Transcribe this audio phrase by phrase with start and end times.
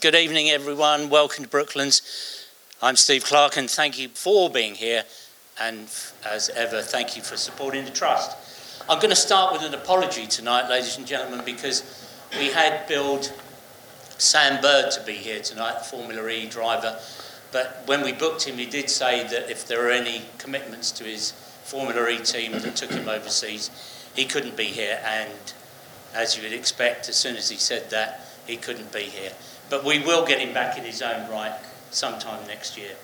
[0.00, 1.10] Good evening, everyone.
[1.10, 2.46] Welcome to Brooklands.
[2.80, 5.02] I'm Steve Clark, and thank you for being here.
[5.60, 5.88] And
[6.24, 8.36] as ever, thank you for supporting the Trust.
[8.88, 11.82] I'm going to start with an apology tonight, ladies and gentlemen, because
[12.38, 13.32] we had billed
[14.18, 16.96] Sam Bird to be here tonight, the Formula E driver.
[17.50, 21.02] But when we booked him, he did say that if there were any commitments to
[21.02, 21.32] his
[21.64, 23.68] Formula E team that took him overseas,
[24.14, 25.00] he couldn't be here.
[25.04, 25.32] And
[26.14, 29.32] as you would expect, as soon as he said that, he couldn't be here.
[29.70, 31.58] But we will get him back in his own right
[31.90, 32.94] sometime next year.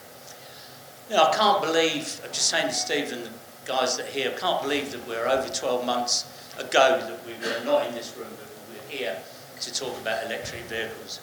[1.11, 3.31] I can't believe, I'm just saying to Steve and the
[3.67, 6.25] guys that are here, I can't believe that we're over 12 months
[6.59, 9.19] ago that we were not in this room, but we were here
[9.61, 11.21] to talk about electric vehicles.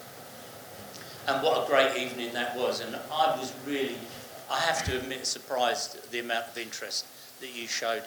[1.26, 2.80] And what a great evening that was.
[2.80, 3.96] And I was really,
[4.50, 7.06] I have to admit, surprised at the amount of interest
[7.40, 8.02] that you showed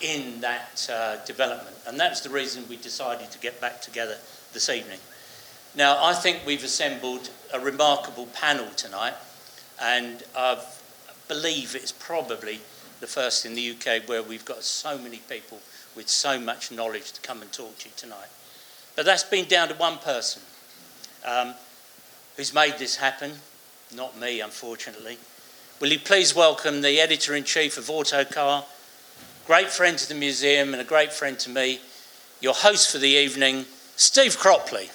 [0.00, 1.76] in that uh, development.
[1.86, 4.16] And that's the reason we decided to get back together
[4.52, 4.98] this evening.
[5.76, 9.14] Now, I think we've assembled a remarkable panel tonight,
[9.82, 10.62] and I
[11.26, 12.60] believe it's probably
[13.00, 15.58] the first in the UK where we've got so many people
[15.96, 18.28] with so much knowledge to come and talk to you tonight.
[18.94, 20.42] But that's been down to one person
[21.24, 21.54] um,
[22.36, 23.32] who's made this happen,
[23.92, 25.18] not me, unfortunately.
[25.80, 28.64] Will you please welcome the editor in chief of Autocar,
[29.44, 31.80] great friend to the museum and a great friend to me,
[32.40, 33.64] your host for the evening,
[33.96, 34.90] Steve Cropley.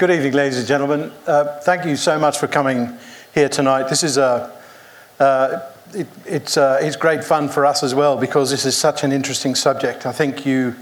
[0.00, 1.12] Good evening, ladies and gentlemen.
[1.26, 2.90] Uh, thank you so much for coming
[3.34, 3.86] here tonight.
[3.90, 4.50] This is a,
[5.18, 9.04] uh, it, it's, uh, it's great fun for us as well because this is such
[9.04, 10.06] an interesting subject.
[10.06, 10.74] I think you,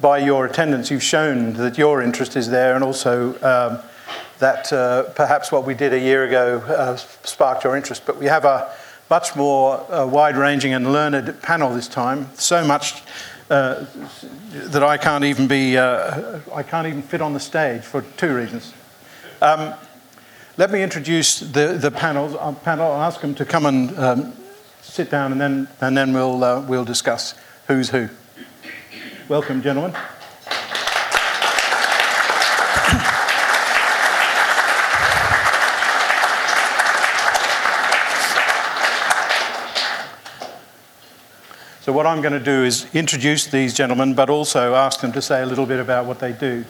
[0.00, 3.80] by your attendance, you've shown that your interest is there and also um,
[4.38, 8.06] that uh, perhaps what we did a year ago uh, sparked your interest.
[8.06, 8.72] But we have a
[9.10, 12.30] much more wide ranging and learned panel this time.
[12.36, 13.02] So much
[13.54, 13.86] uh,
[14.52, 18.34] that I can't even be, uh, I can't even fit on the stage for two
[18.34, 18.74] reasons.
[19.40, 19.74] Um,
[20.56, 22.36] let me introduce the, the panel.
[22.38, 22.90] Uh, panel.
[22.90, 24.32] I'll ask them to come and um,
[24.82, 27.34] sit down and then, and then we'll, uh, we'll discuss
[27.68, 28.08] who's who.
[29.28, 29.96] Welcome, gentlemen.
[41.84, 45.20] So, what I'm going to do is introduce these gentlemen, but also ask them to
[45.20, 46.64] say a little bit about what they do.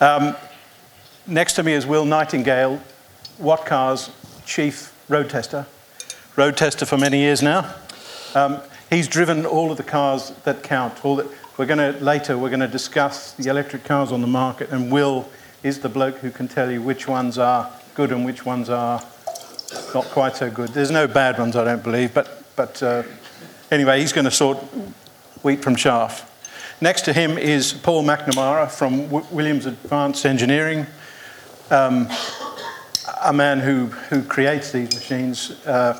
[0.00, 0.34] Um,
[1.26, 2.80] next to me is Will Nightingale,
[3.36, 4.10] What Car's
[4.46, 5.66] chief road tester,
[6.34, 7.74] road tester for many years now.
[8.34, 11.04] Um, he's driven all of the cars that count.
[11.04, 11.26] All that,
[11.58, 14.90] we're going to later we're going to discuss the electric cars on the market, and
[14.90, 15.28] Will
[15.62, 19.02] is the bloke who can tell you which ones are good and which ones are
[19.92, 20.70] not quite so good.
[20.70, 22.82] There's no bad ones, I don't believe, but but.
[22.82, 23.02] Uh,
[23.72, 24.58] Anyway, he's going to sort
[25.42, 26.28] wheat from chaff.
[26.82, 30.86] Next to him is Paul McNamara from w- Williams Advanced Engineering,
[31.70, 32.06] um,
[33.24, 35.52] a man who, who creates these machines.
[35.64, 35.98] Uh,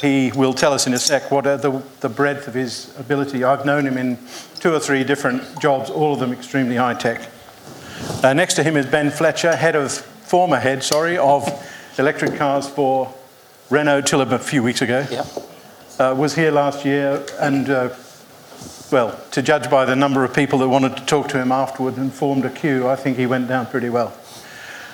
[0.00, 3.44] he will tell us in a sec what are the, the breadth of his ability.
[3.44, 4.18] I've known him in
[4.58, 7.30] two or three different jobs, all of them extremely high tech.
[8.24, 11.48] Uh, next to him is Ben Fletcher, head of, former head, sorry, of
[11.96, 13.14] electric cars for
[13.70, 15.06] Renault till a few weeks ago.
[15.08, 15.26] Yep
[15.98, 17.94] uh, was here last year, and uh,
[18.90, 21.96] well, to judge by the number of people that wanted to talk to him afterward
[21.96, 24.12] and formed a queue, I think he went down pretty well.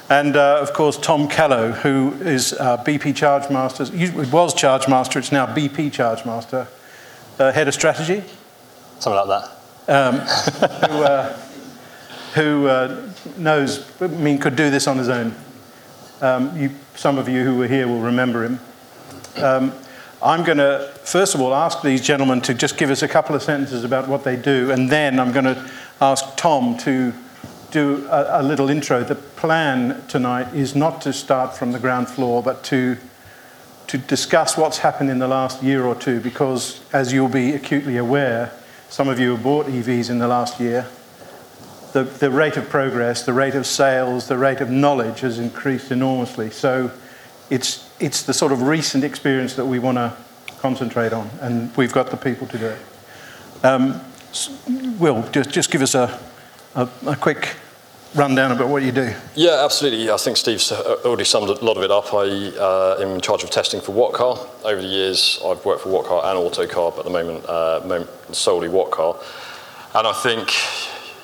[0.09, 5.33] And uh, of course, Tom Callow, who is uh, BP Chargemaster, it was Chargemaster, it's
[5.33, 6.67] now BP Chargemaster,
[7.39, 8.23] uh, head of strategy.
[8.99, 9.57] Something like that.
[9.89, 10.15] Um,
[12.35, 15.35] who, uh, who knows, I mean, could do this on his own.
[16.21, 18.61] Um, you, some of you who were here will remember him.
[19.37, 19.73] Um,
[20.23, 23.35] I'm going to, first of all, ask these gentlemen to just give us a couple
[23.35, 25.71] of sentences about what they do, and then I'm going to
[26.01, 27.15] ask Tom to
[27.71, 29.03] do a, a, little intro.
[29.03, 32.99] The plan tonight is not to start from the ground floor, but to,
[33.87, 37.97] to discuss what's happened in the last year or two, because as you'll be acutely
[37.97, 38.53] aware,
[38.91, 40.87] some of you have bought EVs in the last year.
[41.93, 45.91] The, the rate of progress, the rate of sales, the rate of knowledge has increased
[45.91, 46.51] enormously.
[46.51, 46.91] So
[47.51, 50.17] it's, it's the sort of recent experience that we want to
[50.61, 52.79] concentrate on, and we've got the people to do it.
[53.65, 54.01] Um,
[54.99, 56.21] Will, just, just give us a,
[56.75, 57.57] a, a quick
[58.15, 59.13] rundown about what you do?
[59.35, 60.11] Yeah, absolutely.
[60.11, 62.13] I think Steve's already summed a lot of it up.
[62.13, 64.39] I uh, am in charge of testing for What Car.
[64.65, 68.33] Over the years, I've worked for What Car and Autocar, but at the moment, uh,
[68.33, 69.17] solely What Car.
[69.95, 70.51] And I think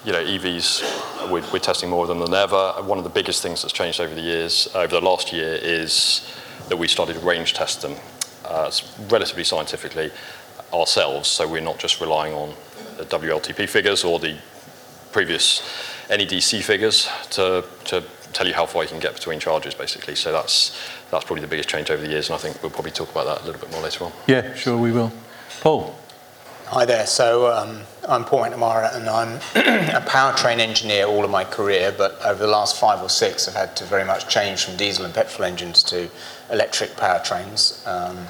[0.07, 2.75] you know, EVs, we're, we're, testing more of them than ever.
[2.85, 6.33] One of the biggest things that's changed over the years, over the last year, is
[6.69, 7.97] that we started to range test them.
[8.45, 8.71] uh,
[9.11, 10.13] relatively scientifically
[10.73, 12.55] ourselves, so we're not just relying on
[12.99, 14.37] the WLTP figures or the
[15.11, 15.61] previous
[16.09, 20.15] NEDC figures to, to tell you how far you can get between charges, basically.
[20.15, 20.79] So that's,
[21.11, 23.27] that's probably the biggest change over the years, and I think we'll probably talk about
[23.27, 24.13] that a little bit more later on.
[24.29, 25.13] Yeah, sure we will.
[25.61, 25.99] Paul.
[26.71, 27.07] Hi there.
[27.07, 31.95] So um, I'm Paul McNamara, and I'm a powertrain engineer all of my career.
[31.97, 35.05] But over the last five or six, I've had to very much change from diesel
[35.05, 36.11] and petrol engines to
[36.51, 37.87] electric powertrains.
[37.87, 38.27] Um,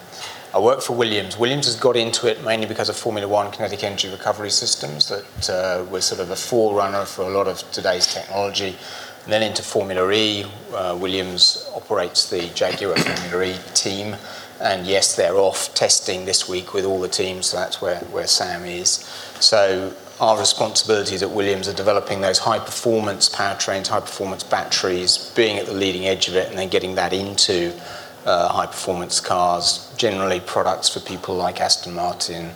[0.53, 1.39] I work for Williams.
[1.39, 5.49] Williams has got into it mainly because of Formula One kinetic energy recovery systems that
[5.49, 8.77] uh, were sort of a forerunner for a lot of today's technology.
[9.25, 10.45] And then into Formula E,
[10.75, 14.15] uh, Williams operates the Jaguar Formula E team.
[14.61, 18.27] And yes, they're off testing this week with all the teams, so that's where, where
[18.27, 19.05] Sam is.
[19.41, 25.59] So our responsibilities at Williams are developing those high performance powertrains, high performance batteries, being
[25.59, 27.79] at the leading edge of it, and then getting that into
[28.25, 32.51] uh, high performance cars, generally products for people like Aston Martin,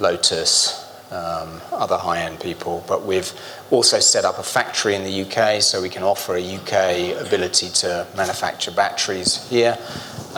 [0.00, 2.84] Lotus, um, other high-end people.
[2.86, 3.32] But we've
[3.70, 7.68] also set up a factory in the UK so we can offer a UK ability
[7.70, 9.78] to manufacture batteries here.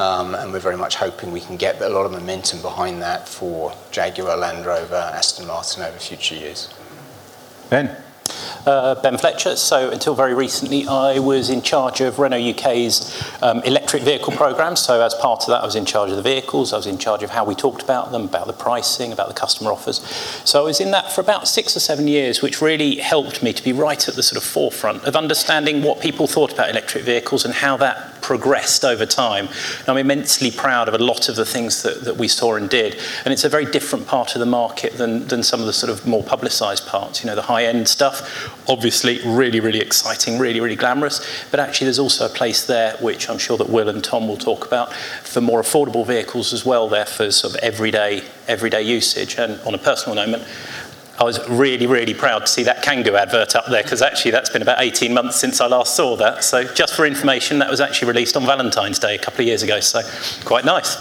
[0.01, 3.29] Um, and we're very much hoping we can get a lot of momentum behind that
[3.29, 6.73] for Jaguar, Land Rover, Aston Martin over future years.
[7.69, 7.95] Ben.
[8.65, 9.57] Uh, ben Fletcher.
[9.57, 14.75] So until very recently, I was in charge of Renault UK's um, electric vehicle program.
[14.75, 16.73] So as part of that, I was in charge of the vehicles.
[16.73, 19.35] I was in charge of how we talked about them, about the pricing, about the
[19.35, 19.99] customer offers.
[20.47, 23.53] So I was in that for about six or seven years, which really helped me
[23.53, 27.05] to be right at the sort of forefront of understanding what people thought about electric
[27.05, 29.49] vehicles and how that progressed over time.
[29.81, 32.71] And I'm immensely proud of a lot of the things that, that we saw and
[32.71, 32.97] did.
[33.25, 35.91] And it's a very different part of the market than, than some of the sort
[35.91, 40.77] of more publicised parts, you know, the high-end stuff obviously really, really exciting, really, really
[40.77, 41.27] glamorous.
[41.51, 44.37] But actually, there's also a place there, which I'm sure that Will and Tom will
[44.37, 49.39] talk about, for more affordable vehicles as well, there for sort of everyday, everyday usage.
[49.39, 50.45] And on a personal moment,
[51.21, 54.49] I was really, really proud to see that Kangoo advert up there because actually that's
[54.49, 56.43] been about 18 months since I last saw that.
[56.43, 59.63] So, just for information, that was actually released on Valentine's Day a couple of years
[59.63, 59.81] ago.
[59.81, 60.01] So,
[60.47, 60.97] quite nice.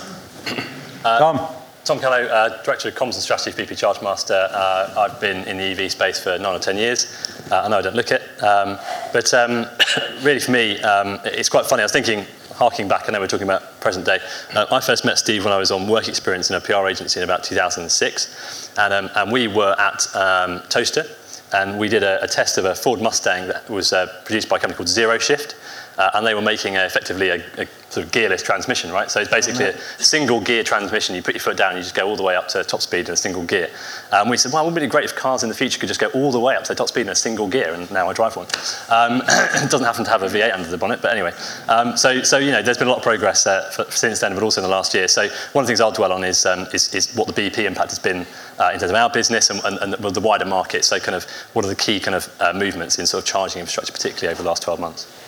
[1.06, 1.56] Uh, Tom.
[1.86, 4.50] Tom Callow, uh, Director of Comms and Strategy for BP Chargemaster.
[4.52, 7.08] Uh, I've been in the EV space for nine or ten years.
[7.50, 8.78] Uh, I know I don't look it, um,
[9.14, 9.66] but um,
[10.22, 11.82] really for me, um, it's quite funny.
[11.82, 12.26] I was thinking,
[12.60, 14.20] harking back, I know we're talking about present day.
[14.54, 17.22] Uh, I first met Steve when I was on work experience in a PR agency
[17.22, 21.06] in about 2006, and, um, and we were at um, Toaster,
[21.54, 24.58] and we did a, a, test of a Ford Mustang that was uh, produced by
[24.58, 25.56] a company called Zero Shift,
[26.00, 29.10] uh, and they were making a, effectively a, a, sort of gearless transmission, right?
[29.10, 31.16] So it's basically a single gear transmission.
[31.16, 33.08] You put your foot down, you just go all the way up to top speed
[33.08, 33.70] in a single gear.
[34.12, 35.88] And um, we said, well, wouldn't it be great if cars in the future could
[35.88, 37.74] just go all the way up to top speed in a single gear?
[37.74, 38.46] And now I drive one.
[38.90, 41.34] Um, it doesn't happen to have a V8 under the bonnet, but anyway.
[41.68, 44.36] Um, so, so, you know, there's been a lot of progress uh, for, since then,
[44.36, 45.08] but also in the last year.
[45.08, 47.66] So one of the things I'll dwell on is, um, is, is, what the BP
[47.66, 48.26] impact has been
[48.60, 50.86] uh, in terms of our business and, and, and the, wider market.
[50.86, 51.24] So kind of
[51.54, 54.44] what are the key kind of uh, movements in sort of charging infrastructure, particularly over
[54.44, 55.19] the last 12 months?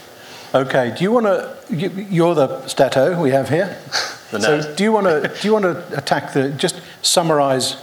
[0.53, 0.94] Okay.
[0.98, 1.57] Do you want to?
[1.69, 3.77] You're the stato we have here.
[3.92, 5.33] so do you want to?
[5.42, 6.50] Do you want to attack the?
[6.50, 7.77] Just summarise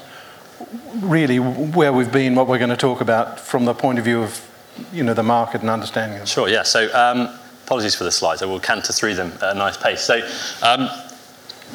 [0.96, 4.22] really where we've been, what we're going to talk about from the point of view
[4.22, 4.44] of
[4.92, 6.18] you know the market and understanding.
[6.18, 6.28] It.
[6.28, 6.48] Sure.
[6.48, 6.62] Yeah.
[6.62, 7.34] So um,
[7.64, 8.42] apologies for the slides.
[8.42, 10.02] I will canter through them at a nice pace.
[10.02, 10.16] So,
[10.62, 10.88] um,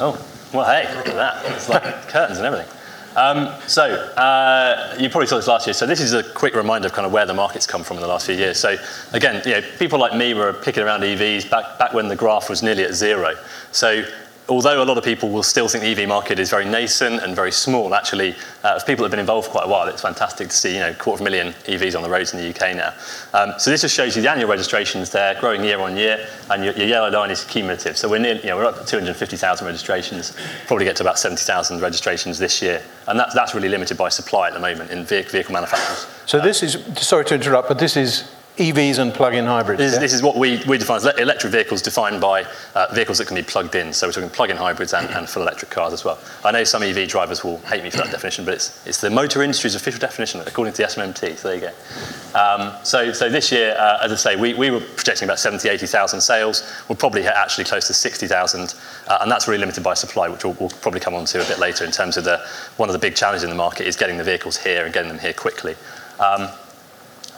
[0.00, 1.44] oh well, hey, look at that.
[1.52, 2.73] It's like curtains and everything.
[3.16, 5.74] Um, so uh, you probably saw this last year.
[5.74, 8.00] So this is a quick reminder of kind of where the market's come from in
[8.02, 8.58] the last few years.
[8.58, 8.76] So
[9.12, 12.50] again, you know, people like me were picking around EVs back, back when the graph
[12.50, 13.34] was nearly at zero.
[13.72, 14.04] So
[14.48, 17.34] although a lot of people will still think the EV market is very nascent and
[17.34, 20.02] very small, actually, uh, for people that have been involved for quite a while, it's
[20.02, 22.48] fantastic to see, you know, quarter of a million EVs on the roads in the
[22.50, 22.92] UK now.
[23.32, 26.64] Um, so this just shows you the annual registrations there, growing year on year, and
[26.64, 27.96] your, your yellow line is cumulative.
[27.96, 30.36] So we're near, you know, we're up to 250,000 registrations,
[30.66, 32.82] probably get to about 70,000 registrations this year.
[33.08, 36.06] And that's, that's really limited by supply at the moment in vehicle, vehicle manufacturers.
[36.26, 39.78] So this is, sorry to interrupt, but this is EVs and plug-in hybrids.
[39.78, 39.98] This, yeah?
[39.98, 42.46] this, is what we, we define as electric vehicles defined by
[42.76, 43.92] uh, vehicles that can be plugged in.
[43.92, 46.20] So we're talking plug-in hybrids and, and full electric cars as well.
[46.44, 49.10] I know some EV drivers will hate me for that definition, but it's, it's the
[49.10, 51.36] motor industry's official definition according to the SMMT.
[51.36, 52.38] So there you go.
[52.38, 55.68] Um, so, so this year, uh, as I say, we, we were projecting about 70,
[55.68, 56.62] 80,000 sales.
[56.88, 58.74] We'll probably hit actually close to 60,000,
[59.08, 61.48] uh, and that's really limited by supply, which we'll, we'll, probably come on to a
[61.48, 62.38] bit later in terms of the
[62.76, 65.08] one of the big challenges in the market is getting the vehicles here and getting
[65.08, 65.74] them here quickly.
[66.20, 66.48] Um,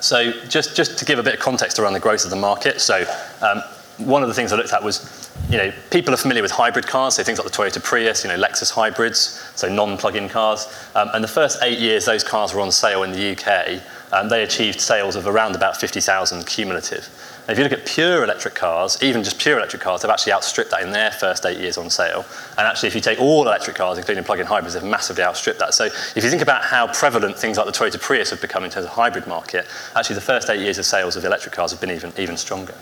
[0.06, 2.80] so just, just to give a bit of context around the growth of the market,
[2.80, 3.04] so
[3.42, 3.62] um,
[3.98, 6.86] one of the things I looked at was, you know, people are familiar with hybrid
[6.86, 10.66] cars, so things like the Toyota Prius, you know, Lexus hybrids, so non-plug-in cars.
[10.94, 13.82] Um, and the first eight years those cars were on sale in the UK,
[14.12, 17.08] um, they achieved sales of around about 50,000 cumulative.
[17.48, 20.72] If you look at pure electric cars, even just pure electric cars, they've actually outstripped
[20.72, 22.24] that in their first eight years on sale.
[22.58, 25.72] And actually, if you take all electric cars, including plug-in hybrids, they've massively outstripped that.
[25.72, 28.70] So if you think about how prevalent things like the Toyota Prius have become in
[28.70, 31.80] terms of hybrid market, actually the first eight years of sales of electric cars have
[31.80, 32.74] been even, even stronger.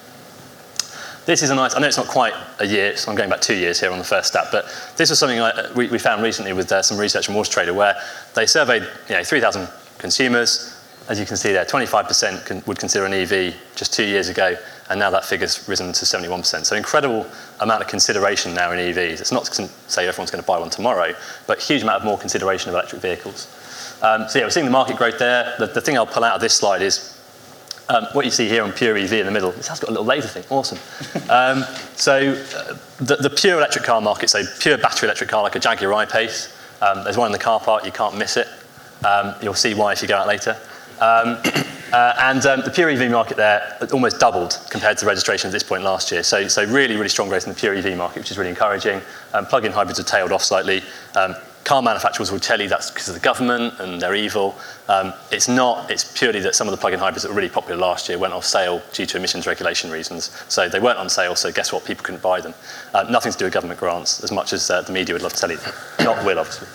[1.26, 3.40] This is a nice, I know it's not quite a year, so I'm going back
[3.40, 4.66] two years here on the first stat, but
[4.96, 7.96] this was something I, we, we, found recently with uh, some research from Trader where
[8.34, 9.66] they surveyed you know, 3,000
[9.96, 10.73] consumers.
[11.06, 14.56] As you can see there, 25% can, would consider an EV just two years ago,
[14.88, 16.64] and now that figure's risen to 71%.
[16.64, 17.26] So incredible
[17.60, 19.20] amount of consideration now in EVs.
[19.20, 21.14] It's not to say everyone's going to buy one tomorrow,
[21.46, 23.48] but huge amount of more consideration of electric vehicles.
[24.02, 25.54] Um, so yeah, we're seeing the market growth there.
[25.58, 27.14] The, the thing I'll pull out of this slide is
[27.88, 29.92] um, what you see here on pure EV in the middle, this has got a
[29.92, 30.78] little laser thing, awesome.
[31.30, 31.64] Um,
[31.96, 35.58] so uh, the, the, pure electric car market, so pure battery electric car like a
[35.58, 38.46] Jaguar I-Pace, um, there's one in the car park, you can't miss it.
[39.04, 40.56] Um, you'll see why if you go out later.
[41.00, 41.38] Um,
[41.92, 45.62] uh, and um, the pure EV market there almost doubled compared to registration at this
[45.62, 46.22] point last year.
[46.22, 49.00] So, so really, really strong growth in the pure EV market, which is really encouraging.
[49.48, 50.82] plug-in hybrids have tailed off slightly
[51.64, 54.54] car manufacturers will tell you that's because of the government and they're evil.
[54.88, 55.90] Um, it's not.
[55.90, 58.34] It's purely that some of the plug-in hybrids that were really popular last year went
[58.34, 60.30] off sale due to emissions regulation reasons.
[60.48, 61.84] So they weren't on sale, so guess what?
[61.84, 62.54] People couldn't buy them.
[62.92, 65.32] Uh, nothing to do with government grants, as much as uh, the media would love
[65.32, 65.58] to tell you.
[66.00, 66.68] not will, obviously.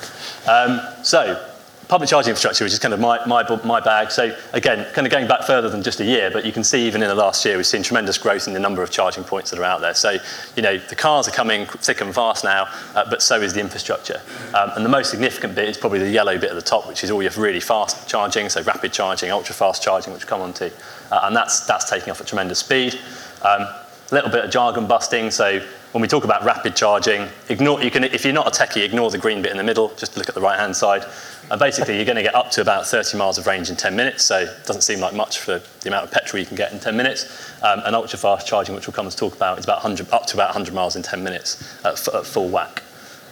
[0.49, 1.45] Um, so
[1.89, 4.11] public charging infrastructure, which is kind of my, my, my bag.
[4.11, 6.85] So again, kind of going back further than just a year, but you can see
[6.85, 9.49] even in the last year, we've seen tremendous growth in the number of charging points
[9.49, 9.95] that are out there.
[9.95, 10.17] So,
[10.55, 13.59] you know, the cars are coming thick and fast now, uh, but so is the
[13.59, 14.21] infrastructure.
[14.53, 17.03] Um, and the most significant bit is probably the yellow bit at the top, which
[17.03, 20.41] is all your really fast charging, so rapid charging, ultra fast charging, which we'll come
[20.41, 20.71] on to.
[21.11, 22.99] Uh, and that's, that's taking off at tremendous speed.
[23.41, 23.67] Um,
[24.11, 25.31] a little bit of jargon busting.
[25.31, 25.59] So
[25.91, 29.09] when we talk about rapid charging, ignore, you can, if you're not a techie, ignore
[29.09, 31.03] the green bit in the middle, just look at the right-hand side.
[31.51, 33.95] And basically, you're going to get up to about 30 miles of range in 10
[33.95, 36.71] minutes, so it doesn't seem like much for the amount of petrol you can get
[36.71, 37.25] in 10 minutes.
[37.63, 40.35] Um, and ultra-fast charging, which we'll come and talk about, is about 100, up to
[40.35, 42.83] about 100 miles in 10 minutes at, at full whack.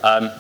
[0.04, 0.32] Um,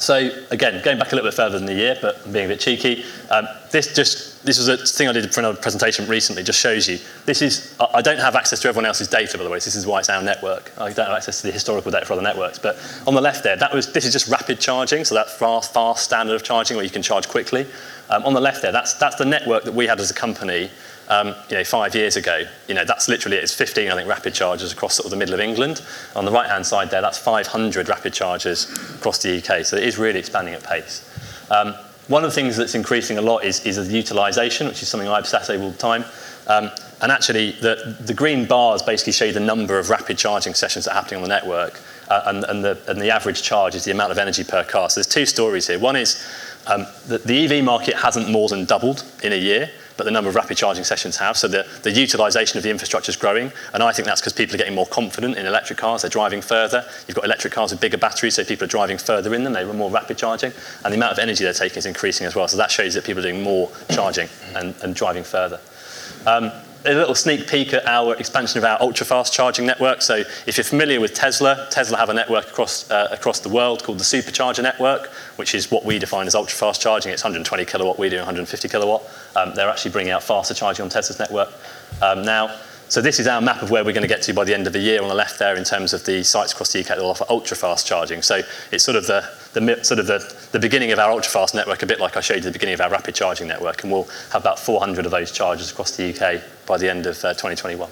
[0.00, 2.48] so again, going back a little bit further than a year, but I'm being a
[2.48, 6.42] bit cheeky, um, this just this was a thing I did for another presentation recently.
[6.42, 9.50] Just shows you this is I don't have access to everyone else's data, by the
[9.50, 9.58] way.
[9.58, 10.72] This is why it's our network.
[10.78, 12.58] I don't have access to the historical data for other networks.
[12.58, 15.74] But on the left there, that was this is just rapid charging, so that fast,
[15.74, 17.66] fast standard of charging where you can charge quickly.
[18.10, 20.70] Um, on the left there, that's that's the network that we had as a company
[21.10, 22.44] um, you know, five years ago.
[22.68, 25.34] You know, that's literally, it's 15, I think, rapid chargers across sort of the middle
[25.34, 25.82] of England.
[26.14, 29.66] On the right-hand side there, that's 500 rapid chargers across the UK.
[29.66, 31.04] So it is really expanding at pace.
[31.50, 31.74] Um,
[32.06, 35.08] one of the things that's increasing a lot is, is the utilisation, which is something
[35.08, 36.04] I obsess over all the time.
[36.46, 36.70] Um,
[37.02, 40.84] and actually, the, the green bars basically show you the number of rapid charging sessions
[40.84, 41.80] that are happening on the network.
[42.08, 44.90] Uh, and, and, the, and the average charge is the amount of energy per car.
[44.90, 45.78] So there's two stories here.
[45.78, 46.24] One is
[46.66, 50.30] um, the, the EV market hasn't more than doubled in a year but the number
[50.30, 51.36] of rapid charging sessions have.
[51.36, 53.52] So the, the utilization of the infrastructure is growing.
[53.74, 56.00] And I think that's because people are getting more confident in electric cars.
[56.00, 56.86] They're driving further.
[57.06, 59.52] You've got electric cars with bigger batteries, so people are driving further in them.
[59.52, 60.54] They are more rapid charging.
[60.86, 62.48] And the amount of energy they're taking is increasing as well.
[62.48, 65.60] So that shows that people are doing more charging and, and driving further.
[66.26, 66.50] Um,
[66.84, 70.02] a little sneak peek at our expansion of our ultra fast charging network.
[70.02, 73.82] So, if you're familiar with Tesla, Tesla have a network across, uh, across the world
[73.82, 77.12] called the Supercharger Network, which is what we define as ultra fast charging.
[77.12, 79.02] It's 120 kilowatt, we do 150 kilowatt.
[79.36, 81.50] Um, they're actually bringing out faster charging on Tesla's network
[82.02, 82.56] um, now.
[82.90, 84.66] So this is our map of where we're going to get to by the end
[84.66, 86.86] of the year on the left there in terms of the sites across the UK
[86.86, 88.20] that will offer ultra fast charging.
[88.20, 88.42] So
[88.72, 90.18] it's sort of the, the sort of the,
[90.50, 92.74] the beginning of our ultra fast network, a bit like I showed you the beginning
[92.74, 96.10] of our rapid charging network, and we'll have about 400 of those chargers across the
[96.10, 97.88] UK by the end of uh, 2021.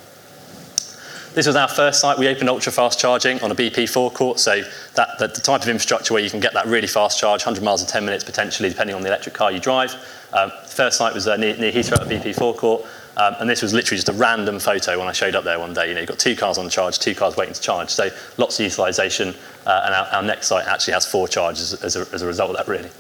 [1.35, 2.19] This was our first site.
[2.19, 4.63] We opened ultra fast charging on a BP forecourt, so
[4.97, 7.63] that, that, the type of infrastructure where you can get that really fast charge, 100
[7.63, 9.95] miles in 10 minutes potentially, depending on the electric car you drive.
[10.33, 12.85] Um, first site was uh, near, near Heathrow at BP forecourt.
[13.19, 15.75] Um, and this was literally just a random photo when I showed up there one
[15.75, 15.89] day.
[15.89, 17.91] You know, you've got two cars on charge, two cars waiting to charge.
[17.91, 19.35] So lots of utilisation.
[19.67, 22.51] Uh, and our, our, next site actually has four charges as a, as a result
[22.51, 22.91] of that, really.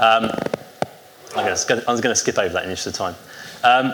[0.00, 0.30] Um,
[1.36, 3.14] I'm going to skip over that in the interest of time.
[3.62, 3.92] Um,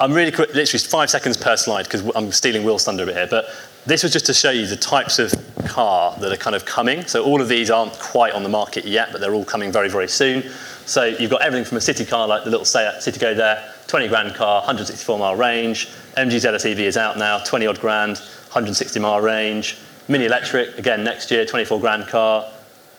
[0.00, 3.16] I'm really quick, literally five seconds per slide because I'm stealing Will's thunder a bit
[3.16, 3.26] here.
[3.28, 3.46] But
[3.86, 5.32] this was just to show you the types of
[5.66, 7.06] car that are kind of coming.
[7.06, 9.88] So all of these aren't quite on the market yet, but they're all coming very,
[9.88, 10.50] very soon.
[10.86, 14.34] So you've got everything from a city car like the little Citigo there, 20 grand
[14.34, 15.88] car, 164 mile range.
[16.16, 19.76] MG ZS EV is out now, 20 odd grand, 160 mile range.
[20.08, 22.42] Mini electric, again, next year, 24 grand car,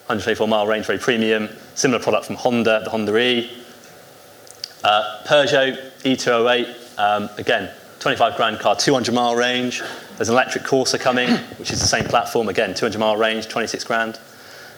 [0.07, 1.49] 124 mile range, very premium.
[1.75, 3.51] Similar product from Honda, the Honda E.
[4.83, 9.83] Uh, Peugeot E208, um, again, 25 grand car, 200 mile range.
[10.17, 13.83] There's an electric Corsa coming, which is the same platform, again, 200 mile range, 26
[13.83, 14.19] grand.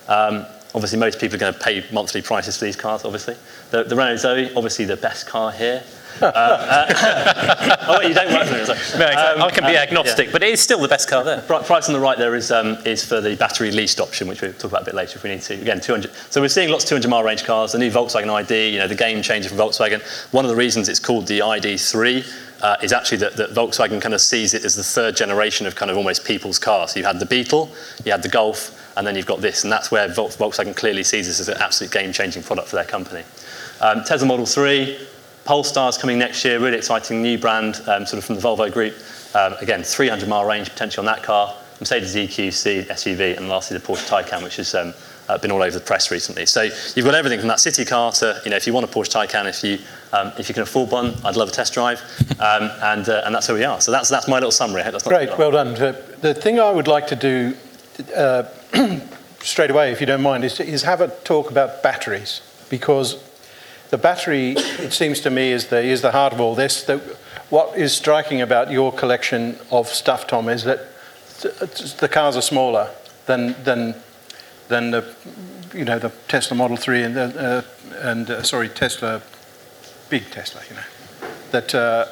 [0.07, 0.45] Um,
[0.75, 3.35] Obviously, most people are going to pay monthly prices for these cars, obviously.
[3.69, 5.83] The, the Renault Zoe, obviously the best car here.
[6.21, 8.65] Uh, uh, oh, wait, you don't work for them.
[8.65, 9.15] sorry.
[9.15, 11.41] Um, I can be uh, agnostic, but it is still the best car there.
[11.41, 14.53] Price on the right there is, um, is for the battery leased option, which we'll
[14.53, 15.55] talk about a bit later if we need to.
[15.55, 16.13] Again, 200.
[16.29, 17.71] So we're seeing lots of 200 mile range cars.
[17.71, 20.03] The new Volkswagen ID, you know, the game changer from Volkswagen.
[20.31, 24.13] One of the reasons it's called the ID3 uh, is actually that, that Volkswagen kind
[24.13, 26.87] of sees it as the third generation of kind of almost people's car.
[26.87, 27.69] So you had the Beetle,
[28.05, 31.27] you had the Golf, and then you've got this, and that's where Volkswagen clearly sees
[31.27, 33.23] this as an absolute game-changing product for their company.
[33.81, 34.97] Um, Tesla Model 3,
[35.45, 38.93] Polestar's coming next year, really exciting new brand, um, sort of from the Volvo group.
[39.35, 41.53] Um, again, 300 mile range potential on that car.
[41.81, 44.93] Mercedes EQC SUV, and lastly the Porsche Taycan, which is um,
[45.29, 46.45] uh, been all over the press recently.
[46.45, 48.89] So you've got everything from that city car to, you know, if you want a
[48.89, 49.79] Porsche Taycan, if you
[50.11, 52.01] um, if you can afford one, I'd love a test drive,
[52.39, 53.81] um, and uh, and that's where we are.
[53.81, 54.81] So that's that's my little summary.
[54.81, 55.75] I hope that's not Great, well done.
[55.75, 57.55] Uh, The thing I would like to do
[58.15, 58.43] uh,
[59.39, 63.21] straight away, if you don't mind, is, is have a talk about batteries because
[63.89, 66.83] the battery, it seems to me, is the, is the heart of all this.
[66.83, 66.97] The,
[67.49, 70.87] what is striking about your collection of stuff, Tom, is that
[71.39, 72.89] th- the cars are smaller
[73.27, 73.93] than, than,
[74.67, 75.15] than the,
[75.73, 77.61] you know, the Tesla Model 3 and, uh, uh,
[78.01, 79.21] and uh, sorry, Tesla,
[80.09, 82.05] big Tesla, you know, that, uh,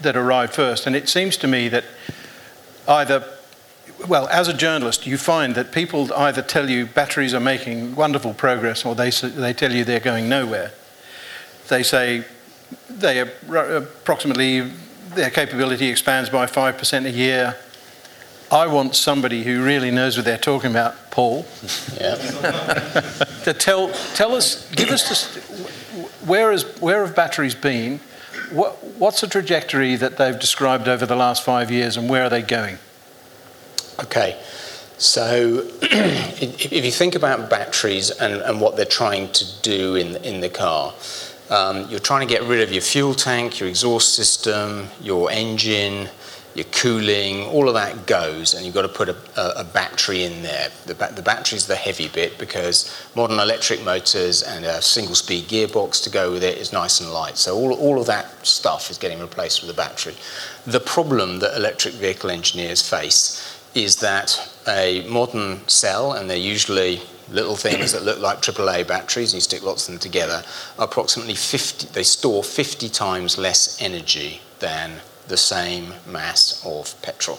[0.00, 0.86] that arrived first.
[0.86, 1.84] And it seems to me that
[2.88, 3.24] either,
[4.08, 8.34] well, as a journalist, you find that people either tell you batteries are making wonderful
[8.34, 10.72] progress or they, they tell you they're going nowhere.
[11.68, 12.24] They say
[12.88, 13.30] they are
[13.76, 14.60] approximately,
[15.14, 17.56] their capability expands by 5% a year.
[18.50, 21.46] I want somebody who really knows what they're talking about, Paul,
[22.00, 22.16] Yeah.
[23.44, 25.36] to tell, tell us, give us this,
[26.26, 28.00] where, is, where have batteries been?
[28.50, 32.28] What, what's the trajectory that they've described over the last five years and where are
[32.28, 32.78] they going?
[34.02, 34.40] Okay,
[34.98, 40.16] so if if you think about batteries and, and what they're trying to do in,
[40.24, 40.94] in the car,
[41.50, 46.08] um, you're trying to get rid of your fuel tank, your exhaust system, your engine,
[46.54, 50.24] your cooling, all of that goes, and you've got to put a, a, a battery
[50.24, 50.68] in there.
[50.86, 55.14] The, ba- the battery is the heavy bit because modern electric motors and a single
[55.14, 57.36] speed gearbox to go with it is nice and light.
[57.38, 60.14] So all, all of that stuff is getting replaced with a battery.
[60.66, 67.00] The problem that electric vehicle engineers face is that a modern cell, and they're usually
[67.30, 70.42] little things that look like AAA batteries, and you stick lots of them together,
[70.78, 77.38] approximately 50, they store 50 times less energy than the same mass of petrol.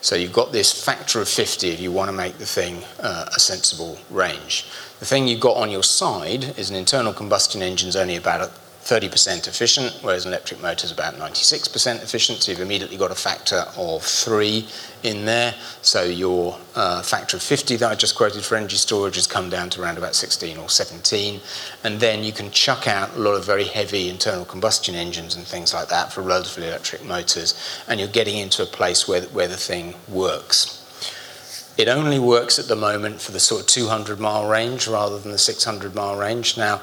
[0.00, 3.26] So you've got this factor of 50 if you want to make the thing uh,
[3.36, 4.66] a sensible range.
[4.98, 8.50] The thing you've got on your side is an internal combustion engine's only about
[8.84, 12.42] 30% efficient, whereas an electric motor is about 96% efficient.
[12.42, 14.66] So you've immediately got a factor of three
[15.04, 15.54] in there.
[15.82, 19.48] So your uh, factor of 50 that I just quoted for energy storage has come
[19.48, 21.40] down to around about 16 or 17.
[21.84, 25.46] And then you can chuck out a lot of very heavy internal combustion engines and
[25.46, 27.54] things like that for relatively electric motors,
[27.88, 30.80] and you're getting into a place where, where the thing works.
[31.78, 35.32] It only works at the moment for the sort of 200 mile range rather than
[35.32, 36.58] the 600 mile range.
[36.58, 36.82] Now,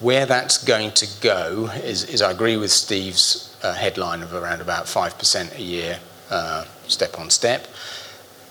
[0.00, 4.86] where that's going to go is, I agree with Steve's uh, headline of around about
[4.86, 7.66] 5% a year, uh, step on step.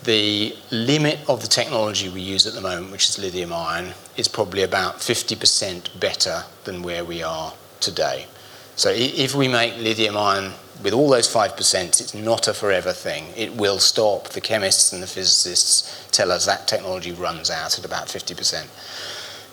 [0.04, 4.28] The limit of the technology we use at the moment, which is lithium ion, is
[4.28, 8.26] probably about 50% better than where we are today.
[8.76, 13.26] So if we make lithium ion with all those 5%, it's not a forever thing.
[13.36, 14.28] It will stop.
[14.28, 18.66] The chemists and the physicists tell us that technology runs out at about 50%.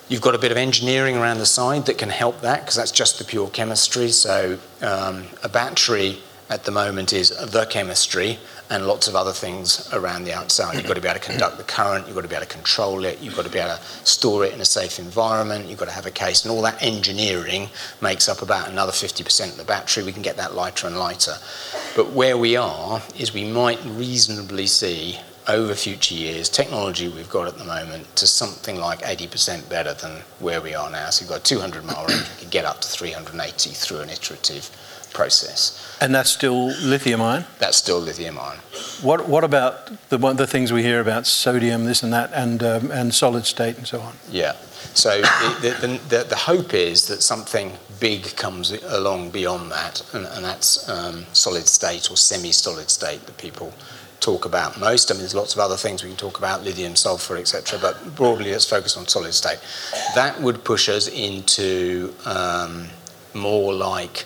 [0.08, 2.90] You've got a bit of engineering around the side that can help that because that's
[2.90, 4.08] just the pure chemistry.
[4.08, 6.18] So um, a battery
[6.48, 8.38] at the moment is the chemistry
[8.70, 10.76] and lots of other things around the outside.
[10.76, 12.52] You've got to be able to conduct the current, you've got to be able to
[12.52, 15.78] control it, you've got to be able to store it in a safe environment, you've
[15.78, 17.68] got to have a case, and all that engineering
[18.00, 20.04] makes up about another 50% of the battery.
[20.04, 21.34] We can get that lighter and lighter.
[21.96, 27.48] But where we are is we might reasonably see over future years, technology we've got
[27.48, 31.10] at the moment to something like 80% better than where we are now.
[31.10, 34.10] So you've got a 200 mile range, you can get up to 380 through an
[34.10, 34.70] iterative
[35.12, 35.96] process.
[36.00, 37.44] And that's still lithium ion.
[37.58, 38.58] That's still lithium ion.
[39.02, 42.62] What, what about the, one, the things we hear about sodium, this and that, and,
[42.62, 44.14] um, and solid state and so on?
[44.30, 44.52] Yeah.
[44.94, 50.44] So the, the, the hope is that something big comes along beyond that, and, and
[50.44, 53.72] that's um, solid state or semi-solid state that people
[54.20, 55.10] talk about most.
[55.10, 57.78] I mean, there's lots of other things we can talk about, lithium, sulfur, etc.
[57.80, 59.58] But broadly, let's focus on solid state.
[60.14, 62.88] That would push us into um,
[63.34, 64.24] more like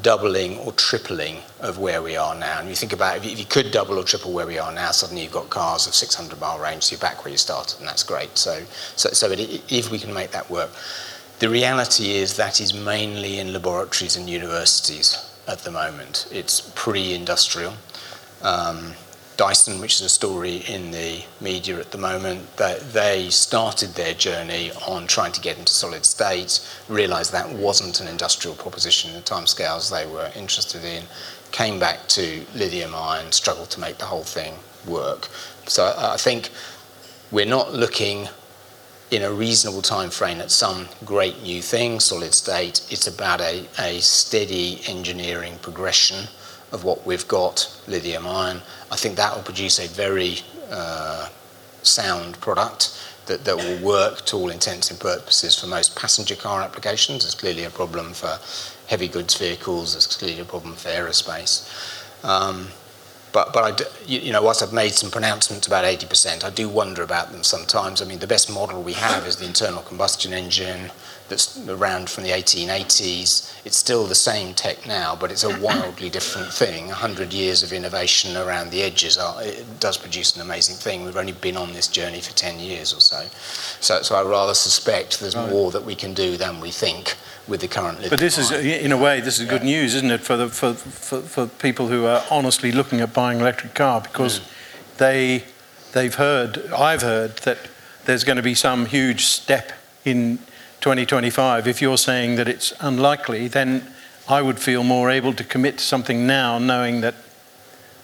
[0.00, 2.60] doubling or tripling of where we are now.
[2.60, 5.22] And you think about if you, could double or triple where we are now, suddenly
[5.22, 8.02] you've got cars of 600 mile range, so you're back where you started, and that's
[8.02, 8.38] great.
[8.38, 8.62] So,
[8.96, 10.70] so, so it, if we can make that work.
[11.40, 16.26] the reality is that is mainly in laboratories and universities at the moment.
[16.30, 17.74] It's pre-industrial.
[18.42, 18.94] Um,
[19.42, 24.14] Dyson, which is a story in the media at the moment, that they started their
[24.14, 29.16] journey on trying to get into solid state, realized that wasn't an industrial proposition in
[29.16, 31.02] the timescales they were interested in,
[31.50, 34.54] came back to lithium ion, struggled to make the whole thing
[34.86, 35.26] work.
[35.66, 36.50] So I think
[37.32, 38.28] we're not looking
[39.10, 42.86] in a reasonable time frame at some great new thing, solid state.
[42.90, 46.28] It's about a, a steady engineering progression
[46.72, 48.62] of what we've got, lithium ion.
[48.90, 50.38] I think that will produce a very
[50.70, 51.28] uh,
[51.82, 57.24] sound product that, will work to all intents and purposes for most passenger car applications.
[57.24, 58.38] It's clearly a problem for
[58.88, 59.94] heavy goods vehicles.
[59.94, 62.24] It's clearly a problem for aerospace.
[62.24, 62.68] Um,
[64.04, 68.02] you know, whilst I've made some pronouncements about 80%, I do wonder about them sometimes.
[68.02, 70.90] I mean, the best model we have is the internal combustion engine
[71.32, 73.50] that's around from the 1880s.
[73.64, 76.88] It's still the same tech now, but it's a wildly different thing.
[76.88, 81.04] 100 years of innovation around the edges, are, it does produce an amazing thing.
[81.04, 83.26] We've only been on this journey for 10 years or so.
[83.80, 85.48] So, so I rather suspect there's right.
[85.48, 87.16] more that we can do than we think
[87.48, 90.20] with the current But this is, in a way, this is good news, isn't it,
[90.20, 94.02] for, the, for, for, for people who are honestly looking at buying an electric car
[94.02, 94.98] because mm.
[94.98, 95.44] they,
[95.92, 97.58] they've heard, I've heard, that
[98.04, 99.72] there's going to be some huge step
[100.04, 100.38] in
[100.82, 101.68] 2025.
[101.68, 103.86] If you're saying that it's unlikely, then
[104.28, 107.14] I would feel more able to commit to something now knowing that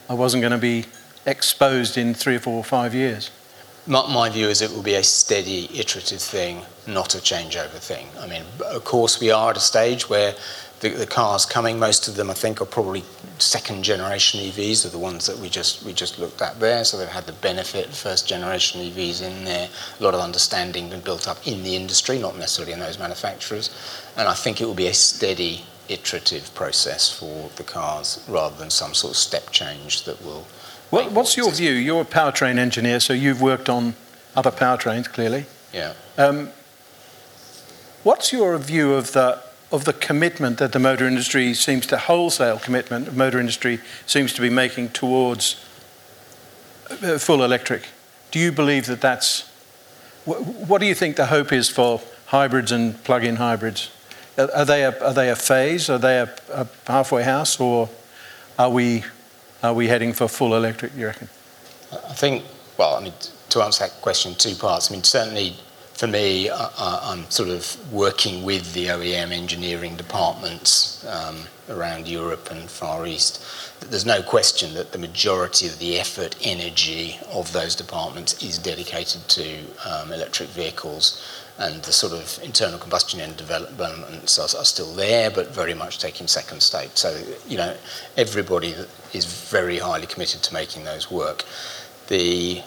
[0.08, 0.84] I wasn't going to be
[1.26, 3.32] exposed in three or four or five years.
[3.88, 8.06] My, my, view is it will be a steady, iterative thing, not a changeover thing.
[8.20, 10.34] I mean, of course, we are at a stage where
[10.80, 13.02] the, the, cars coming, most of them, I think, are probably
[13.38, 16.84] second generation EVs, are the ones that we just we just looked at there.
[16.84, 19.68] So they've had the benefit of first generation EVs in there.
[19.98, 23.70] A lot of understanding been built up in the industry, not necessarily in those manufacturers.
[24.16, 28.70] And I think it will be a steady, iterative process for the cars rather than
[28.70, 30.46] some sort of step change that will
[30.90, 31.72] what, what's your view?
[31.72, 33.94] You're a powertrain engineer, so you've worked on
[34.34, 35.44] other powertrains, clearly.
[35.72, 35.92] Yeah.
[36.16, 36.48] Um,
[38.04, 42.58] what's your view of the of the commitment that the motor industry seems to wholesale
[42.58, 45.62] commitment the motor industry seems to be making towards
[46.90, 47.88] uh, full electric?
[48.30, 49.48] Do you believe that that's
[50.24, 53.90] what do you think the hope is for hybrids and plug-in hybrids?
[54.36, 55.88] Are they a, are they a phase?
[55.90, 57.88] Are they a, a halfway house, or
[58.58, 59.04] are we
[59.62, 61.28] are we heading for full electric, you reckon?
[61.92, 62.44] I think,
[62.76, 63.14] well, I mean,
[63.48, 64.90] to answer that question, two parts.
[64.90, 65.56] I mean, certainly
[65.98, 72.52] for me, I, am sort of working with the OEM engineering departments um, around Europe
[72.52, 73.44] and Far East.
[73.80, 79.26] There's no question that the majority of the effort, energy of those departments is dedicated
[79.30, 81.20] to um, electric vehicles
[81.58, 85.98] and the sort of internal combustion engine developments are, are, still there, but very much
[85.98, 86.96] taking second state.
[86.96, 87.76] So, you know,
[88.16, 88.72] everybody
[89.12, 91.44] is very highly committed to making those work.
[92.06, 92.62] The,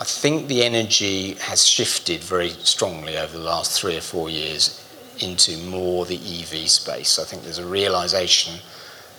[0.00, 4.82] I think the energy has shifted very strongly over the last three or four years
[5.18, 7.18] into more the EV space.
[7.18, 8.60] I think there's a realization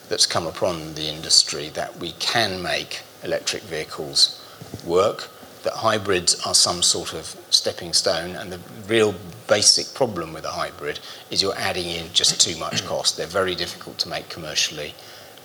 [0.09, 4.43] that's come upon the industry that we can make electric vehicles
[4.83, 5.29] work
[5.61, 9.13] that hybrids are some sort of stepping stone, and the real
[9.47, 13.17] basic problem with a hybrid is you're adding in just too much cost.
[13.17, 14.95] They're very difficult to make commercially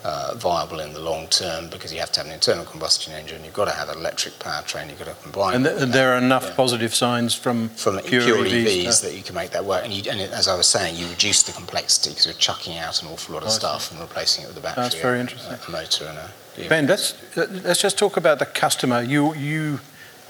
[0.05, 3.43] Uh, viable in the long term because you have to have an internal combustion engine,
[3.43, 5.57] you've got to have an electric powertrain, you've got to combine.
[5.57, 6.55] And, th- and there are enough yeah.
[6.55, 9.83] positive signs from, from pure, pure EVs, EVs that you can make that work.
[9.83, 12.79] And, you, and it, as I was saying, you reduce the complexity because you're chucking
[12.79, 14.85] out an awful lot of stuff and replacing it with a battery.
[14.85, 15.55] That's very interesting.
[15.55, 16.69] A, a motor and a.
[16.69, 19.03] Ben, let's let's just talk about the customer.
[19.03, 19.81] You you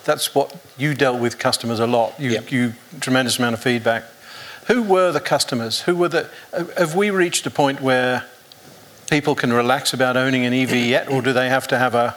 [0.06, 2.18] that's what you dealt with customers a lot.
[2.18, 2.50] You, yep.
[2.50, 4.04] you tremendous amount of feedback.
[4.68, 5.82] Who were the customers?
[5.82, 6.30] Who were the?
[6.78, 8.24] Have we reached a point where
[9.10, 12.16] people can relax about owning an EV yet, or do they have to have a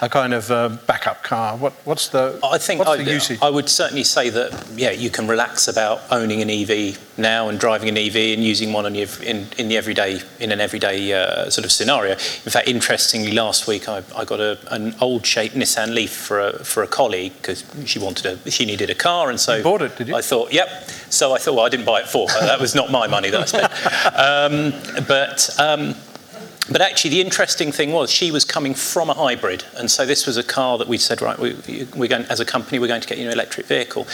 [0.00, 1.56] a kind of uh, backup car?
[1.56, 3.38] What, what's the I think what's I, the usage?
[3.42, 7.58] I would certainly say that yeah, you can relax about owning an EV now and
[7.58, 11.50] driving an EV and using one your, in, in the everyday in an everyday uh,
[11.50, 12.12] sort of scenario.
[12.12, 16.40] In fact, interestingly, last week I, I got a, an old shape Nissan Leaf for
[16.40, 19.62] a, for a colleague because she wanted a she needed a car, and so you
[19.62, 19.96] bought it.
[19.96, 20.16] Did you?
[20.16, 20.68] I thought, yep.
[21.10, 22.40] So I thought, well, I didn't buy it for her.
[22.40, 23.72] That was not my money that I spent.
[24.96, 25.94] um, but um,
[26.70, 30.26] but actually, the interesting thing was she was coming from a hybrid, and so this
[30.26, 31.52] was a car that we said, right, we,
[31.82, 34.06] are going as a company, we're going to get you an electric vehicle.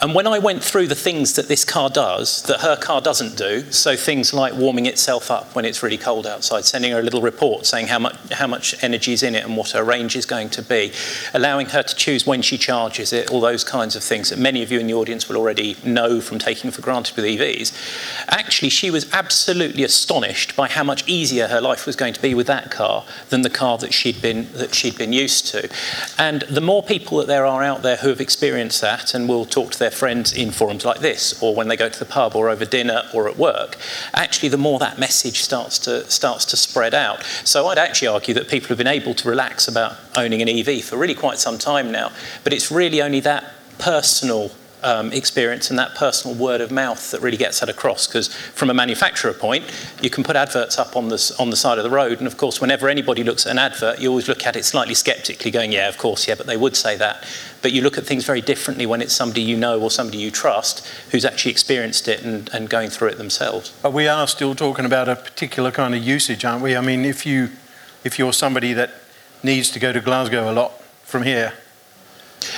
[0.00, 3.36] And when I went through the things that this car does that her car doesn't
[3.36, 7.02] do, so things like warming itself up when it's really cold outside, sending her a
[7.02, 10.14] little report saying how much how much energy is in it and what her range
[10.14, 10.92] is going to be,
[11.34, 14.62] allowing her to choose when she charges it, all those kinds of things that many
[14.62, 17.72] of you in the audience will already know from taking for granted with EVs.
[18.28, 22.20] Actually, she was absolutely astonished by how much easier her life was was going to
[22.20, 25.68] be with that car than the car that she'd been that she'd been used to.
[26.18, 29.46] And the more people that there are out there who have experienced that and will
[29.46, 32.36] talk to their friends in forums like this, or when they go to the pub
[32.36, 33.76] or over dinner or at work,
[34.12, 37.24] actually the more that message starts to starts to spread out.
[37.44, 40.84] So I'd actually argue that people have been able to relax about owning an EV
[40.84, 42.12] for really quite some time now,
[42.44, 43.44] but it's really only that
[43.78, 44.50] personal
[44.86, 48.06] um, experience and that personal word of mouth that really gets that across.
[48.06, 49.64] Because from a manufacturer point,
[50.00, 52.36] you can put adverts up on the, on the side of the road, and of
[52.36, 55.72] course, whenever anybody looks at an advert, you always look at it slightly skeptically, going,
[55.72, 57.24] yeah, of course, yeah, but they would say that.
[57.62, 60.30] But you look at things very differently when it's somebody you know or somebody you
[60.30, 63.76] trust who's actually experienced it and, and going through it themselves.
[63.82, 66.76] But we are still talking about a particular kind of usage, aren't we?
[66.76, 67.50] I mean, if you
[68.04, 68.92] if you're somebody that
[69.42, 71.54] needs to go to Glasgow a lot from here,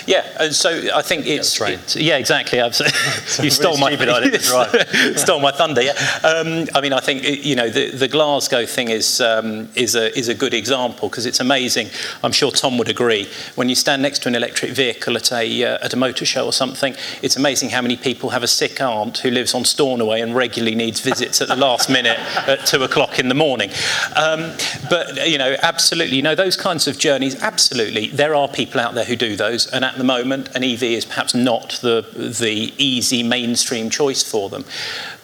[0.07, 2.59] yeah, and so I think it's, it's yeah, exactly.
[3.43, 3.95] you stole my
[5.17, 5.83] stole my thunder.
[5.83, 5.93] Yeah,
[6.25, 10.17] um, I mean, I think you know the, the Glasgow thing is um, is a
[10.19, 11.89] is a good example because it's amazing.
[12.23, 13.29] I'm sure Tom would agree.
[13.55, 16.47] When you stand next to an electric vehicle at a uh, at a motor show
[16.47, 20.21] or something, it's amazing how many people have a sick aunt who lives on Stornoway
[20.21, 23.71] and regularly needs visits at the last minute at two o'clock in the morning.
[24.17, 24.53] Um,
[24.91, 27.41] but you know, absolutely, you know, those kinds of journeys.
[27.41, 30.83] Absolutely, there are people out there who do those and at the moment, an EV
[30.83, 32.05] is perhaps not the,
[32.41, 34.65] the easy mainstream choice for them.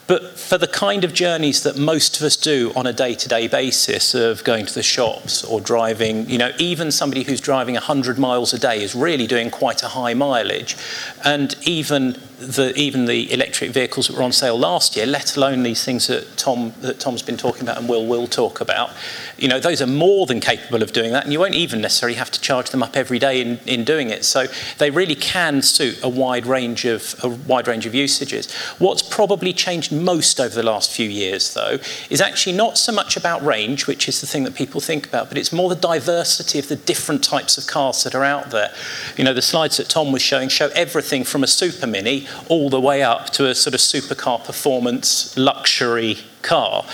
[0.07, 3.29] But for the kind of journeys that most of us do on a day to
[3.29, 7.75] day basis of going to the shops or driving, you know, even somebody who's driving
[7.75, 10.77] 100 miles a day is really doing quite a high mileage.
[11.25, 15.63] And even the, even the electric vehicles that were on sale last year, let alone
[15.63, 18.91] these things that, Tom, that Tom's been talking about and Will will talk about,
[19.39, 21.25] you know, those are more than capable of doing that.
[21.25, 24.11] And you won't even necessarily have to charge them up every day in, in doing
[24.11, 24.25] it.
[24.25, 24.47] So
[24.79, 28.53] they really can suit a wide range of, a wide range of usages.
[28.79, 31.79] What's probably changed most over the last few years, though,
[32.11, 35.29] is actually not so much about range, which is the thing that people think about,
[35.29, 38.73] but it's more the diversity of the different types of cars that are out there.
[39.17, 42.71] You know, the slides that Tom was showing show everything from a super mini all
[42.71, 46.85] the way up to a sort of supercar performance luxury car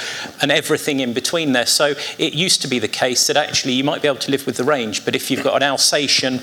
[0.40, 1.66] and everything in between there.
[1.66, 4.46] So it used to be the case that actually you might be able to live
[4.46, 6.40] with the range, but if you've got an Alsatian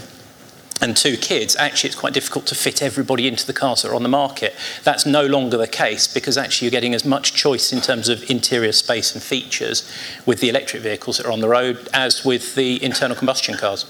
[0.79, 3.95] and two kids, actually it's quite difficult to fit everybody into the cars that are
[3.95, 4.53] on the market.
[4.83, 8.29] That's no longer the case because actually you're getting as much choice in terms of
[8.29, 9.91] interior space and features
[10.25, 13.85] with the electric vehicles that are on the road as with the internal combustion cars.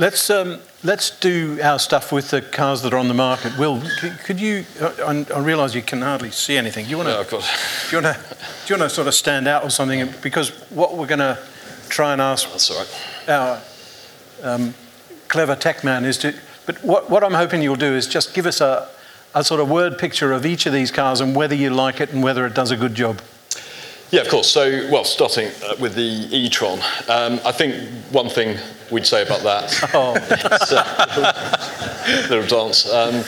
[0.00, 3.58] Let's um, let's do our stuff with the cars that are on the market.
[3.58, 3.82] Will,
[4.24, 4.64] could you?
[4.80, 6.84] I, I realise you can hardly see anything.
[6.84, 7.14] Do you want to?
[7.14, 7.90] No, of course.
[7.90, 8.22] Do you want to?
[8.66, 10.08] Do you want to sort of stand out or something?
[10.22, 11.36] Because what we're going to
[11.88, 12.48] try and ask.
[12.50, 13.28] That's all right.
[13.28, 13.62] Our
[14.44, 14.74] um,
[15.26, 16.32] clever tech man is to.
[16.64, 18.88] But what, what I'm hoping you'll do is just give us a,
[19.34, 22.12] a sort of word picture of each of these cars and whether you like it
[22.12, 23.20] and whether it does a good job.
[24.10, 24.50] Yeah, of course.
[24.50, 27.74] So, well, starting uh, with the e-tron, um, I think
[28.10, 28.56] one thing
[28.90, 29.90] we'd say about that.
[29.94, 30.14] Oh.
[30.14, 32.90] is, uh, little dance.
[32.90, 33.22] Um,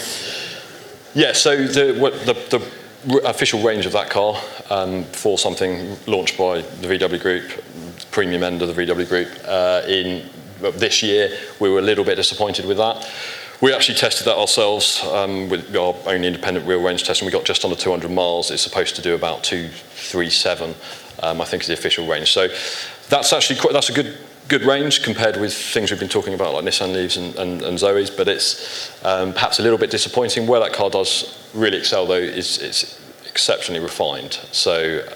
[1.15, 1.93] yeah, so the,
[2.25, 4.37] the, the, official range of that car
[4.69, 7.51] um, for something launched by the VW Group,
[8.11, 10.29] premium end of the VW Group, uh, in
[10.61, 13.11] this year, we were a little bit disappointed with that.
[13.61, 17.33] We actually tested that ourselves um, with our own independent real range test, and we
[17.33, 18.51] got just under 200 miles.
[18.51, 20.75] It's supposed to do about 237,
[21.23, 22.33] um, I think, is the official range.
[22.33, 22.49] So
[23.11, 24.17] that's actually quite, that's a good
[24.49, 27.79] good range compared with things we've been talking about like Nissan Leafs and, and, and
[27.79, 30.49] Zoes, but it's um, perhaps a little bit disappointing.
[30.49, 34.41] Where that car does really excel though is it's exceptionally refined.
[34.51, 35.07] So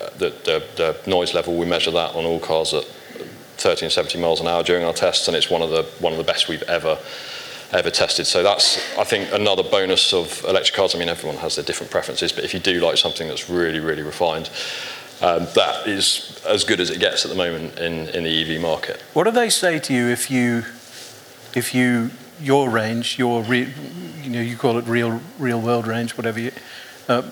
[0.00, 3.92] uh, the, the, the noise level, we measure that on all cars at 30 and
[3.92, 6.24] 70 miles an hour during our tests, and it's one of the one of the
[6.24, 6.96] best we've ever
[7.74, 8.26] ever tested.
[8.26, 10.94] So that's, I think, another bonus of electric cars.
[10.94, 13.80] I mean, everyone has their different preferences, but if you do like something that's really,
[13.80, 14.50] really refined,
[15.20, 18.60] um, that is as good as it gets at the moment in, in the EV
[18.60, 19.00] market.
[19.12, 20.64] What do they say to you if you,
[21.54, 22.10] if you,
[22.40, 23.72] your range, your, re,
[24.22, 26.52] you know, you call it real, real world range, whatever you,
[27.08, 27.22] uh,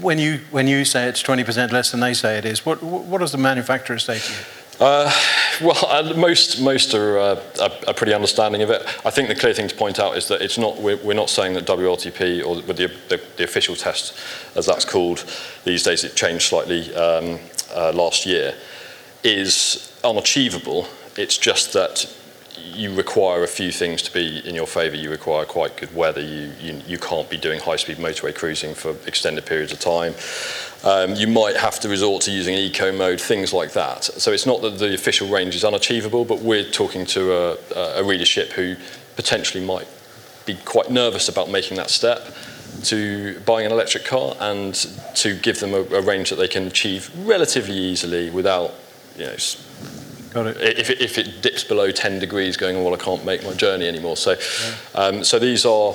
[0.00, 3.18] when you when you say it's 20% less than they say it is, what what
[3.18, 4.38] does the manufacturer say to you?
[4.82, 5.08] Uh,
[5.62, 8.82] well, uh, most most are, uh, are, are, pretty understanding of it.
[9.06, 11.30] I think the clear thing to point out is that it's not we're, we're not
[11.30, 14.18] saying that WLTP or the, the, the, official test,
[14.56, 15.24] as that's called
[15.64, 16.92] these days, it changed slightly.
[16.96, 17.38] Um,
[17.74, 18.54] uh, last year
[19.22, 20.88] is unachievable.
[21.16, 22.04] It's just that
[22.62, 24.96] you require a few things to be in your favour.
[24.96, 26.20] You require quite good weather.
[26.20, 30.14] You, you, you can't be doing high-speed motorway cruising for extended periods of time.
[30.84, 34.04] Um, you might have to resort to using eco mode, things like that.
[34.04, 37.56] So it's not that the official range is unachievable, but we're talking to a,
[38.00, 38.76] a readership who
[39.16, 39.86] potentially might
[40.46, 42.34] be quite nervous about making that step
[42.84, 44.74] to buying an electric car and
[45.14, 48.74] to give them a, a range that they can achieve relatively easily without,
[49.16, 49.36] you know,
[50.32, 50.78] Got it.
[50.78, 53.86] if it, if it dips below 10 degrees going, well, I can't make my journey
[53.86, 54.16] anymore.
[54.16, 54.36] So,
[54.94, 55.94] um, so these are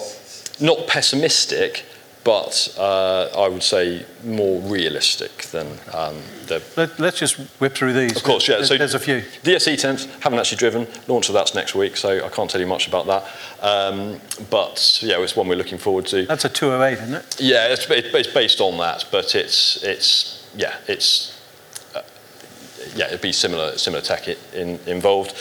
[0.60, 1.86] not pessimistic,
[2.24, 7.94] but uh, I would say more realistic than um, the Let, us just whip through
[7.94, 8.18] these.
[8.18, 8.58] Of course, yeah.
[8.58, 9.22] There's, So there's a few.
[9.44, 10.88] DSE SE10s haven't actually driven.
[11.08, 13.24] Launch of that's next week, so I can't tell you much about that.
[13.62, 14.20] Um,
[14.50, 16.26] but yeah, it's one we're looking forward to.
[16.26, 17.38] That's a 208, isn't it?
[17.40, 21.37] Yeah, it's, it's based on that, but it's it's yeah, it's
[22.96, 25.34] yeah, it'd be similar similar tech i- in, involved.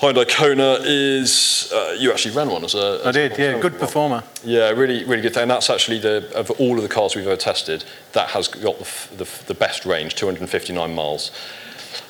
[0.00, 3.00] Hyundai Kona is uh, you actually ran one as a.
[3.04, 3.58] I as a did, yeah.
[3.58, 4.22] Good performer.
[4.44, 5.42] yeah, really, really good thing.
[5.44, 7.82] And that's actually the of all of the cars we've ever tested,
[8.12, 11.30] that has got the, the, the best range, 259 miles.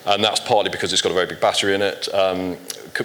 [0.05, 2.57] And that's partly because it's got a very big battery in it um,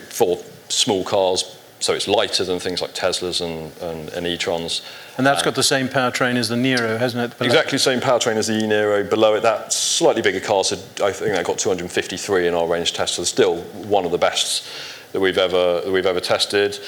[0.09, 0.39] for
[0.69, 1.43] small cars,
[1.81, 4.81] so it's lighter than things like Teslas and, and, and e-trons.
[5.17, 7.45] And that's got the same powertrain as the Niro, hasn't it?
[7.45, 9.09] Exactly the same powertrain as the e-Niro.
[9.09, 12.93] Below it, that slightly bigger car, so I think that got 253 in our range
[12.93, 14.65] test, so still one of the best
[15.11, 16.79] that we've ever that we've ever tested.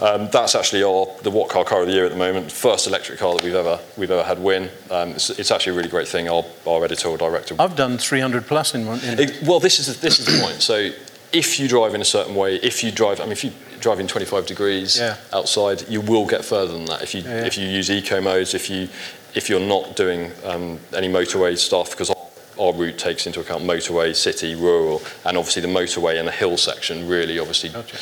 [0.00, 2.50] Um, that's actually our the What Car Car of the Year at the moment.
[2.50, 4.70] First electric car that we've ever we've ever had win.
[4.90, 6.28] Um, it's, it's actually a really great thing.
[6.28, 7.56] Our, our editorial director.
[7.58, 9.00] I've done 300 plus in one.
[9.00, 10.62] In, It- well, this is the, this is the point.
[10.62, 10.90] So
[11.32, 14.00] if you drive in a certain way, if you drive, I mean, if you drive
[14.00, 15.16] in 25 degrees Yeah.
[15.32, 17.02] outside, you will get further than that.
[17.02, 17.46] If you Yeah, yeah.
[17.46, 18.88] if you use eco modes, if you
[19.34, 22.16] if you're not doing um, any motorway stuff, because our,
[22.58, 26.56] our route takes into account motorway, city, rural, and obviously the motorway and the hill
[26.56, 27.68] section really obviously.
[27.70, 27.96] Gotcha.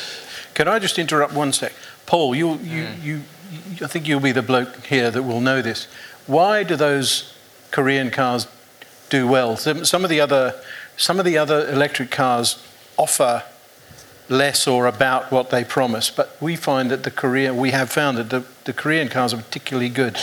[0.53, 1.73] Can I just interrupt one sec?
[2.05, 5.61] Paul, you, you, you, you, I think you'll be the bloke here that will know
[5.61, 5.87] this.
[6.27, 7.33] Why do those
[7.71, 8.47] Korean cars
[9.09, 9.57] do well?
[9.57, 10.53] Some, some of the other,
[10.95, 12.63] some of the other electric cars
[12.95, 13.43] offer
[14.29, 18.17] less or about what they promise, but we find that the Korean, we have found
[18.17, 20.15] that the, the Korean cars are particularly good.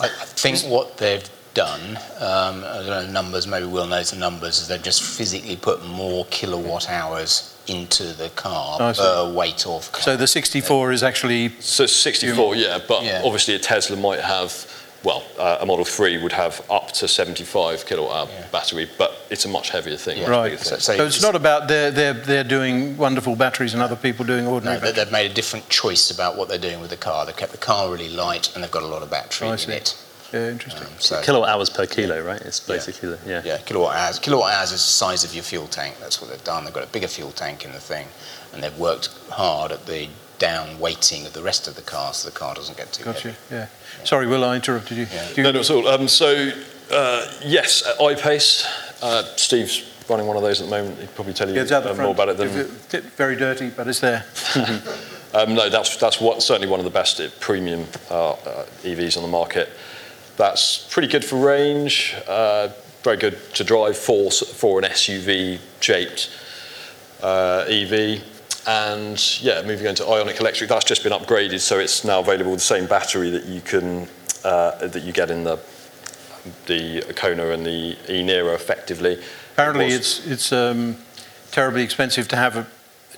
[0.00, 4.10] I I think what they've done, um, I don't know the numbers, maybe Will knows
[4.10, 9.02] the numbers, is they've just physically put more kilowatt hours into the car I see.
[9.02, 10.02] per weight of car.
[10.02, 13.22] So the 64 is actually So 64, yeah, but Yeah.
[13.24, 14.66] obviously a Tesla might have.
[15.02, 18.46] Well, uh, a Model 3 would have up to 75 kilowatt hour Yeah.
[18.52, 20.18] battery, but it's a much heavier thing.
[20.18, 20.28] Yeah.
[20.28, 20.52] Right.
[20.52, 23.96] bigger So- so So it's not about they're, they're, they're doing wonderful batteries and other
[23.96, 25.04] people doing ordinary No, they- batteries.
[25.06, 27.24] they've made a different choice about what they're doing with the car.
[27.24, 29.70] They've kept the car really light and they've got a lot of battery Oh, in
[29.70, 29.94] it.
[30.34, 30.84] Yeah, interesting.
[30.86, 32.40] Um, so, Kilowatt hours per kilo, right?
[32.42, 33.42] It's basically the, yeah.
[33.44, 34.18] yeah, kilowatt hours.
[34.20, 35.96] Kilowatt hours is the size of your fuel tank.
[35.98, 36.64] That's what they've done.
[36.64, 38.06] They've got a bigger fuel tank in the thing,
[38.52, 40.08] and they've worked hard at the
[40.40, 43.20] down weighting of the rest of the car, so the car doesn't get too Got
[43.20, 43.28] heavy.
[43.50, 43.66] you, yeah.
[44.04, 45.06] Sorry, Will, I interrupted you.
[45.12, 45.28] Yeah.
[45.28, 45.86] Do you- No, not at all.
[45.86, 46.50] Um, so,
[46.90, 48.66] uh, yes, at I-Pace,
[49.02, 50.98] uh, Steve's running one of those at the moment.
[50.98, 52.48] He'd probably tell you Yeah, it's out the uh, more about it than.
[52.92, 54.24] It- Very dirty, but it's there.
[55.32, 59.16] Um, no, that's, that's what, certainly one of the best uh, premium uh, uh, EVs
[59.16, 59.68] on the market.
[60.36, 62.70] That's pretty good for range, uh,
[63.04, 66.30] very good to drive for, for an SUV shaped
[67.22, 68.24] uh, EV.
[68.70, 72.52] And yeah, moving on to Ioniq Electric, that's just been upgraded, so it's now available
[72.52, 74.06] with the same battery that you can
[74.44, 75.58] uh, that you get in the
[76.66, 79.20] the Kona and the e-Niro effectively.
[79.54, 80.96] Apparently, It was- it's, it's um,
[81.50, 82.66] terribly expensive to have a,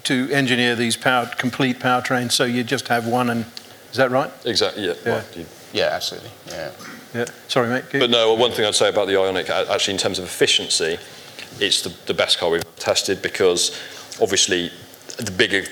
[0.04, 3.44] to engineer these power, complete powertrains, so you just have one and,
[3.90, 4.30] is that right?
[4.46, 4.94] exactly yeah.
[5.04, 5.12] Yeah.
[5.12, 5.24] well,
[5.72, 6.30] Yeah, absolutely.
[6.48, 6.70] Yeah.
[7.14, 7.26] Yeah.
[7.46, 7.84] Sorry, mate.
[7.92, 10.98] But no, one thing I'd say about the Ioniq, actually, in terms of efficiency,
[11.60, 13.78] it's the, the best car we've tested because
[14.20, 14.72] obviously
[15.24, 15.64] the bigger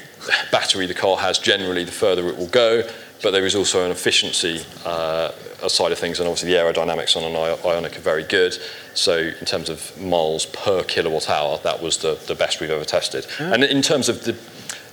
[0.50, 2.82] battery the car has, generally, the further it will go.
[3.22, 5.32] But there is also an efficiency uh,
[5.68, 8.56] side of things, and obviously the aerodynamics on an Ioniq are very good.
[8.94, 12.84] So in terms of miles per kilowatt hour, that was the, the best we've ever
[12.84, 13.26] tested.
[13.38, 14.36] And in terms of the,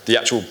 [0.05, 0.43] the actual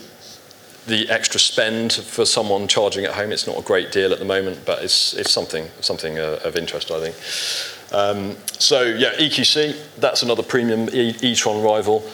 [0.87, 4.25] the extra spend for someone charging at home, it's not a great deal at the
[4.25, 7.93] moment, but it's, it's something, something uh, of interest, I think.
[7.93, 12.09] Um, so, yeah, EQC, that's another premium e- e-tron rival.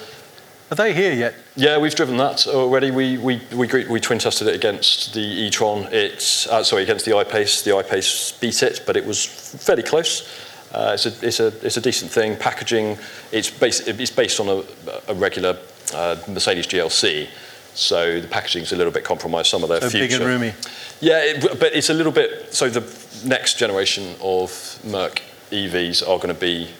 [0.72, 1.34] Are they here yet?
[1.54, 2.90] Yeah, we've driven that already.
[2.90, 5.86] We, we, we, we twin tested it against the e-tron.
[5.92, 7.60] It's, uh, sorry, against the I-Pace.
[7.60, 10.26] The I-Pace beat it, but it was fairly close.
[10.72, 12.38] Uh, it's, a, it's, a, it's a decent thing.
[12.38, 12.96] Packaging,
[13.32, 14.62] it's, bas- it's based on a,
[15.08, 15.58] a regular
[15.92, 17.28] uh, Mercedes GLC.
[17.74, 19.48] So the packaging's a little bit compromised.
[19.48, 20.06] Some of their So future.
[20.06, 20.54] big and roomy.
[21.02, 22.54] Yeah, it, but it's a little bit.
[22.54, 22.80] So the
[23.28, 25.20] next generation of Merc
[25.50, 26.70] EVs are going to be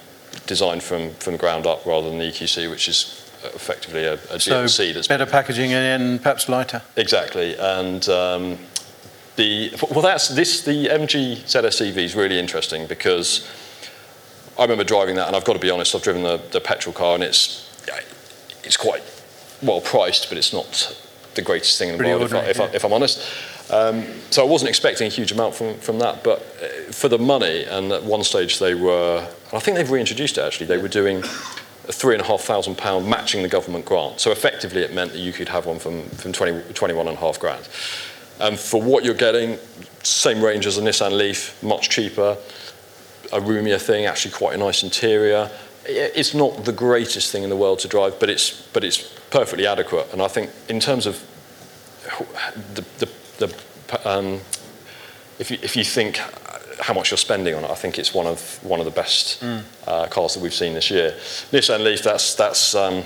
[0.46, 4.64] designed from, from ground up rather than the EQC, which is effectively a, a So
[4.64, 6.82] GLC that's better packaging and perhaps lighter.
[6.96, 8.58] Exactly, and um,
[9.36, 13.48] the well, that's this the MG ZS EV is really interesting because
[14.58, 16.94] I remember driving that, and I've got to be honest, I've driven the, the petrol
[16.94, 17.68] car, and it's
[18.64, 19.02] it's quite
[19.62, 20.96] well priced, but it's not
[21.34, 22.70] the greatest thing in the world, if, I, if, I, yeah.
[22.74, 23.26] if I'm honest.
[23.70, 27.18] Um, so I wasn't expecting a huge amount from, from that, but uh, for the
[27.18, 30.78] money, and at one stage they were, and I think they've reintroduced it actually, they
[30.78, 31.22] were doing
[31.88, 34.20] a three and a half thousand pound matching the government grant.
[34.20, 37.20] So effectively it meant that you could have one from, from 20, 21 and a
[37.20, 37.68] half grand.
[38.40, 39.58] And for what you're getting,
[40.02, 42.36] same range as a Nissan Leaf, much cheaper,
[43.32, 45.50] a roomier thing, actually quite a nice interior.
[45.84, 48.98] It's not the greatest thing in the world to drive, but it's, but it's
[49.30, 50.12] perfectly adequate.
[50.12, 51.24] And I think in terms of
[52.74, 53.08] the, the,
[53.38, 54.40] the um,
[55.38, 56.20] if, you, if you think
[56.82, 59.42] how much you're spending on it, I think it's one of, one of the best
[59.86, 61.12] uh, cars that we've seen this year.
[61.52, 63.04] Nissan Leaf, that's, that's, um,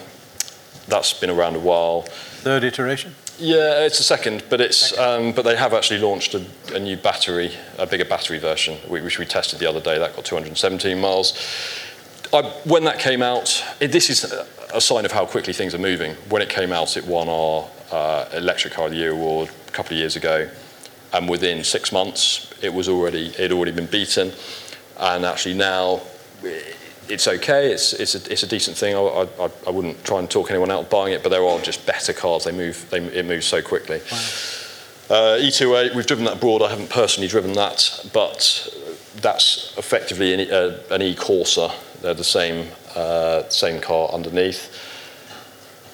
[0.88, 2.02] that's been around a while.
[2.02, 3.14] Third iteration.
[3.38, 6.42] Yeah, it's a second, but it's um, but they have actually launched a,
[6.74, 9.98] a new battery, a bigger battery version, which we tested the other day.
[9.98, 11.34] That got 217 miles.
[12.32, 15.74] I, when that came out, it, this is a, a sign of how quickly things
[15.74, 16.14] are moving.
[16.30, 19.70] When it came out, it won our uh, Electric Car of the Year award a
[19.70, 20.48] couple of years ago,
[21.16, 24.32] and within six months, it was already it had already been beaten,
[24.98, 26.00] and actually now.
[27.08, 27.70] It's okay.
[27.70, 28.96] It's it's a, it's a decent thing.
[28.96, 31.60] I, I, I wouldn't try and talk anyone out of buying it, but there are
[31.60, 32.44] just better cars.
[32.44, 32.84] They move.
[32.90, 34.00] They, it moves so quickly.
[35.08, 36.62] Uh, e-208, we've driven that abroad.
[36.62, 38.68] I haven't personally driven that, but
[39.22, 41.72] that's effectively an, E- uh, an e-Corsa.
[42.02, 44.68] They're the same uh, same car underneath.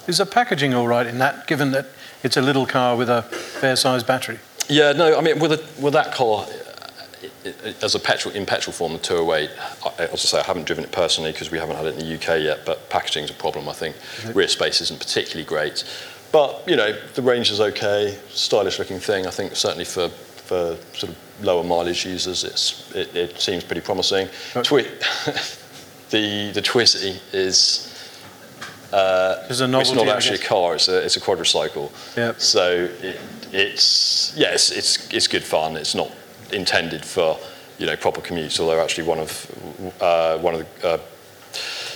[0.08, 1.88] Is the packaging all right in that, given that
[2.22, 3.22] it's a little car with a
[3.60, 4.38] fair-sized battery?
[4.72, 6.44] Yeah, no, I mean with a, with that car.
[6.44, 6.46] uh,
[7.44, 9.50] it- it- As a petrol in petrol form, the 208.
[9.84, 12.00] I, as I say, I haven't driven it personally because we haven't had it in
[12.06, 12.64] the UK yet.
[12.64, 13.68] But packaging's a problem.
[13.68, 13.96] I think
[14.34, 15.84] rear space isn't particularly great.
[16.32, 18.16] But you know, the range is okay.
[18.30, 19.26] Stylish looking thing.
[19.26, 23.82] I think certainly for for sort of lower mileage users, it's it, it seems pretty
[23.82, 24.28] promising.
[24.54, 24.64] Right.
[24.64, 24.82] Twi-
[26.10, 27.88] the the Twizy is.
[28.92, 30.74] Uh, It's not actually a car.
[30.74, 31.90] It's a it's a quadricycle.
[32.16, 32.40] Yep.
[32.40, 33.18] So it,
[33.52, 35.76] it's yes, it's it's good fun.
[35.76, 36.10] It's not
[36.52, 37.38] intended for
[37.78, 38.60] you know proper commutes.
[38.60, 39.46] Although actually one of
[40.00, 40.98] uh, one of the uh,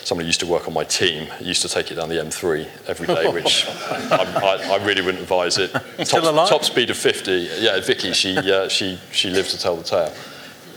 [0.05, 3.07] somebody used to work on my team used to take it down the M3 every
[3.09, 5.71] day, which I, I, I really wouldn't advise it.
[6.07, 6.49] Still top, alive?
[6.49, 7.49] top speed of 50.
[7.59, 10.13] Yeah, Vicky, she uh, she she lives to tell the tale.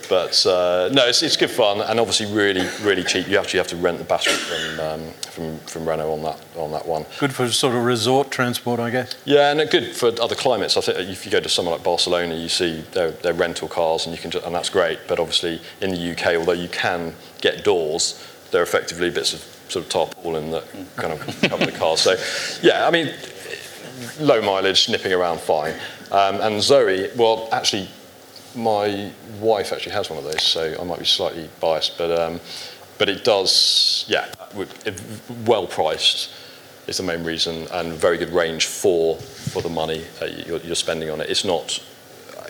[0.09, 3.27] But uh, no, it's, it's good fun and obviously really really cheap.
[3.27, 6.71] You actually have to rent the battery from um, from from Renault on that on
[6.71, 7.05] that one.
[7.19, 9.15] Good for sort of resort transport, I guess.
[9.25, 10.75] Yeah, and good for other climates.
[10.77, 14.05] I think if you go to somewhere like Barcelona, you see their, their rental cars,
[14.05, 14.99] and you can, ju- and that's great.
[15.07, 18.19] But obviously in the UK, although you can get doors,
[18.51, 20.63] they're effectively bits of sort of tarpaulin that
[20.95, 21.95] kind of cover the car.
[21.97, 22.15] So,
[22.63, 23.13] yeah, I mean,
[24.19, 25.75] low mileage, nipping around fine.
[26.11, 27.87] Um, and Zoe, well, actually,
[28.55, 32.39] my wife actually has one of those, so I might be slightly biased, but um,
[32.97, 34.27] but it does, yeah,
[35.45, 36.31] well priced
[36.87, 40.75] is the main reason, and very good range for for the money uh, you're, you're
[40.75, 41.29] spending on it.
[41.29, 41.81] It's not,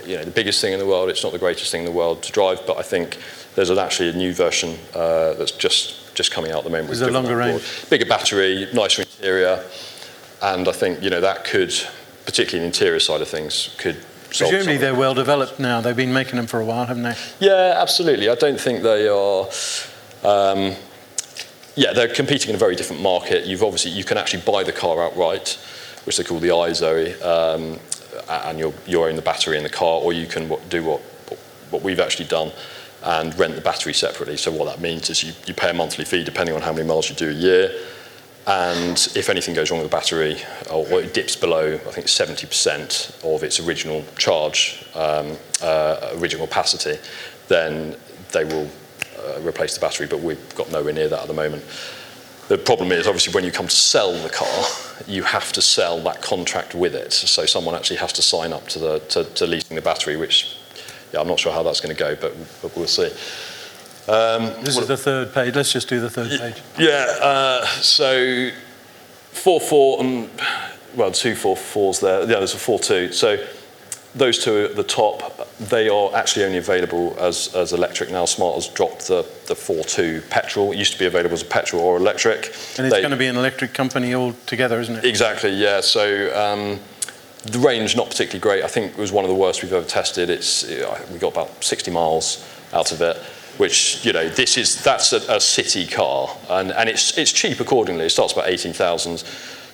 [0.06, 1.10] you know, the biggest thing in the world.
[1.10, 3.18] It's not the greatest thing in the world to drive, but I think
[3.56, 6.92] there's an, actually a new version uh, that's just just coming out at the moment.
[6.92, 7.90] Is it longer range?
[7.90, 9.64] Bigger battery, nicer interior,
[10.42, 11.74] and I think you know that could,
[12.26, 13.98] particularly in the interior side of things, could.
[14.30, 15.82] Presumably they're well developed now.
[15.82, 17.16] They've been making them for a while, haven't they?
[17.40, 18.30] yeah, absolutely.
[18.30, 19.48] I don't think they are.
[20.24, 20.76] Um,
[21.76, 23.46] yeah, they're competing in a very different market.
[23.46, 25.58] You've obviously you can actually buy the car outright,
[26.04, 27.80] which they call the iZoe, um,
[28.30, 31.02] and you're you own the battery in the car, or you can what, do what
[31.70, 32.52] what we've actually done
[33.04, 34.38] and rent the battery separately.
[34.38, 36.88] So what that means is you, you pay a monthly fee depending on how many
[36.88, 37.72] miles you do a year.
[38.50, 40.42] And if anything goes wrong with the battery,
[40.72, 46.98] or it dips below, I think 70% of its original charge, um, uh, original capacity,
[47.48, 47.96] then
[48.32, 48.68] they will
[49.20, 50.08] uh, replace the battery.
[50.08, 51.64] But we've got nowhere near that at the moment.
[52.48, 54.66] The problem is, obviously, when you come to sell the car,
[55.06, 57.14] you have to sell that contract with it.
[57.14, 60.58] So someone actually has to sign up to the to, to leasing the battery, which
[61.14, 62.34] yeah, I'm not sure how that's going to go, but,
[62.64, 63.12] but we'll see.
[64.10, 65.56] Um, This is the third page.
[65.56, 66.62] Let's just do the third page.
[66.78, 68.50] yeah, uh, so
[69.34, 70.30] ForFour and
[70.96, 72.22] well, two ForFours there.
[72.22, 73.14] Yeah, there's a ForTwo.
[73.14, 73.38] So
[74.16, 78.26] those two at the top, they are actually only available as, as electric now.
[78.26, 80.72] Smart has dropped the the ForTwo petrol.
[80.72, 82.46] It used to be available as a petrol or electric.
[82.78, 85.06] And it's going to be an electric company altogether, isn't it?
[85.06, 85.82] Exactly, yeah.
[85.82, 86.04] So
[86.36, 86.80] um,
[87.44, 88.64] the range not particularly great.
[88.64, 90.30] I think it was one of the worst we've ever tested.
[90.32, 90.68] It's
[91.12, 92.44] we got about 60 miles
[92.74, 93.18] out of it.
[93.60, 97.60] Which you know this is that's a, a city car, and, and it's it's cheap
[97.60, 98.06] accordingly.
[98.06, 99.24] It starts about eighteen thousand.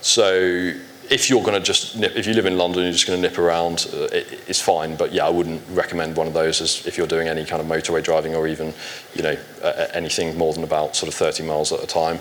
[0.01, 0.73] So
[1.09, 3.29] if you're going to just nip, if you live in London, you're just going to
[3.29, 4.95] nip around, uh, it, it's fine.
[4.95, 7.67] But yeah, I wouldn't recommend one of those as if you're doing any kind of
[7.67, 8.73] motorway driving or even,
[9.13, 12.19] you know, uh, anything more than about sort of 30 miles at a time.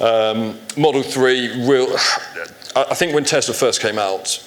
[0.00, 1.88] Um, Model 3, real,
[2.76, 4.44] I think when Tesla first came out,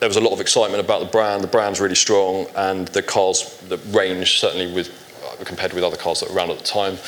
[0.00, 1.42] there was a lot of excitement about the brand.
[1.42, 4.90] The brand's really strong, and the cars, the range, certainly with
[5.44, 6.98] compared with other cars that were around at the time,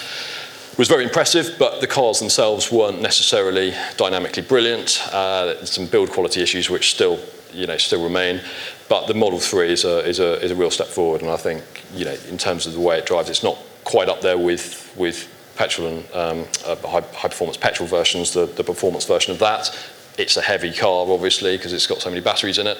[0.78, 5.01] was very impressive, but the cars themselves weren't necessarily dynamically brilliant.
[5.12, 7.18] Uh, some build quality issues which still,
[7.53, 8.41] you know, still remain.
[8.88, 11.36] But the Model 3 is a, is a, is a real step forward, and I
[11.36, 11.62] think,
[11.95, 14.93] you know, in terms of the way it drives, it's not quite up there with,
[14.97, 19.38] with petrol and um, uh, high, high, performance petrol versions, the, the performance version of
[19.38, 19.76] that.
[20.19, 22.79] It's a heavy car, obviously, because it's got so many batteries in it.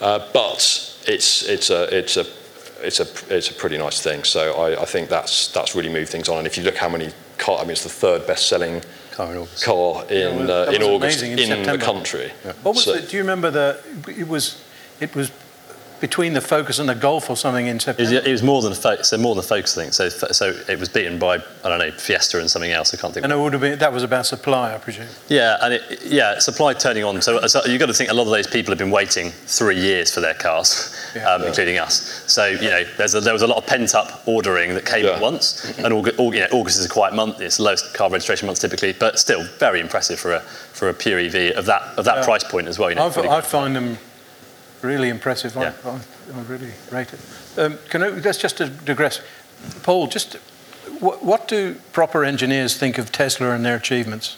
[0.00, 0.58] Uh, but
[1.06, 2.26] it's, it's, a, it's, a,
[2.82, 4.24] it's, a, it's a pretty nice thing.
[4.24, 6.38] So I, I think that's, that's really moved things on.
[6.38, 9.38] And if you look how many car, I mean, it's the third best-selling car in
[9.38, 12.32] August, car in, yeah, uh, in August in, in the country.
[12.44, 12.52] Yeah.
[12.62, 13.08] What was so, it?
[13.08, 13.82] Do you remember the?
[14.08, 14.62] It was
[15.00, 15.30] it was
[16.00, 18.10] between the Focus and the Golf or something in September?
[18.10, 19.92] It was, it was more than a Focus, so more than a Focus thing.
[19.92, 22.94] So, so it was beaten by I don't know Fiesta and something else.
[22.94, 23.24] I can't think.
[23.24, 25.08] And it would have been that was about supply, I presume.
[25.28, 27.20] Yeah, and it, yeah, supply turning on.
[27.22, 29.78] So, so you've got to think a lot of those people have been waiting three
[29.78, 31.30] years for their cars, yeah.
[31.30, 31.48] um, yeah.
[31.48, 32.24] including us.
[32.26, 35.12] So you know, a, there was a lot of pent up ordering that came yeah.
[35.12, 35.78] at once.
[35.78, 37.40] And August, you know, August is a quiet month.
[37.40, 40.94] It's the lowest car registration month typically, but still very impressive for a for a
[40.94, 42.90] pure EV of that of that price point as well.
[42.90, 43.98] You know, I find them
[44.82, 45.54] really impressive.
[45.54, 45.72] Yeah.
[45.84, 47.20] I, I, really rate it.
[47.58, 49.20] Um, can I, let's just to digress.
[49.82, 50.34] Paul, just
[51.00, 54.36] what, what do proper engineers think of Tesla and their achievements?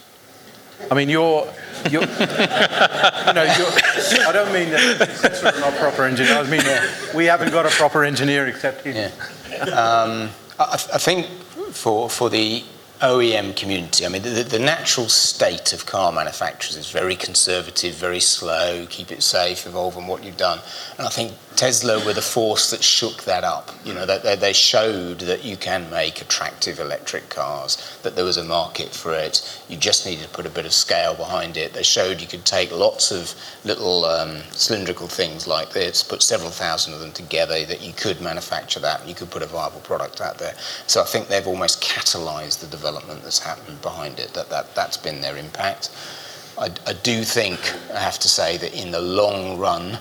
[0.91, 1.47] I mean, you're,
[1.89, 6.47] you're you know, you're, I don't mean that Tesla are not proper engineers.
[6.47, 9.11] I mean, we haven't got a proper engineer except him.
[9.49, 9.63] Yeah.
[9.63, 10.29] Um,
[10.59, 11.27] I, I think
[11.71, 12.63] for, for the
[13.03, 14.05] OEM community.
[14.05, 19.11] I mean, the, the, natural state of car manufacturers is very conservative, very slow, keep
[19.11, 20.59] it safe, evolve on what you've done.
[20.97, 23.71] And I think Tesla were the force that shook that up.
[23.85, 28.43] You know, they, showed that you can make attractive electric cars, that there was a
[28.43, 29.61] market for it.
[29.69, 31.73] You just needed to put a bit of scale behind it.
[31.73, 33.33] They showed you could take lots of
[33.65, 38.21] little um, cylindrical things like this, put several thousand of them together, that you could
[38.21, 40.55] manufacture that, and you could put a viable product out there.
[40.87, 44.33] So I think they've almost catalyzed the development that's happened behind it.
[44.33, 45.89] That, that, that's been their impact.
[46.57, 47.59] I, I do think,
[47.93, 49.97] I have to say, that in the long run,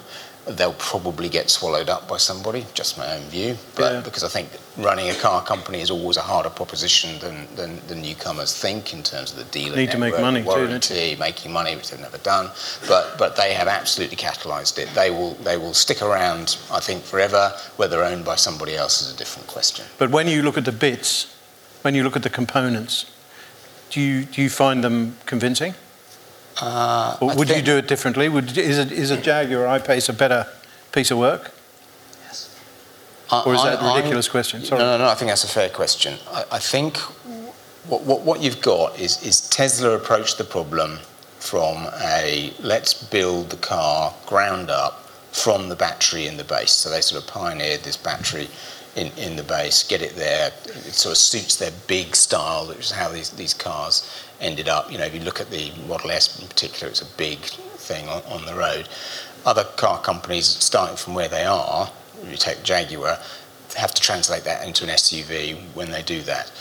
[0.47, 3.57] they'll probably get swallowed up by somebody, just my own view.
[3.77, 4.01] But yeah.
[4.01, 8.03] because I think running a car company is always a harder proposition than, than, than
[8.03, 11.53] newcomers think in terms of the dealer Need network, to make money warranty, too, making
[11.53, 12.51] money, which they've never done.
[12.89, 14.89] But but they have absolutely catalysed it.
[14.95, 17.53] They will they will stick around, I think, forever.
[17.77, 19.85] Whether owned by somebody else is a different question.
[19.99, 21.35] But when you look at the bits,
[21.83, 23.07] when you look at the components,
[23.91, 25.75] do you do you find them convincing?
[26.61, 28.29] Uh, would you do it differently?
[28.29, 30.47] Would, is, it, is a Jaguar I-Pace a better
[30.93, 31.53] piece of work?
[32.25, 32.59] Yes.
[33.31, 34.63] Or is that a ridiculous I, question?
[34.63, 34.81] Sorry.
[34.81, 36.19] No, no, no, I think that's a fair question.
[36.31, 36.99] I, I think
[37.89, 40.99] what, what, what you've got is, is Tesla approached the problem
[41.39, 46.71] from a let's build the car ground up from the battery in the base.
[46.71, 48.49] So they sort of pioneered this battery
[48.95, 50.53] in, in the base, get it there.
[50.67, 54.91] It sort of suits their big style, which is how these, these cars ended up.
[54.93, 58.09] You know, if you look at the Model S in particular, it's a big thing
[58.09, 58.89] on, on the road.
[59.47, 61.91] Other car companies, starting from where they are,
[62.29, 63.19] you take Jaguar,
[63.77, 66.53] have to translate that into an SUV when they do that.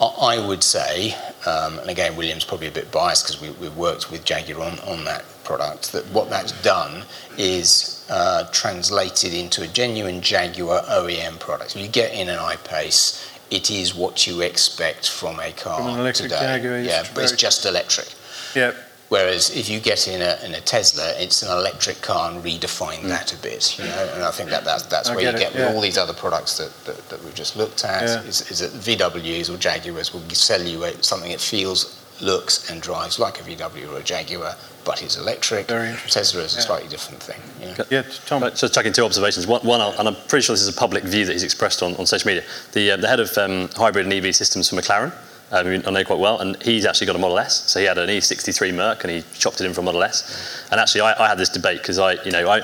[0.00, 1.14] I would say,
[1.44, 4.78] um, and again, William's probably a bit biased because we, have worked with Jaguar on,
[4.80, 7.02] on that product, that what that's done
[7.36, 11.72] is uh, translated into a genuine Jaguar OEM product.
[11.72, 15.94] So you get in an I-Pace, it is what you expect from a car from
[15.94, 16.40] an electric today.
[16.40, 18.08] Jaguar, yeah, but it's just electric.
[18.54, 18.72] Yeah.
[19.08, 22.98] Whereas if you get in a, in a Tesla, it's an electric car and redefine
[22.98, 23.08] mm.
[23.08, 24.10] that a bit, you know.
[24.14, 26.58] And I think that that's, that's where get you get with all these other products
[26.58, 28.02] that, that, that we've just looked at.
[28.02, 28.22] Yeah.
[28.28, 33.18] Is, is that VWs or Jaguars will sell you something that feels, looks, and drives
[33.18, 34.54] like a VW or a Jaguar,
[34.84, 35.68] but is electric.
[35.68, 36.64] Very Tesla is a yeah.
[36.64, 37.40] slightly different thing.
[37.60, 37.84] You know?
[37.90, 38.42] Yeah, Tom.
[38.42, 39.46] Right, so taking two observations.
[39.46, 41.94] One, one, and I'm pretty sure this is a public view that he's expressed on,
[41.96, 42.44] on social media.
[42.72, 45.12] The, uh, the head of um, hybrid and EV systems for McLaren
[45.50, 47.70] um, I know quite well, and he's actually got a Model S.
[47.70, 50.66] So he had an E63 Merc, and he chopped it in for a Model S.
[50.70, 52.60] And actually, I, I had this debate because I, you know, I,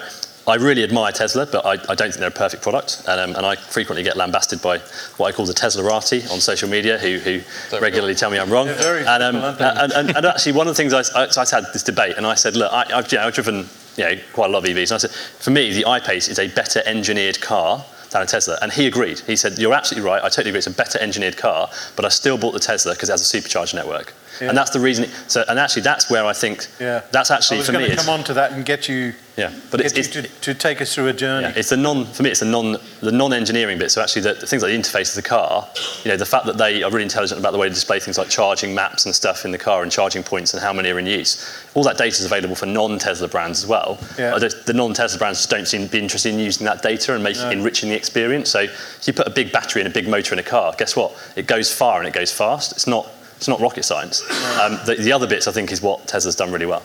[0.47, 3.03] I really admire Tesla, but I, I, don't think they're a perfect product.
[3.09, 4.79] And, um, and, I frequently get lambasted by
[5.17, 7.41] what I call the Teslarati on social media, who, who
[7.81, 8.69] regularly tell me I'm wrong.
[8.69, 11.73] And, um, and, and, and, actually, one of the things I, I, so I had
[11.73, 14.53] this debate, and I said, look, I, have you know, driven you know, quite a
[14.53, 14.91] lot of EVs.
[14.91, 18.59] And I said, for me, the I-Pace is a better engineered car than a Tesla.
[18.63, 19.21] And he agreed.
[19.21, 20.23] He said, You're absolutely right.
[20.23, 20.59] I totally agree.
[20.59, 23.39] It's a better engineered car, but I still bought the Tesla because it has a
[23.39, 24.15] supercharger network.
[24.41, 24.49] Yeah.
[24.49, 25.09] And that's the reason.
[25.29, 27.03] So, and actually, that's where I think Yeah.
[27.13, 27.91] that's actually I was for going me.
[27.91, 30.53] to come on to that and get you, yeah, but get it's, you it's, to,
[30.53, 31.49] to take us through a journey.
[31.49, 32.31] yeah, it's the non for me.
[32.31, 33.91] It's the non the non-engineering bit.
[33.91, 35.69] So actually, the, the things like the interface of the car,
[36.05, 38.17] you know, the fact that they are really intelligent about the way they display things
[38.19, 40.99] like charging maps and stuff in the car and charging points and how many are
[40.99, 41.45] in use.
[41.75, 43.99] All that data is available for non-Tesla brands as well.
[44.19, 44.39] Yeah.
[44.39, 47.23] The, the non-Tesla brands just don't seem to be interested in using that data and
[47.23, 47.51] making No.
[47.51, 48.51] enriching the experience.
[48.51, 50.95] So if you put a big battery and a big motor in a car, guess
[50.95, 51.13] what?
[51.35, 52.71] It goes far and it goes fast.
[52.73, 53.09] It's not
[53.45, 54.23] it's not rocket science.
[54.59, 56.83] Um, the, the other bits I think is what Tesla's done really well.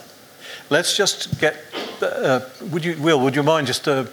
[0.69, 1.55] Let's just get,
[2.01, 4.07] uh, would you, Will, would you mind just, uh,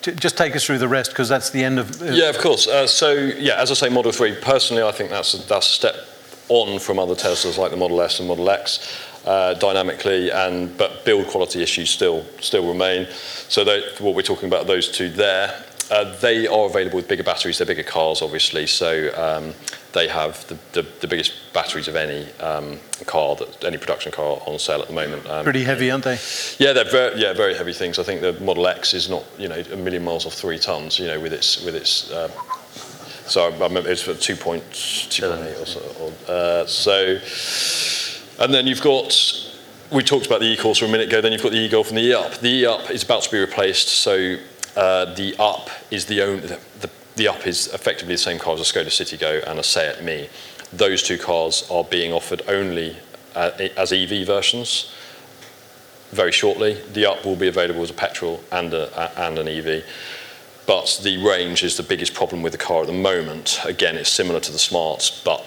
[0.00, 2.00] to, just take us through the rest because that's the end of.
[2.00, 2.66] Uh, Yeah, of course.
[2.66, 5.72] Uh, so, yeah, as I say, Model 3, personally, I think that's a, that's a
[5.72, 5.94] step
[6.48, 11.04] on from other Teslas like the Model S and Model X uh, dynamically, and but
[11.04, 13.08] build quality issues still still remain.
[13.48, 17.22] So, they, what we're talking about, those two there, uh, they are available with bigger
[17.24, 17.58] batteries.
[17.58, 19.54] They're bigger cars, obviously, so um,
[19.92, 24.40] they have the, the, the biggest batteries of any um, car, that, any production car
[24.46, 25.26] on sale at the moment.
[25.26, 26.18] Um, Pretty heavy, aren't they?
[26.58, 27.98] yeah, they're very, yeah, very heavy things.
[27.98, 30.98] I think the Model X is not, you know, a million miles off three tons,
[30.98, 32.10] you know, with its, with its.
[32.10, 32.30] Uh,
[33.26, 34.62] so I remember it's for two point
[35.10, 35.80] two point eight or so.
[36.00, 37.18] Or, uh, so,
[38.42, 39.14] and then you've got.
[39.92, 41.20] We talked about the e-Corsa a minute ago.
[41.20, 42.38] Then you've got the E-Golf and the E-Up.
[42.38, 43.88] The E-Up is about to be replaced.
[43.88, 44.36] So
[44.76, 46.40] uh, the Up is the only.
[46.40, 49.62] The, the, the Up is effectively the same car as a Skoda Citigo and a
[49.62, 50.28] Seat Mii.
[50.72, 52.96] Those two cars are being offered only
[53.34, 54.92] uh, as EV versions
[56.10, 56.80] very shortly.
[56.92, 59.84] The Up will be available as a petrol and, a, and an EV.
[60.66, 63.60] But the range is the biggest problem with the car at the moment.
[63.64, 65.44] Again, it's similar to the Smarts, but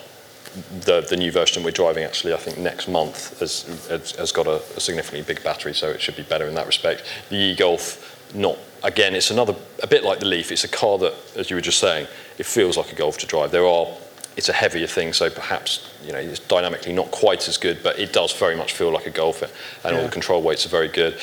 [0.82, 4.48] the, the new version we're driving actually, I think next month, has, has, has got
[4.48, 7.04] a, a significantly big battery, so it should be better in that respect.
[7.30, 10.52] The e-Golf, not again, it's another a bit like the Leaf.
[10.52, 12.08] It's a car that, as you were just saying,
[12.38, 13.52] it feels like a Golf to drive.
[13.52, 13.88] There are,
[14.36, 17.98] it's a heavier thing, so perhaps you know it's dynamically not quite as good, but
[18.00, 19.42] it does very much feel like a Golf,
[19.86, 21.20] and all the control weights are very good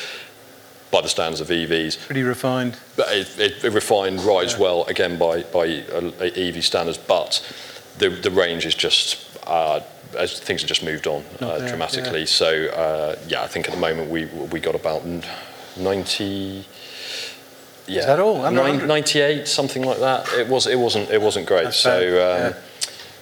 [0.91, 2.05] by the standards of EVs.
[2.05, 2.77] Pretty refined.
[2.97, 7.41] But it, it, it refined rides well again by by uh, EV standards, but
[7.97, 9.81] the the range is just uh,
[10.17, 12.25] as things have just moved on uh, there, dramatically.
[12.25, 15.03] So uh, yeah, I think at the moment we we got about
[15.77, 16.65] ninety.
[17.91, 18.49] Yeah, that all?
[18.51, 20.27] Nine- 98, something like that.
[20.33, 21.65] It was it wasn't it wasn't great.
[21.65, 22.53] That's so.
[22.53, 22.53] Um,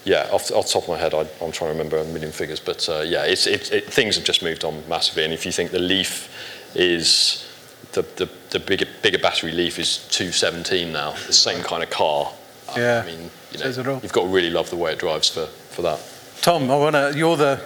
[0.05, 2.32] yeah, off, off the top of my head, I, I'm trying to remember a million
[2.32, 5.26] figures, but uh, yeah, it's, it, it, things have just moved on massively.
[5.26, 6.30] And if you think the Leaf
[6.74, 7.45] is
[7.91, 12.32] the, the, the bigger, bigger battery Leaf is 217 now, the same kind of car.
[12.78, 15.47] Yeah, I mean, you know, you've got to really love the way it drives for,
[15.47, 15.99] for that.
[16.41, 17.13] Tom, I want to.
[17.15, 17.61] You're the.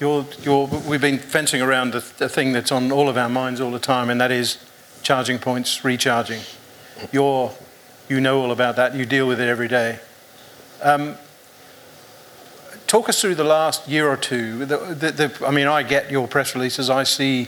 [0.00, 3.72] You're, you're, we've been fencing around the thing that's on all of our minds all
[3.72, 4.58] the time, and that is
[5.08, 6.42] charging points, recharging.
[7.12, 7.50] You're,
[8.10, 8.94] you know all about that.
[8.94, 10.00] You deal with it every day.
[10.82, 11.14] Um,
[12.86, 14.66] talk us through the last year or two.
[14.66, 16.90] The, the, the, I mean, I get your press releases.
[16.90, 17.46] I see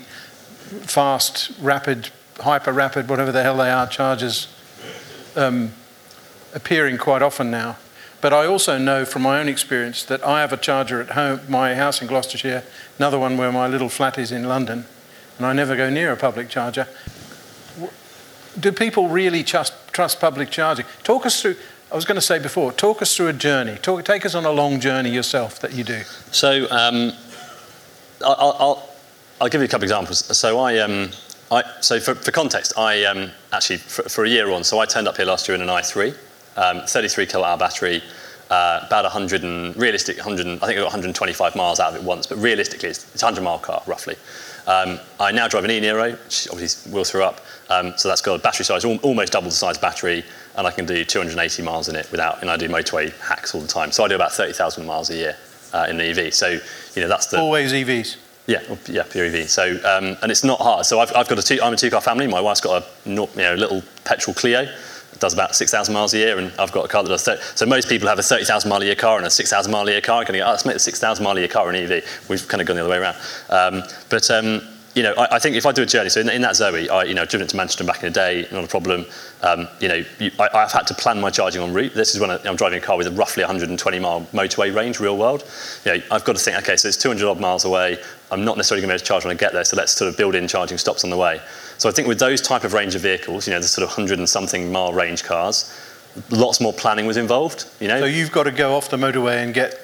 [0.86, 2.08] fast, rapid,
[2.38, 4.48] hyper rapid, whatever the hell they are, charges
[5.36, 5.72] um,
[6.54, 7.76] appearing quite often now.
[8.22, 11.40] But I also know from my own experience that I have a charger at home,
[11.46, 12.64] my house in Gloucestershire,
[12.96, 14.86] another one where my little flat is in London,
[15.36, 16.88] and I never go near a public charger.
[18.59, 20.86] Do people really trust, trust public charging?
[21.03, 21.57] Talk us through,
[21.92, 23.76] I was going to say before, talk us through a journey.
[23.76, 26.03] Talk, take us on a long journey yourself that you do.
[26.32, 27.12] So um,
[28.24, 28.88] I'll, I'll,
[29.40, 30.36] I'll give you a couple of examples.
[30.36, 31.11] So I, um,
[31.51, 34.64] I so for, for context, I um, actually for, for a year on.
[34.64, 36.16] So I turned up here last year in an i3,
[36.57, 38.03] um, 33 kilowatt hour battery,
[38.51, 40.46] uh, about 100 and realistic 100.
[40.46, 43.26] I think I got 125 miles out of it once, but realistically, it's, it's a
[43.26, 44.16] 100 mile car roughly.
[44.66, 47.40] Um, I now drive an e-Niro, which obviously will throw up.
[47.70, 50.24] Um, so that's got a battery size almost double the size battery,
[50.56, 52.42] and I can do 280 miles in it without.
[52.42, 53.92] And I do motorway hacks all the time.
[53.92, 55.36] So I do about 30,000 miles a year
[55.72, 56.34] uh, in an EV.
[56.34, 58.16] So you know that's the Always EVs.
[58.46, 59.48] yeah, yeah, pure EV.
[59.48, 60.86] So, um, and it's not hard.
[60.86, 62.26] So I've, I've got a two, I'm a two-car family.
[62.26, 64.62] My wife's got a you know, little petrol Clio.
[65.12, 67.42] It does about 6,000 miles a year, and I've got a car that does 30.
[67.54, 69.90] So most people have a 30,000 mile a year car and a 6,000 mile a
[69.90, 70.24] year car.
[70.24, 72.04] Kind of go, oh, let's make the 6,000 mile a year car an EV.
[72.28, 73.16] We've kind of gone the other way around.
[73.48, 74.62] Um, but um,
[74.95, 76.88] you know, I, I think if I do a journey, so in, in that Zoe,
[76.88, 79.07] I, you know, I've driven it to Manchester back in a day, not a problem.
[79.43, 81.95] Um, you know, you, I, I've had to plan my charging en route.
[81.95, 84.99] This is when I, I'm driving a car with a roughly 120 mile motorway range,
[84.99, 85.45] real world.
[85.84, 87.99] You know, I've got to think, okay, so it's 200 odd miles away.
[88.32, 89.93] I'm not necessarily going to be able to charge when I get there, so let's
[89.93, 91.41] sort of build in charging stops on the way.
[91.78, 93.91] So I think with those type of range of vehicles, you know, the sort of
[93.97, 95.72] 100 and something mile range cars,
[96.30, 97.66] lots more planning was involved.
[97.80, 99.78] You know, So you've got to go off the motorway and get.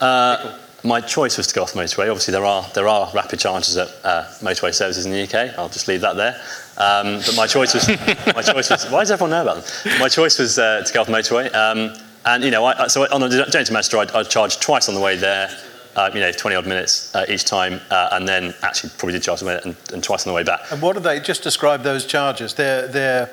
[0.00, 2.08] uh, my choice was to go off the motorway.
[2.10, 5.58] Obviously, there are there are rapid charges at uh, motorway services in the UK.
[5.58, 6.40] I'll just leave that there.
[6.78, 7.88] Um, but my choice was
[8.34, 9.98] my choice was why does everyone know about them?
[9.98, 11.52] My choice was uh, to go off the motorway.
[11.54, 14.88] Um, and you know, I, so on the journey to Manchester, I, I charged twice
[14.88, 15.50] on the way there.
[15.94, 19.22] Uh, you know, 20 odd minutes uh, each time, uh, and then actually probably did
[19.22, 20.60] charge and, and, twice on the way back.
[20.70, 22.52] And what do they just describe those charges?
[22.52, 23.30] They're, they're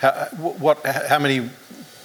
[0.00, 1.48] how, what, how many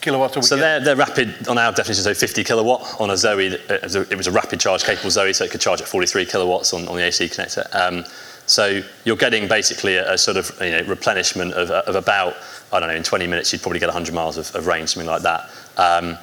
[0.02, 3.18] kilowatts are we So they're, they're rapid on our definition, so 50 kilowatt on a
[3.18, 3.48] Zoe.
[3.48, 5.88] It was a, it was a rapid charge capable Zoe, so it could charge at
[5.88, 7.74] 43 kilowatts on, on the AC connector.
[7.76, 8.04] Um,
[8.48, 12.36] so you're getting basically a, a sort of you know, replenishment of, of, about,
[12.74, 15.10] I don't know, in 20 minutes you'd probably get 100 miles of, of range, something
[15.10, 15.50] like that.
[15.78, 16.18] Um,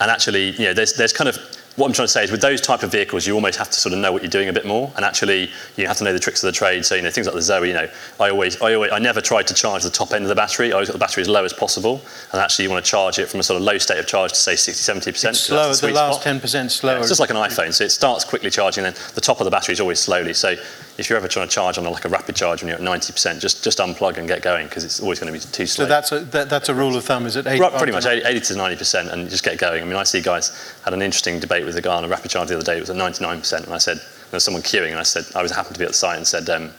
[0.00, 1.38] and actually, you know, there's, there's kind of
[1.78, 3.78] what I'm trying to say is with those type of vehicles, you almost have to
[3.78, 6.12] sort of know what you're doing a bit more, and actually you have to know
[6.12, 6.84] the tricks of the trade.
[6.84, 7.68] So you know things like the Zoe.
[7.68, 10.28] You know, I always, I always, I never tried to charge the top end of
[10.28, 10.70] the battery.
[10.70, 12.02] I always got the battery as low as possible,
[12.32, 14.32] and actually you want to charge it from a sort of low state of charge
[14.32, 15.36] to say 60, 70 percent.
[15.36, 15.72] It's slow.
[15.72, 16.94] The, the last 10 percent slower.
[16.94, 17.72] Yeah, it's just like an iPhone.
[17.72, 20.34] So it starts quickly charging, and then the top of the battery is always slowly.
[20.34, 20.56] So
[20.98, 22.84] if you're ever trying to charge on a, like a rapid charge when you're at
[22.84, 25.84] 90%, just just unplug and get going because it's always going to be too slow.
[25.84, 27.46] So that's a that, that's a rule of thumb, is it?
[27.46, 29.80] Right, pretty much 80 to 90%, and just get going.
[29.82, 32.30] I mean, I see guys had an interesting debate with a guy on a rapid
[32.30, 32.76] charge the other day.
[32.76, 35.42] It was at 99%, and I said there was someone queuing, and I said I
[35.42, 36.50] was happened to be at the site and said.
[36.50, 36.72] Um,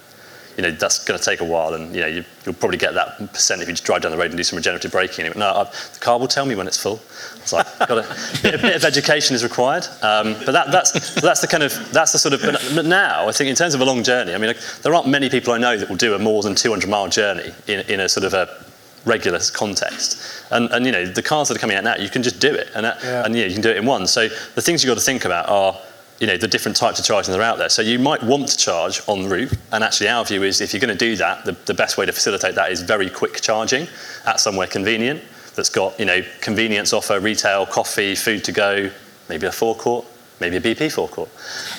[0.59, 2.93] you know, that's going to take a while, and you know, you, will probably get
[2.93, 5.25] that percent if you just drive down the road and do some regenerative braking.
[5.25, 6.99] And went, no, I, the car will tell me when it's full.
[7.37, 11.15] It's like, got a, bit, a bit of education is required, um, but that, that's
[11.21, 12.41] that's the kind of that's the sort of.
[12.75, 15.07] But now, I think in terms of a long journey, I mean, like, there aren't
[15.07, 18.01] many people I know that will do a more than 200 mile journey in, in
[18.01, 18.65] a sort of a
[19.05, 20.43] regular context.
[20.51, 22.53] And, and you know, the cars that are coming out now, you can just do
[22.53, 23.23] it, and, that, yeah.
[23.23, 24.07] and you, know, you can do it in one.
[24.07, 25.79] So the things you've got to think about are
[26.19, 27.69] you know, the different types of charging that are out there.
[27.69, 30.81] So you might want to charge en route, and actually our view is if you're
[30.81, 33.87] going to do that, the, the best way to facilitate that is very quick charging
[34.25, 35.21] at somewhere convenient
[35.55, 38.91] that's got, you know, convenience offer, retail, coffee, food to go,
[39.29, 40.05] maybe a forecourt,
[40.39, 41.29] maybe a BP forecourt.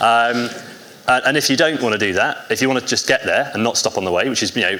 [0.00, 0.48] Um,
[1.08, 3.24] and, and if you don't want to do that, if you want to just get
[3.24, 4.78] there and not stop on the way, which is, you know,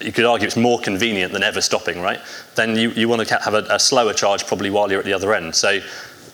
[0.00, 2.20] you could argue it's more convenient than ever stopping, right?
[2.54, 5.12] Then you, you want to have a, a slower charge probably while you're at the
[5.12, 5.54] other end.
[5.54, 5.80] So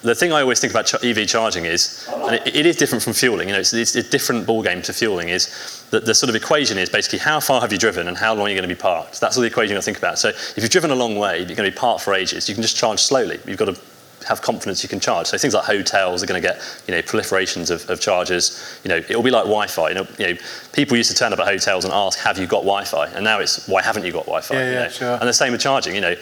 [0.03, 3.13] the thing I always think about EV charging is, and it, it is different from
[3.13, 6.37] fueling, you know, it's, it's a different ballgame to fueling, is that the sort of
[6.37, 8.75] equation is basically how far have you driven and how long are you going to
[8.75, 9.21] be parked.
[9.21, 10.19] That's all the equation you think about.
[10.19, 12.55] So if you've driven a long way, you're going to be parked for ages, you
[12.55, 13.39] can just charge slowly.
[13.47, 13.81] You've got to
[14.27, 15.27] have confidence you can charge.
[15.27, 18.79] So things like hotels are going to get you know proliferations of, of chargers.
[18.85, 19.89] You know it will be like Wi-Fi.
[19.89, 20.41] You know, you know
[20.73, 23.41] people used to turn up at hotels and ask, "Have you got Wi-Fi?" And now
[23.41, 24.89] it's, "Why haven't you got Wi-Fi?" Yeah, yeah, you know?
[24.89, 25.19] sure.
[25.21, 25.95] And the same with charging.
[25.95, 26.17] You know,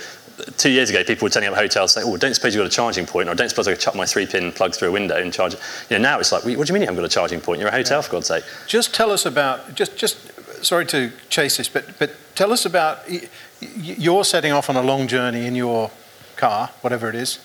[0.56, 2.74] two years ago, people were turning up hotels saying, "Oh, don't suppose you've got a
[2.74, 5.32] charging point, or don't suppose I could chuck my three-pin plug through a window and
[5.32, 7.08] charge it." You know, now it's like, "What do you mean you haven't got a
[7.08, 7.60] charging point?
[7.60, 10.16] You're a hotel, for God's sake." Just tell us about just just.
[10.62, 12.98] Sorry to chase this, but but tell us about
[13.60, 15.90] you're setting off on a long journey in your
[16.36, 17.38] car, whatever it is.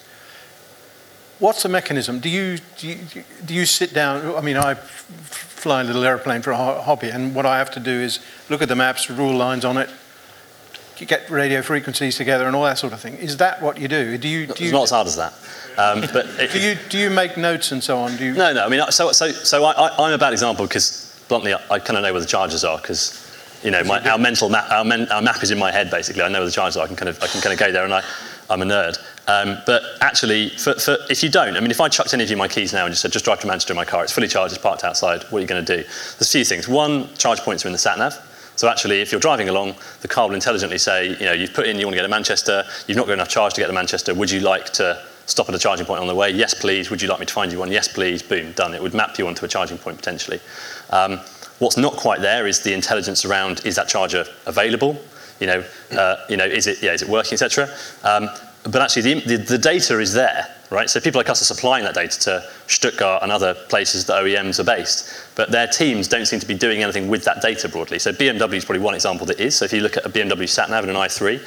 [1.39, 2.19] What's the mechanism?
[2.19, 2.97] Do you, do you,
[3.45, 4.35] do you sit down?
[4.35, 7.79] I mean, I fly a little airplane for a hobby, and what I have to
[7.79, 8.19] do is
[8.49, 9.89] look at the maps, rule lines on it,
[11.03, 13.15] get radio frequencies together, and all that sort of thing.
[13.15, 14.17] Is that what you do?
[14.17, 14.47] Do you?
[14.47, 15.33] Do you it's not as hard as that.
[15.77, 18.15] Um, but it, do you do you make notes and so on?
[18.15, 18.33] Do you?
[18.33, 18.65] No, no.
[18.65, 21.97] I mean, so so so I, am a bad example because bluntly, I, I kind
[21.97, 23.21] of know where the charges are because
[23.63, 26.21] you know my, our mental map, our, men, our map is in my head basically.
[26.21, 26.85] I know where the charges are.
[26.85, 28.03] I can kind of I can kind of go there, and I
[28.49, 28.97] I'm a nerd.
[29.27, 32.29] Um, but actually, for, for, if you don't, I mean, if I chucked any of
[32.29, 34.13] you my keys now and just said, just drive to Manchester in my car, it's
[34.13, 35.81] fully charged, it's parked outside, what are you going to do?
[35.81, 36.67] There's a few things.
[36.67, 38.13] One, charge points are in the sat nav.
[38.55, 41.67] So actually, if you're driving along, the car will intelligently say, you know, you've put
[41.67, 43.73] in you want to get to Manchester, you've not got enough charge to get to
[43.73, 46.29] Manchester, would you like to stop at a charging point on the way?
[46.29, 46.89] Yes, please.
[46.89, 47.71] Would you like me to find you one?
[47.71, 48.21] Yes, please.
[48.21, 48.73] Boom, done.
[48.73, 50.39] It would map you onto a charging point potentially.
[50.91, 51.19] Um,
[51.59, 54.97] what's not quite there is the intelligence around is that charger available?
[55.39, 57.69] You know, uh, you know, is it, yeah, is it working, etc.
[58.03, 58.29] Um,
[58.69, 60.89] but actually, the, the, the data is there right?
[60.89, 64.59] So people like us are supplying that data to Stuttgart and other places that OEMs
[64.59, 67.99] are based, but their teams don't seem to be doing anything with that data broadly.
[67.99, 69.55] So BMW is probably one example that is.
[69.55, 71.41] So if you look at a BMW sat nav and an i3,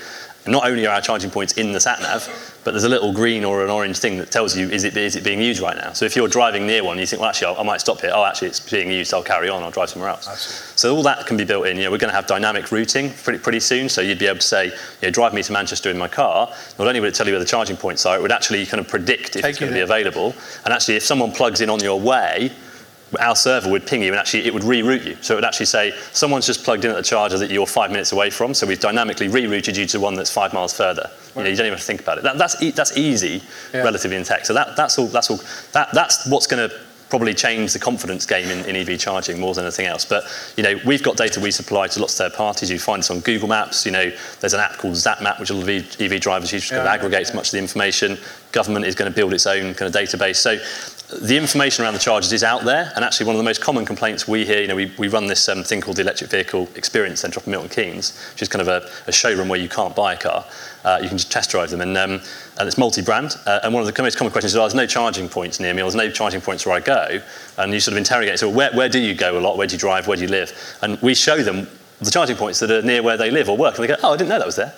[0.46, 2.28] not only are our charging points in the sat nav,
[2.64, 5.16] but there's a little green or an orange thing that tells you is it, is
[5.16, 5.92] it being used right now.
[5.92, 8.10] So if you're driving near one, you think, well, actually, I might stop here.
[8.12, 9.14] Oh, actually, it's being used.
[9.14, 9.62] I'll carry on.
[9.62, 10.28] I'll drive somewhere else.
[10.28, 10.76] Absolutely.
[10.76, 11.76] So all that can be built in.
[11.76, 13.88] You know, we're going to have dynamic routing pretty, pretty soon.
[13.88, 14.72] So you'd be able to say, you
[15.02, 16.52] know, drive me to Manchester in my car.
[16.78, 18.80] Not only would it tell you where the charging points are, it would actually kind
[18.80, 20.34] of predict if Take it's going to be available.
[20.64, 22.52] And actually, if someone plugs in on your way,
[23.20, 25.16] our server would ping you and actually it would reroute you.
[25.20, 27.90] So it would actually say, someone's just plugged in at the charger that you're five
[27.90, 31.10] minutes away from, so we've dynamically rerouted you to one that's five miles further.
[31.34, 32.24] You, know, you don't even have to think about it.
[32.24, 33.42] That, that's, e- that's easy,
[33.72, 33.82] yeah.
[33.82, 34.44] relatively in tech.
[34.44, 35.06] So that, that's all.
[35.06, 35.40] That's all.
[35.72, 36.76] That, that's what's going to
[37.08, 40.04] probably change the confidence game in, in, EV charging more than anything else.
[40.04, 40.24] But
[40.56, 42.70] you know, we've got data we supply to lots of third parties.
[42.70, 43.86] You find this on Google Maps.
[43.86, 46.72] You know, there's an app called ZapMap, which a lot of EV drivers use, which
[46.72, 47.36] yeah, kind of aggregates yeah.
[47.36, 48.18] much of the information.
[48.52, 50.36] Government is going to build its own kind of database.
[50.36, 50.58] So
[51.20, 53.86] the information around the charges is out there, and actually one of the most common
[53.86, 56.68] complaints we hear, you know, we, we run this um, thing called the Electric Vehicle
[56.74, 59.68] Experience Centre up in Milton Keynes, which is kind of a, a showroom where you
[59.68, 60.44] can't buy a car.
[60.88, 62.12] Uh, you can just test drive them, and, um,
[62.58, 63.36] and it's multi-brand.
[63.44, 65.74] Uh, and one of the most common questions is, oh, there's no charging points near
[65.74, 67.20] me, or there's no charging points where I go.
[67.58, 69.58] And you sort of interrogate, so where, where do you go a lot?
[69.58, 70.06] Where do you drive?
[70.08, 70.50] Where do you live?
[70.80, 71.68] And we show them
[72.00, 74.14] the charging points that are near where they live or work, and they go, oh,
[74.14, 74.72] I didn't know that was there.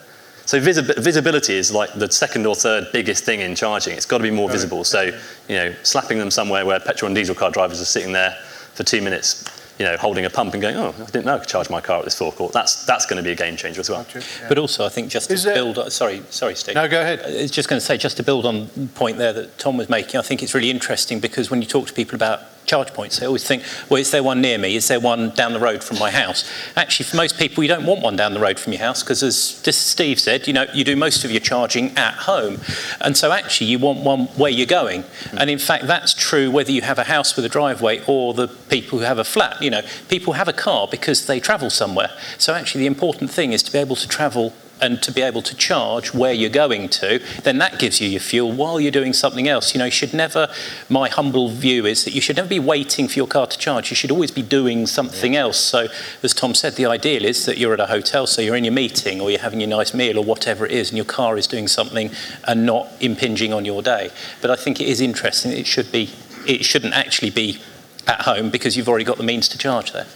[0.47, 3.95] So visi- visibility is like the second or third biggest thing in charging.
[3.97, 4.83] It's got to be more visible.
[4.83, 5.03] So,
[5.49, 8.33] you know, slapping them somewhere where petrol and diesel car drivers are sitting there
[8.75, 9.45] for two minutes,
[9.81, 11.81] you know, holding a pump and going, oh, I didn't know I could charge my
[11.81, 12.53] car at this forecourt.
[12.53, 14.07] That's that's going to be a game changer as well.
[14.14, 14.20] Yeah.
[14.47, 15.76] But also, I think just to is build.
[15.76, 15.89] There...
[15.89, 16.74] Sorry, sorry, Steve.
[16.74, 17.20] No, go ahead.
[17.24, 19.89] It's just going to say just to build on the point there that Tom was
[19.89, 20.20] making.
[20.20, 23.19] I think it's really interesting because when you talk to people about charge points.
[23.19, 24.77] They always think, well, is there one near me?
[24.77, 26.49] Is there one down the road from my house?
[26.77, 29.23] Actually, for most people, you don't want one down the road from your house because,
[29.23, 29.37] as
[29.77, 32.59] Steve said, you know, you do most of your charging at home.
[33.01, 35.05] And so actually, you want one where you're going.
[35.33, 38.49] And in fact, that's true whether you have a house with a driveway or the
[38.49, 39.61] people who have a flat.
[39.61, 42.11] You know, people have a car because they travel somewhere.
[42.39, 45.43] So actually, the important thing is to be able to travel and to be able
[45.43, 49.12] to charge where you're going to, then that gives you your fuel while you're doing
[49.12, 49.74] something else.
[49.74, 50.49] You know, you should never,
[50.89, 53.91] my humble view is that you should never be waiting for your car to charge.
[53.91, 55.59] You should always be doing something else.
[55.59, 55.89] So,
[56.22, 58.72] as Tom said, the ideal is that you're at a hotel, so you're in your
[58.72, 61.47] meeting or you're having your nice meal or whatever it is, and your car is
[61.47, 62.11] doing something
[62.47, 64.11] and not impinging on your day.
[64.41, 65.53] But I think it is interesting.
[65.53, 66.11] It should be,
[66.47, 67.61] it shouldn't actually be
[68.07, 70.07] at home because you've already got the means to charge there.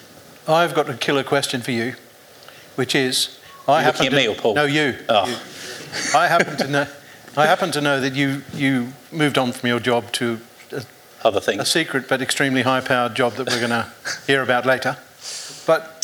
[0.46, 1.94] I've got a killer question for you,
[2.74, 4.54] which is I You're looking at to, me or Paul?
[4.54, 4.96] No, you.
[5.08, 5.26] Oh.
[5.26, 5.36] you.
[6.18, 6.86] I happen to know.
[7.36, 10.40] I happen to know that you you moved on from your job to
[10.70, 10.84] a,
[11.24, 13.90] other things, a secret but extremely high-powered job that we're going to
[14.26, 14.98] hear about later.
[15.66, 15.94] But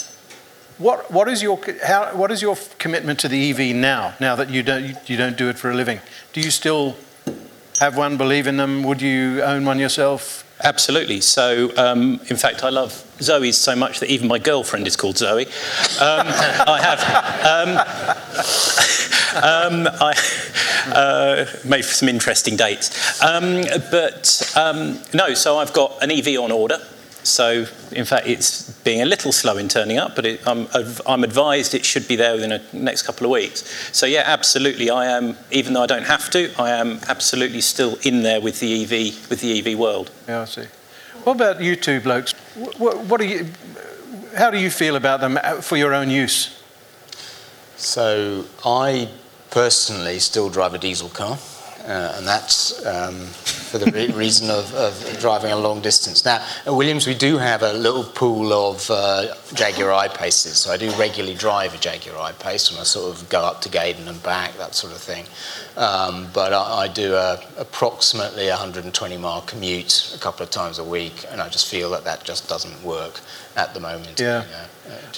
[0.78, 4.14] what what is your how what is your commitment to the EV now?
[4.20, 6.00] Now that you don't you don't do it for a living,
[6.32, 6.96] do you still
[7.78, 8.16] have one?
[8.16, 8.82] Believe in them?
[8.84, 10.44] Would you own one yourself?
[10.62, 11.20] Absolutely.
[11.20, 15.16] So, um, in fact, I love Zoe's so much that even my girlfriend is called
[15.16, 15.46] Zoe.
[15.46, 17.00] Um, I have
[17.46, 17.78] um,
[19.36, 20.14] um, I
[20.94, 23.22] uh, made some interesting dates.
[23.22, 26.78] Um, but um, no, so I've got an EV on order.
[27.30, 30.66] So, in fact, it's being a little slow in turning up, but it, I'm,
[31.06, 33.62] I'm, advised it should be there within the next couple of weeks.
[33.96, 35.36] So, yeah, absolutely, I am.
[35.52, 39.30] Even though I don't have to, I am absolutely still in there with the EV
[39.30, 40.10] with the EV world.
[40.26, 40.66] Yeah, I see.
[41.22, 42.32] What about you two blokes?
[42.78, 43.46] What, what are you?
[44.36, 46.60] How do you feel about them uh, for your own use?
[47.76, 49.08] So, I
[49.50, 51.38] personally still drive a diesel car,
[51.86, 52.84] uh, and that's.
[52.84, 53.28] Um,
[53.70, 56.24] for the re- reason of, of, driving a long distance.
[56.24, 60.76] Now, at Williams, we do have a little pool of uh, Jaguar I-Paces, so I
[60.76, 64.22] do regularly drive a Jaguar I-Pace when I sort of go up to Gaydon and
[64.22, 65.24] back, that sort of thing.
[65.76, 70.84] Um, but I, I do a, approximately 120 mile commute a couple of times a
[70.84, 73.20] week, and I just feel that that just doesn't work
[73.56, 74.18] at the moment.
[74.18, 74.44] Yeah.
[74.44, 74.66] You know,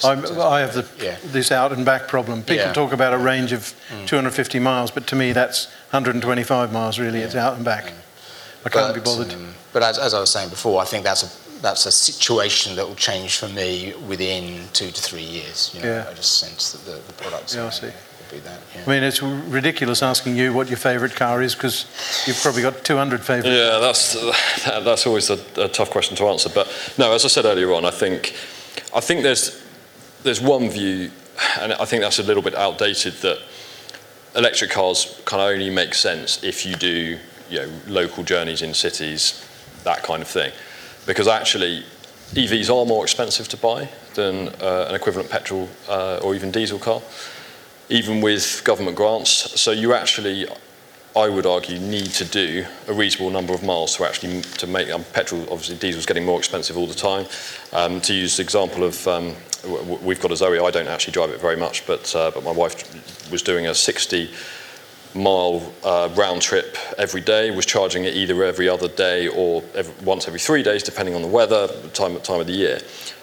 [0.05, 1.17] uh, I have the, yeah.
[1.25, 2.43] this out and back problem.
[2.43, 2.73] People yeah.
[2.73, 4.07] talk about a range of mm.
[4.07, 7.21] 250 miles, but to me that's 125 miles really.
[7.21, 7.27] Yeah.
[7.27, 7.93] It's out and back.
[8.65, 9.33] I can't but, be bothered.
[9.33, 12.75] Um, but as, as I was saying before, I think that's a that's a situation
[12.77, 15.71] that will change for me within two to three years.
[15.73, 16.09] You know, yeah.
[16.11, 17.87] I just sense that the, the products yeah, I see.
[17.87, 17.93] will
[18.33, 18.61] be that.
[18.75, 18.83] Yeah.
[18.85, 21.87] I mean, it's ridiculous asking you what your favourite car is because
[22.27, 23.49] you've probably got 200 favourites.
[23.49, 24.15] Yeah, that's
[24.85, 26.51] that's always a, a, tough question to answer.
[26.53, 28.35] But no, as I said earlier on, I think
[28.95, 29.63] I think there's
[30.25, 31.13] there's one view,
[31.61, 33.39] and I think that's a little bit outdated that
[34.35, 37.19] electric cars kind of only make sense if you do
[37.53, 39.47] you know, local journeys in cities,
[39.85, 40.53] that kind of thing.
[41.07, 41.85] Because actually,
[42.33, 46.79] EVs are more expensive to buy than uh, an equivalent petrol uh, or even diesel
[46.79, 47.03] car,
[47.91, 49.61] even with government grants.
[49.61, 50.47] So you actually,
[51.15, 54.91] I would argue, need to do a reasonable number of miles to actually to make
[54.91, 55.43] um, petrol.
[55.43, 57.27] Obviously, diesel is getting more expensive all the time.
[57.73, 59.35] Um, to use the example of, um,
[60.03, 60.59] we've got a Zoe.
[60.59, 63.75] I don't actually drive it very much, but uh, but my wife was doing a
[63.75, 64.31] 60
[65.15, 69.93] mile uh, round trip every day, was charging it either every other day or every,
[70.05, 72.81] once every three days, depending on the weather, time, time of the year.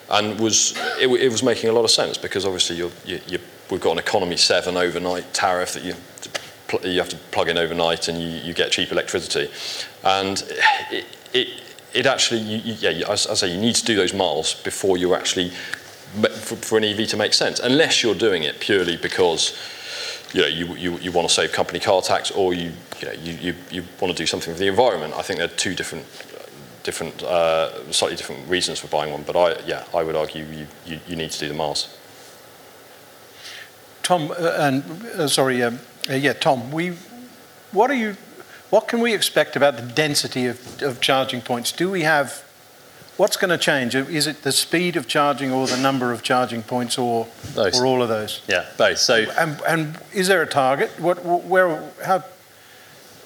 [0.10, 3.40] And was, it, it was making a lot of sense because obviously you're, you, you,
[3.70, 5.94] we've got an economy 7 overnight tariff that you,
[6.84, 9.52] you have to plug in overnight and you, you get cheap electricity.
[10.04, 10.44] And
[10.92, 11.64] it, it,
[11.94, 15.16] it actually, you, yeah, as I say, you need to do those miles before you're
[15.16, 19.58] actually, for, for an EV to make sense, unless you're doing it purely because
[20.34, 23.14] you know, you, you, you want to save company car tax or you, you, know,
[23.14, 25.14] you, you, you want to do something for the environment.
[25.16, 26.06] I think they're two different,
[26.84, 29.24] different, uh, slightly different reasons for buying one.
[29.24, 31.98] But I, yeah, I would argue you, you, you need to do the miles.
[34.04, 34.84] Tom, uh, and
[35.16, 36.94] uh, sorry, um, uh, yeah, Tom, we,
[37.72, 38.16] what are you,
[38.70, 41.72] what can we expect about the density of, of charging points?
[41.72, 42.44] Do we have,
[43.20, 43.96] what's going to change?
[43.96, 47.76] Is it the speed of charging or the number of charging points or, Both.
[47.76, 48.42] or all of those?
[48.48, 48.98] Yeah, both.
[48.98, 50.90] So And, and is there a target?
[51.00, 52.24] What, where, how,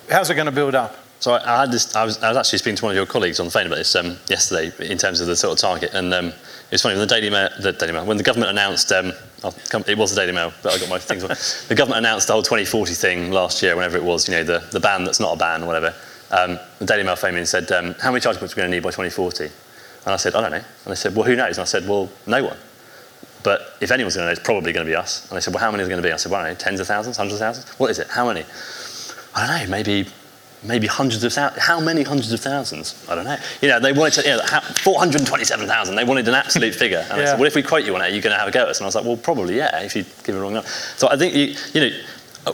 [0.10, 0.98] how's it going to build up?
[1.20, 1.96] So I, had this.
[1.96, 3.78] I was, I was actually speaking to one of your colleagues on the phone about
[3.78, 6.36] this um, yesterday in terms of the sort of target, and um, it
[6.70, 8.91] was funny when the Daily Mail, the Daily Mail, when the government announced.
[8.91, 9.14] Um,
[9.70, 11.24] come, it was the Daily Mail, but I got my things.
[11.70, 14.28] the government announced the whole 2040 thing last year, whenever it was.
[14.28, 15.96] You know, the, the ban that's not a ban or whatever.
[16.30, 18.62] Um, the Daily Mail phoned me and said, um, "How many charging points are we
[18.64, 19.50] going to need by 2040?"
[20.06, 21.88] And I said, "I don't know." And they said, "Well, who knows?" And I said,
[21.88, 22.58] "Well, no one."
[23.43, 25.28] But if anyone's going to know, it's probably going to be us.
[25.30, 26.14] And they said, well, how many is going to be?
[26.14, 27.68] I said, well, I don't know, tens of thousands, hundreds of thousands?
[27.78, 28.08] What is it?
[28.08, 28.45] How many?
[29.36, 30.08] I don't know, maybe
[30.64, 31.62] maybe hundreds of thousands.
[31.62, 33.06] How many hundreds of thousands?
[33.10, 33.36] I don't know.
[33.62, 34.43] You know, they wanted to, you know,
[35.01, 35.95] 427,000.
[35.95, 36.99] They wanted an absolute figure.
[37.10, 37.26] And I Yeah.
[37.32, 38.62] said, well, if we quote you on it, are you going to have a go
[38.62, 38.78] at us?
[38.80, 40.70] And I was like, well, probably, yeah, if you give a wrong number.
[40.95, 41.97] So I think, you, you know,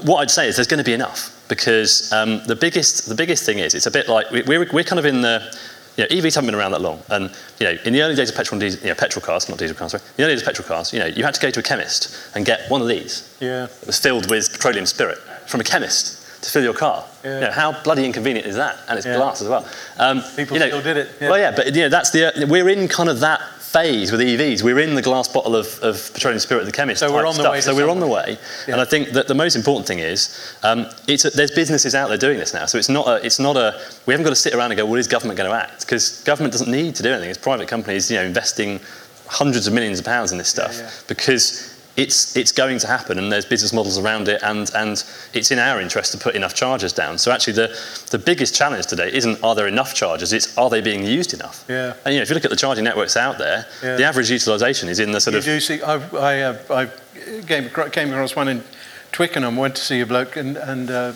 [0.05, 3.45] what I'd say is there's going to be enough because um, the, biggest, the biggest
[3.45, 5.55] thing is it's a bit like we, we're, we're kind of in the,
[5.99, 7.01] you know, EVs haven't been around that long.
[7.09, 7.29] And,
[7.59, 9.75] you know, in the early days of petrol diesel, you know, petrol cars, not diesel
[9.75, 11.59] cars, sorry, the early days of petrol cars, you know, you had to go to
[11.59, 13.35] a chemist and get one of these.
[13.41, 13.65] Yeah.
[13.65, 17.03] It was filled with petroleum spirit from a chemist to fill your car.
[17.23, 17.33] Yeah.
[17.35, 18.77] You know, how bloody inconvenient is that?
[18.87, 19.17] And it's Yeah.
[19.17, 19.67] glass as well.
[19.97, 21.29] Um, People you know, still did it, yeah.
[21.29, 23.41] Well, yeah, but you know, that's the we're in kind of that
[23.71, 24.63] phase with EVs.
[24.63, 26.99] We're in the glass bottle of, of petroleum spirit at the chemist.
[27.01, 27.51] So we're on the stuff.
[27.51, 28.73] way So we're on the way, Yeah.
[28.73, 32.09] and I think that the most important thing is um, it's a, there's businesses out
[32.09, 32.65] there doing this now.
[32.65, 34.85] So it's not a, it's not a we haven't got to sit around and go,
[34.85, 35.81] well, is government going to act?
[35.81, 37.29] Because government doesn't need to do anything.
[37.29, 38.79] It's private companies, you know, investing
[39.27, 40.89] hundreds of millions of pounds in this stuff yeah.
[41.07, 41.68] because
[41.99, 45.59] it's, it's going to happen and there's business models around it and, and it's in
[45.59, 47.17] our interest to put enough chargers down.
[47.17, 47.67] So actually the,
[48.11, 51.65] the biggest challenge today isn't are there enough chargers, it's are they being used enough?
[51.67, 51.93] Yeah.
[52.05, 53.97] And you know, if you look at the charging networks out there, Yeah.
[53.97, 57.41] the average utilisation is in the sort You of do see, I, I, uh, I
[57.45, 58.63] came, came across one in
[59.11, 61.13] Twickenham, went to see a bloke and, and uh,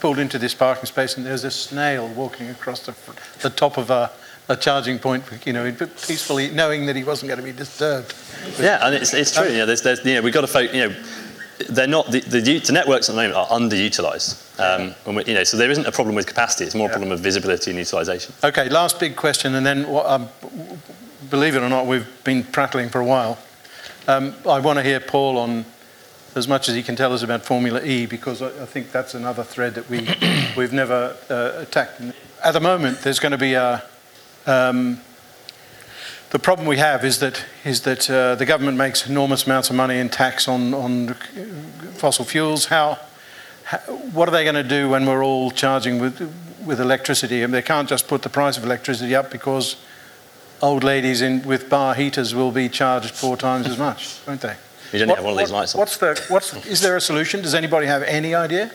[0.00, 2.94] pulled into this parking space and there's a snail walking across the,
[3.40, 4.10] the top of a,
[4.48, 8.14] a charging point, you know, peacefully knowing that he wasn't going to be disturbed.
[8.60, 9.48] Yeah, and it's, it's true.
[9.48, 10.74] You know, there's, there's, you know, we've got to focus.
[10.74, 10.96] You know,
[11.70, 14.42] they're not the, the, the networks at the moment are underutilized.
[14.60, 16.64] Um, and we, you know, so there isn't a problem with capacity.
[16.64, 18.34] It's more a problem of visibility and utilization.
[18.44, 20.28] Okay, last big question, and then what, um,
[21.28, 23.38] believe it or not, we've been prattling for a while.
[24.06, 25.64] Um, I want to hear Paul on
[26.36, 29.14] as much as he can tell us about Formula E because I, I think that's
[29.14, 30.08] another thread that we
[30.56, 32.00] we've never uh, attacked.
[32.44, 33.82] At the moment, there's going to be a.
[34.46, 35.00] Um,
[36.30, 39.76] the problem we have is that is that uh, the government makes enormous amounts of
[39.76, 41.14] money in tax on on
[41.94, 42.66] fossil fuels.
[42.66, 42.98] How,
[43.64, 43.78] how
[44.12, 46.20] what are they going to do when we're all charging with
[46.64, 47.42] with electricity?
[47.42, 49.76] And they can't just put the price of electricity up because
[50.60, 54.56] old ladies in with bar heaters will be charged four times as much, won't they?
[54.92, 55.78] You don't What- have one of these lights on.
[55.78, 57.40] What's the what's is there a solution?
[57.42, 58.70] Does anybody have any idea?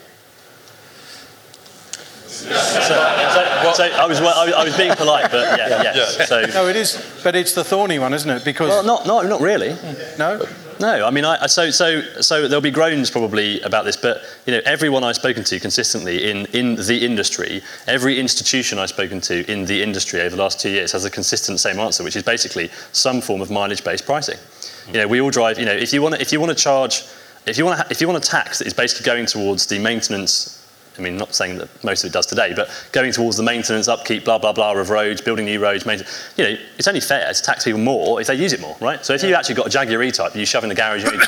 [2.42, 6.06] So, so I was well, I was- I was being polite, but yeah, yeah.
[6.26, 8.44] So No, it is, but it's the thorny one, isn't it?
[8.44, 9.76] Because well, not not not really.
[10.18, 10.46] no,
[10.80, 14.54] No, I mean, I, so so so there'll be groans probably about this, but you
[14.54, 19.50] know, everyone I've spoken to consistently in in the industry, every institution I've spoken to
[19.52, 22.24] in the industry over the last two years has a consistent same answer, which is
[22.24, 24.38] basically some form of mileage-based pricing.
[24.88, 25.60] You know, we all drive.
[25.60, 27.04] You know, if you want to if you want to charge,
[27.46, 29.78] if you want to if you want a tax that is basically going towards the
[29.80, 30.58] maintenance.
[30.98, 33.88] I mean, not saying that most of it does today, but going towards the maintenance,
[33.88, 36.30] upkeep, blah blah blah of roads, building new roads, maintenance.
[36.38, 39.04] You know, it's only fair to tax people more if they use it more, right?
[39.06, 41.22] So if you actually got a Jaguar E-Type, you shove in the garage, you, need,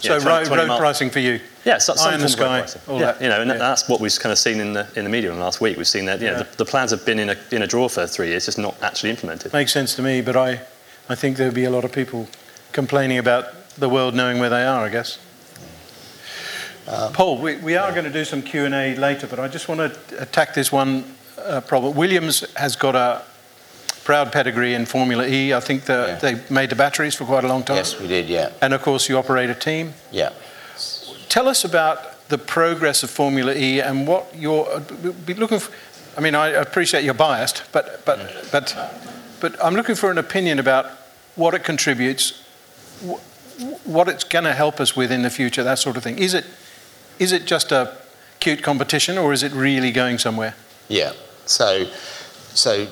[0.00, 1.38] so know, 20 road, 20 road pricing for you.
[1.64, 2.82] yeah, so, some in the form of road sky, pricing.
[2.88, 3.22] all yeah, that.
[3.22, 3.56] you know, and Yeah.
[3.58, 5.76] that's what we've kind of seen in the in the media in the last week.
[5.76, 6.42] We've seen that you know Yeah.
[6.42, 8.74] the, the plans have been in a in a drawer for three years, just not
[8.82, 9.52] actually implemented.
[9.52, 10.60] Makes sense to me, but I,
[11.08, 12.26] I think there'll be a lot of people
[12.72, 13.44] complaining about
[13.78, 14.84] the world knowing where they are.
[14.84, 15.18] I guess.
[16.86, 19.68] Paul, we, we are going to do some Q and A later, but I just
[19.68, 21.04] want to attack this one
[21.38, 21.94] uh, problem.
[21.96, 23.22] Williams has got a
[24.04, 25.52] proud pedigree in Formula E.
[25.54, 26.16] I think the, Yeah.
[26.16, 28.50] they made the batteries for quite a long time, Yes, we did, yeah.
[28.60, 29.94] and of course you operate a team.
[30.12, 30.30] Yeah.
[31.28, 34.80] Tell us about the progress of Formula E and what you're
[35.26, 35.72] be looking for.
[36.16, 38.18] I mean, I appreciate you're biased, but but
[38.52, 38.76] but
[39.40, 40.86] but I'm looking for an opinion about
[41.34, 42.42] what it contributes,
[43.84, 46.18] what it's going to help us with in the future, that sort of thing.
[46.18, 46.44] Is it
[47.18, 47.96] is it just a
[48.40, 50.54] cute competition, or is it really going somewhere?
[50.88, 51.12] Yeah.
[51.46, 51.86] So,
[52.52, 52.86] so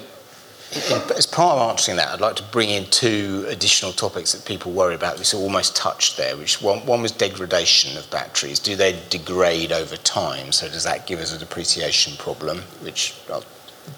[0.74, 4.44] in, as part of answering that, I'd like to bring in two additional topics that
[4.46, 5.18] people worry about.
[5.18, 6.36] We almost touched there.
[6.36, 8.58] Which one, one was degradation of batteries.
[8.58, 10.52] Do they degrade over time?
[10.52, 12.58] So does that give us a depreciation problem?
[12.80, 13.44] Which I'll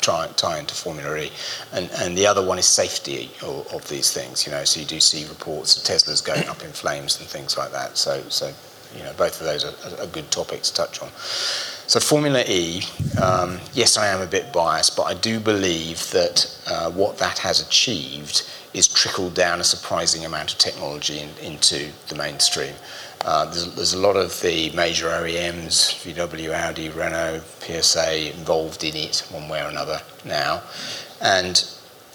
[0.01, 1.31] try tie into Formula E,
[1.73, 4.47] and and the other one is safety of, of these things.
[4.47, 7.57] You know, so you do see reports of Teslas going up in flames and things
[7.57, 7.97] like that.
[7.97, 8.53] So so
[8.97, 11.09] you know, both of those are, are good topics to touch on.
[11.87, 12.83] So Formula E,
[13.23, 17.39] um, yes, I am a bit biased, but I do believe that uh, what that
[17.39, 22.75] has achieved is trickled down a surprising amount of technology in, into the mainstream.
[23.25, 28.95] Uh, there's, there's, a lot of the major OEMs, VW, Audi, Renault, PSA, involved in
[28.97, 30.63] it one way or another now.
[31.23, 31.67] And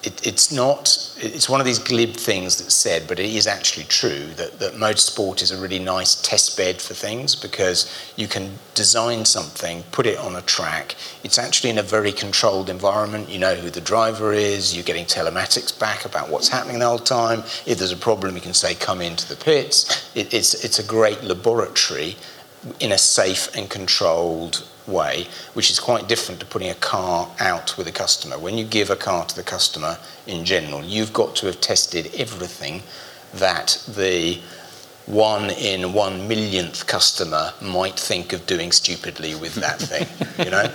[0.03, 3.85] it, it's not, it's one of these glib things that's said, but it is actually
[3.85, 8.51] true that, that motorsport is a really nice test bed for things because you can
[8.75, 10.95] design something, put it on a track.
[11.23, 13.29] It's actually in a very controlled environment.
[13.29, 16.99] You know who the driver is, you're getting telematics back about what's happening the whole
[16.99, 17.39] time.
[17.65, 20.09] If there's a problem, you can say, come into the pits.
[20.15, 22.15] It, it's, it's a great laboratory
[22.79, 27.77] in a safe and controlled way, which is quite different to putting a car out
[27.77, 28.37] with a customer.
[28.37, 29.97] When you give a car to the customer
[30.27, 32.81] in general, you've got to have tested everything
[33.35, 34.39] that the
[35.05, 40.07] one in one millionth customer might think of doing stupidly with that thing,
[40.45, 40.71] you know?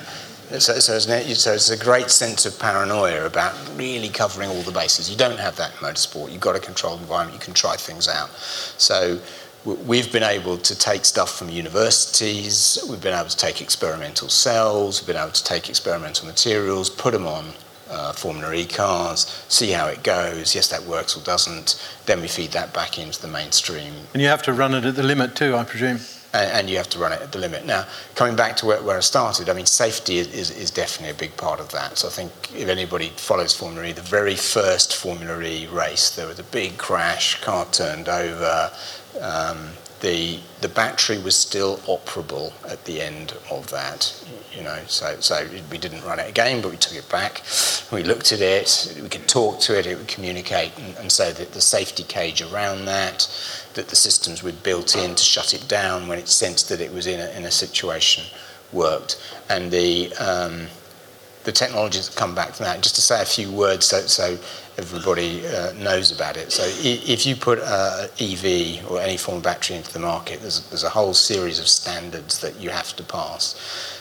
[0.58, 4.72] So, so, it's, so it's a great sense of paranoia about really covering all the
[4.72, 5.10] bases.
[5.10, 6.30] You don't have that in motorsport.
[6.30, 7.40] You've got a controlled environment.
[7.40, 8.30] You can try things out.
[8.30, 9.18] So
[9.64, 15.00] we've been able to take stuff from universities, we've been able to take experimental cells,
[15.00, 17.46] we've been able to take experimental materials, put them on
[17.90, 20.54] uh, Formula E cars, see how it goes.
[20.54, 21.80] Yes, that works or doesn't.
[22.06, 23.92] Then we feed that back into the mainstream.
[24.12, 26.00] And you have to run it at the limit too, I presume.
[26.32, 27.64] And, and you have to run it at the limit.
[27.64, 31.10] Now, coming back to where, where I started, I mean, safety is, is, is, definitely
[31.10, 31.98] a big part of that.
[31.98, 36.26] So I think if anybody follows Formula E, the very first Formula E race, there
[36.26, 38.72] was a big crash, car turned over,
[39.20, 44.12] um, the the battery was still operable at the end of that.
[44.54, 47.42] You know, so so we didn't run it again, but we took it back.
[47.90, 48.98] We looked at it.
[49.02, 49.86] We could talk to it.
[49.86, 53.28] It would communicate, and, and so that the safety cage around that,
[53.74, 56.92] that the systems we'd built in to shut it down when it sensed that it
[56.92, 58.24] was in a, in a situation,
[58.72, 60.66] worked, and the um,
[61.44, 62.82] the technologies that come back from that.
[62.82, 64.38] Just to say a few words, so, so
[64.76, 66.50] everybody uh, knows about it.
[66.52, 70.60] So if you put uh, EV or any form of battery into the market, there's,
[70.68, 73.54] there's a whole series of standards that you have to pass.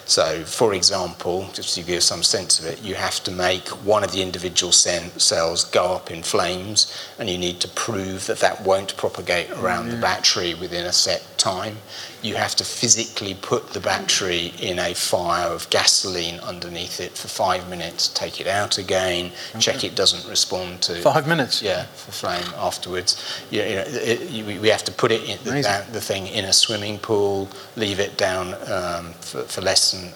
[0.05, 3.69] So, for example, just to give you some sense of it, you have to make
[3.69, 8.39] one of the individual cells go up in flames, and you need to prove that
[8.39, 9.95] that won't propagate around mm-hmm.
[9.95, 11.77] the battery within a set time.
[12.21, 17.27] You have to physically put the battery in a fire of gasoline underneath it for
[17.27, 21.61] five minutes, take it out again, check it doesn't respond to five minutes.
[21.61, 23.11] Yeah, for flame afterwards.
[23.51, 26.45] You, you know, it, it, we have to put it in the, the, thing in
[26.45, 30.13] a swimming pool, leave it down um, for, for less than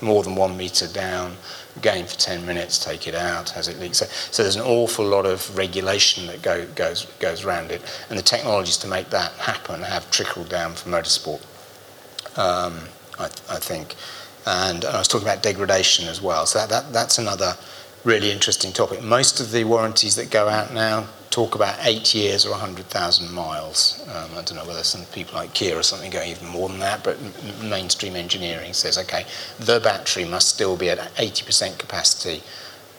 [0.00, 1.36] more than one meter down,
[1.76, 3.98] again for 10 minutes, take it out as it leaks.
[3.98, 7.82] So, so there's an awful lot of regulation that go, goes, goes around it.
[8.08, 11.42] And the technologies to make that happen have trickled down from motorsport,
[12.38, 12.80] um,
[13.18, 13.94] I, I, think.
[14.46, 16.46] And, and, I was talking about degradation as well.
[16.46, 17.56] So that, that, that's another
[18.04, 19.02] really interesting topic.
[19.02, 24.04] Most of the warranties that go out now talk about eight years or 100,000 miles.
[24.08, 26.80] Um, I don't know whether some people like Kia or something go even more than
[26.80, 27.18] that, but
[27.62, 29.26] mainstream engineering says, okay,
[29.58, 32.42] the battery must still be at 80% capacity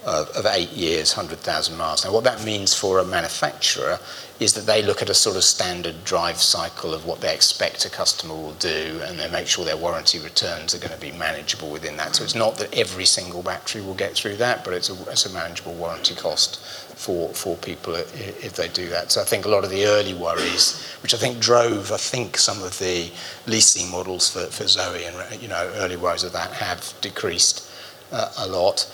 [0.05, 2.03] of, of eight years, 100,000 miles.
[2.03, 3.99] Now, what that means for a manufacturer
[4.39, 7.85] is that they look at a sort of standard drive cycle of what they expect
[7.85, 11.11] a customer will do, and they make sure their warranty returns are going to be
[11.11, 12.15] manageable within that.
[12.15, 15.27] So it's not that every single battery will get through that, but it's a, it's
[15.27, 16.59] a manageable warranty cost
[16.95, 19.11] for, for people if they do that.
[19.11, 22.37] So I think a lot of the early worries, which I think drove, I think,
[22.37, 23.11] some of the
[23.45, 27.69] leasing models for, for Zoe and you know early worries of that have decreased
[28.11, 28.91] uh, a lot.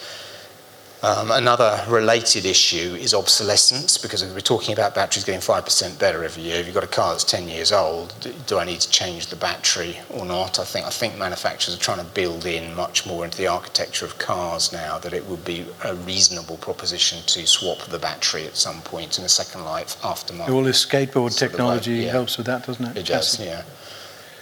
[1.07, 6.21] Um, another related issue is obsolescence, because if we're talking about batteries getting 5% better
[6.21, 8.13] every year, if you've got a car that's 10 years old,
[8.45, 10.59] do I need to change the battery or not?
[10.59, 14.03] I think, I think manufacturers are trying to build in much more into the architecture
[14.03, 18.57] of cars now that it would be a reasonable proposition to swap the battery at
[18.57, 20.49] some point in a second life aftermarket.
[20.49, 22.11] All this skateboard technology yeah.
[22.11, 22.97] helps with that, doesn't it?
[22.97, 23.63] It does, yeah.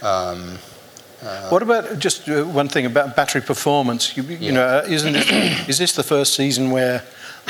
[0.02, 0.58] Um,
[1.22, 4.16] uh, what about just uh, one thing about battery performance?
[4.16, 4.50] You, you yeah.
[4.52, 5.28] know, uh, isn't this,
[5.68, 7.02] is this the first season where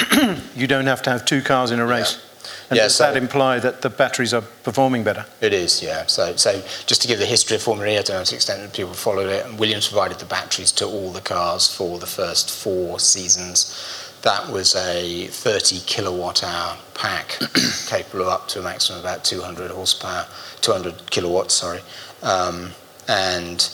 [0.55, 2.17] you don't have to have two cars in a race?
[2.17, 2.23] Yeah.
[2.69, 5.25] And yeah, does so that imply that the batteries are performing better?
[5.41, 6.07] It is, yeah.
[6.07, 8.37] So, so just to give the history of Formula E, I don't know to the
[8.37, 12.07] extent that people followed it, Williams provided the batteries to all the cars for the
[12.07, 14.19] first four seasons.
[14.23, 17.39] That was a 30 kilowatt hour pack,
[17.87, 20.27] capable of up to a maximum of about 200 horsepower,
[20.61, 21.81] 200 kilowatts, sorry.
[22.23, 22.73] Um,
[23.09, 23.71] and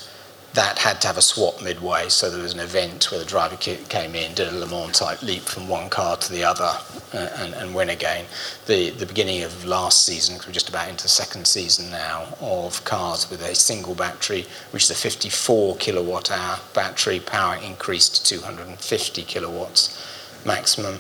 [0.55, 2.09] that had to have a swap midway.
[2.09, 5.23] So there was an event where the driver came in, did a Le Mans type
[5.23, 6.79] leap from one car to the other,
[7.15, 8.27] uh, and, and win again.
[8.67, 12.27] The the beginning of last season, because we're just about into the second season now,
[12.41, 18.27] of cars with a single battery, which is a 54 kilowatt hour battery, power increased
[18.27, 19.99] to 250 kilowatts
[20.45, 20.99] maximum.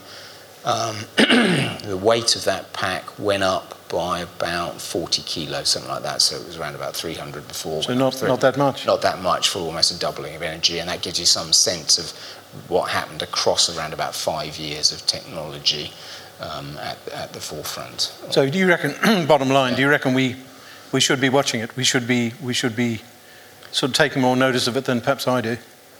[0.64, 6.22] Um, the weight of that pack went up by about 40 kilos, something like that.
[6.22, 7.82] So it was around about 300 before.
[7.82, 8.86] So not, not that much?
[8.86, 10.78] Not that much for almost a doubling of energy.
[10.78, 12.10] And that gives you some sense of
[12.68, 15.92] what happened across around about five years of technology
[16.40, 18.12] um, at, at the forefront.
[18.30, 20.36] So do you reckon, bottom line, do you reckon we,
[20.90, 21.76] we should be watching it?
[21.76, 23.02] We should be, we should be
[23.72, 25.58] sort of taking more notice of it than perhaps I do?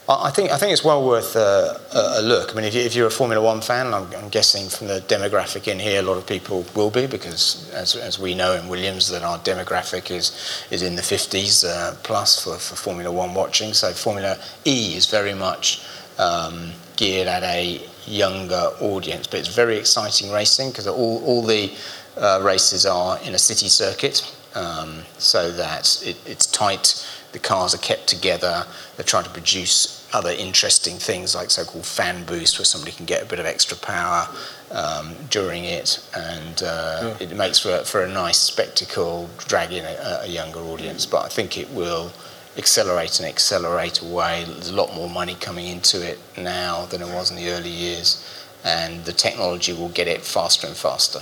[0.08, 2.50] I think I think it's well worth uh, a look.
[2.50, 5.68] I mean, if, you, are a Formula One fan, I'm, I'm, guessing from the demographic
[5.68, 9.08] in here, a lot of people will be because, as, as we know in Williams,
[9.10, 13.74] that our demographic is is in the 50s uh, plus for, for Formula One watching.
[13.74, 15.84] So Formula E is very much
[16.18, 21.72] um, geared at a younger audience, but it's very exciting racing because all all the
[22.16, 27.74] uh, races are in a city circuit, um, so that it, it's tight the cars
[27.74, 28.66] are kept together.
[28.96, 33.22] They're trying to produce other interesting things like so-called fan boost, where somebody can get
[33.22, 34.28] a bit of extra power
[34.70, 37.28] um, during it, and uh, yeah.
[37.28, 41.06] it makes for, for a nice spectacle, drag in a, a, younger audience.
[41.06, 42.12] But I think it will
[42.56, 44.44] accelerate and accelerate away.
[44.46, 47.70] There's a lot more money coming into it now than it was in the early
[47.70, 51.20] years, and the technology will get it faster and faster.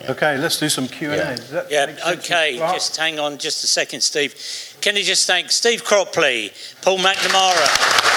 [0.00, 0.12] Yeah.
[0.12, 1.16] Okay, let's do some Q&A.
[1.16, 4.34] Yeah, yeah okay, just hang on just a second, Steve.
[4.80, 6.52] Can you just thank Steve Cropley,
[6.82, 8.08] Paul McNamara?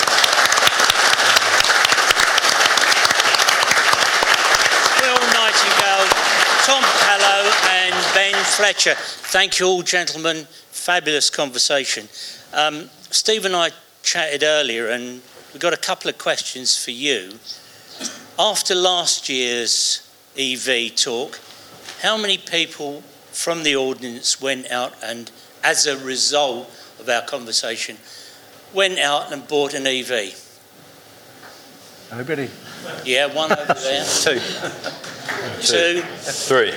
[6.65, 8.93] Tom Callow, and Ben Fletcher.
[8.95, 10.45] Thank you all, gentlemen.
[10.69, 12.07] Fabulous conversation.
[12.53, 13.71] Um, Steve and I
[14.03, 15.21] chatted earlier, and
[15.51, 17.39] we've got a couple of questions for you.
[18.37, 20.07] After last year's
[20.37, 21.39] EV talk,
[22.03, 23.01] how many people
[23.31, 25.31] from the audience went out and
[25.63, 26.69] as a result
[26.99, 27.97] of our conversation,
[28.73, 30.37] went out and bought an EV?
[32.11, 32.49] Nobody.
[33.05, 34.05] Yeah, one over there.
[34.21, 34.39] Two.
[35.61, 36.01] Two.
[36.01, 36.73] Three.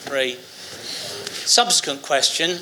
[0.00, 0.34] Three.
[1.44, 2.58] Subsequent question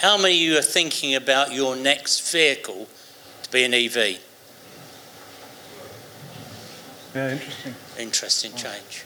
[0.00, 2.88] How many of you are thinking about your next vehicle
[3.42, 4.20] to be an EV?
[7.14, 7.74] Yeah, interesting.
[7.98, 9.04] Interesting change.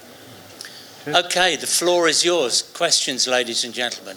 [1.08, 2.62] Okay, the floor is yours.
[2.62, 4.16] Questions, ladies and gentlemen.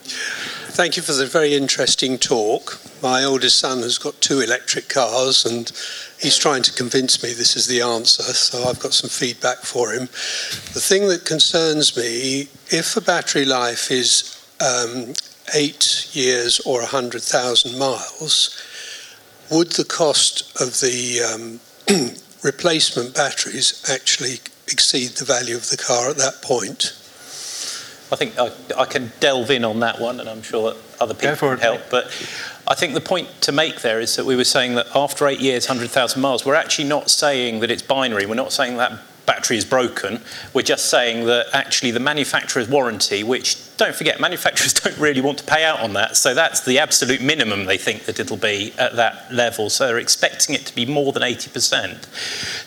[0.03, 2.79] thank you for the very interesting talk.
[3.01, 5.71] My oldest son has got two electric cars and
[6.19, 9.91] he's trying to convince me this is the answer, so I've got some feedback for
[9.91, 10.07] him.
[10.73, 15.13] The thing that concerns me, if a battery life is um,
[15.53, 18.61] eight years or 100,000 miles,
[19.51, 21.59] would the cost of the um,
[22.43, 26.93] replacement batteries actually exceed the value of the car at that point?
[28.11, 31.49] I think I, I can delve in on that one, and I'm sure other people
[31.49, 31.81] can help.
[31.89, 32.05] But
[32.67, 35.39] I think the point to make there is that we were saying that after eight
[35.39, 38.25] years, 100,000 miles, we're actually not saying that it's binary.
[38.25, 40.19] We're not saying that battery is broken.
[40.53, 45.39] We're just saying that actually the manufacturer's warranty, which don't forget, manufacturers don't really want
[45.39, 46.15] to pay out on that.
[46.15, 49.71] So that's the absolute minimum they think that it'll be at that level.
[49.71, 52.05] So they're expecting it to be more than 80%.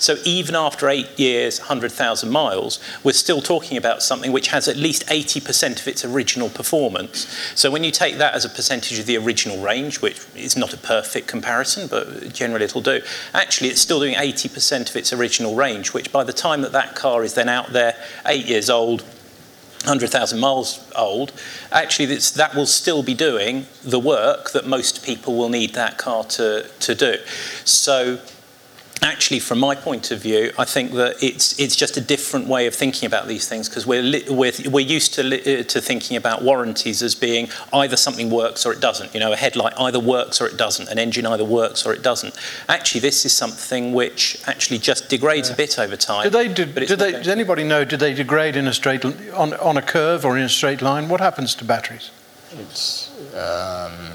[0.02, 4.76] So even after eight years, 100,000 miles, we're still talking about something which has at
[4.76, 7.28] least 80% of its original performance.
[7.54, 10.74] So when you take that as a percentage of the original range, which is not
[10.74, 15.54] a perfect comparison, but generally it'll do, actually it's still doing 80% of its original
[15.54, 17.94] range, which by the time that that car is then out there,
[18.26, 19.04] eight years old,
[19.84, 21.32] 100,000 miles old,
[21.70, 26.24] actually that will still be doing the work that most people will need that car
[26.24, 27.16] to, to do.
[27.64, 28.18] So
[29.02, 32.66] actually, from my point of view, I think that it's it's just a different way
[32.66, 35.80] of thinking about these things because we're li- we're, we're used to li- uh, to
[35.80, 39.14] thinking about warranties as being either something works or it doesn't.
[39.14, 40.88] You know, a headlight either works or it doesn't.
[40.88, 42.34] An engine either works or it doesn't.
[42.68, 45.54] Actually, this is something which actually just degrades yeah.
[45.54, 46.24] a bit over time.
[46.24, 47.84] Do they do, do they, does anybody know?
[47.84, 51.08] Do they degrade in a straight on on a curve or in a straight line?
[51.08, 52.10] What happens to batteries?
[52.52, 53.10] It's.
[53.34, 54.14] Um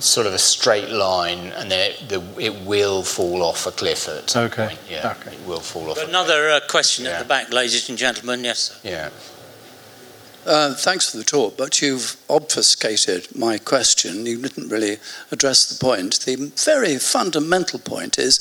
[0.00, 4.08] sort of a straight line, and then it, the, it will fall off a cliff
[4.08, 4.68] at some okay.
[4.68, 4.78] point.
[4.90, 5.34] Yeah, okay.
[5.34, 5.98] it will fall off.
[5.98, 7.12] Another uh, question yeah.
[7.12, 8.44] at the back, ladies and gentlemen.
[8.44, 8.80] Yes.
[8.82, 8.88] Sir.
[8.88, 9.10] Yeah.
[10.46, 14.26] uh, thanks for the talk, but you've obfuscated my question.
[14.26, 14.98] You didn't really
[15.30, 16.20] address the point.
[16.20, 18.38] The very fundamental point is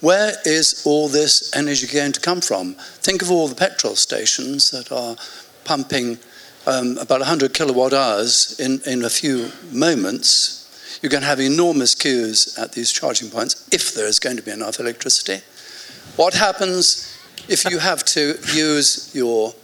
[0.00, 2.74] where is all this energy going to come from?
[2.74, 5.16] Think of all the petrol stations that are
[5.64, 6.18] pumping
[6.66, 10.57] um, about 100 kilowatt hours in, in a few moments.
[11.00, 14.42] You're going to have enormous queues at these charging points if there is going to
[14.42, 15.44] be enough electricity.
[16.16, 17.16] What happens
[17.48, 19.54] if you have to use your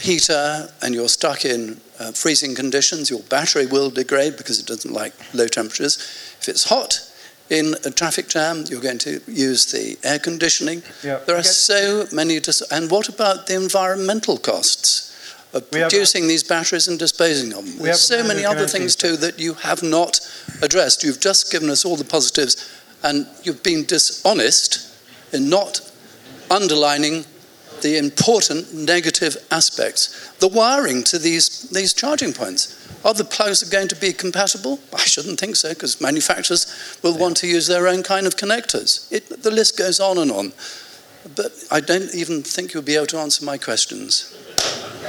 [0.00, 3.10] heater and you're stuck in uh, freezing conditions?
[3.10, 5.96] Your battery will degrade because it doesn't like low temperatures.
[6.40, 7.06] If it's hot,
[7.50, 10.82] in a traffic jam, you're going to use the air conditioning.
[11.26, 15.09] There are so many, dis- and what about the environmental costs
[15.52, 17.78] of producing these batteries and disposing of them?
[17.78, 20.20] We There's so many other things too that you have not
[20.62, 21.02] addressed.
[21.02, 24.86] You've just given us all the positives, and you've been dishonest
[25.32, 25.80] in not
[26.50, 27.24] underlining
[27.82, 30.32] the important negative aspects.
[30.38, 32.76] The wiring to these, these charging points.
[33.04, 34.78] Are the plugs going to be compatible?
[34.92, 39.10] I shouldn't think so, because manufacturers will want to use their own kind of connectors.
[39.10, 40.52] It, the list goes on and on.
[41.36, 44.36] But I don't even think you'll be able to answer my questions.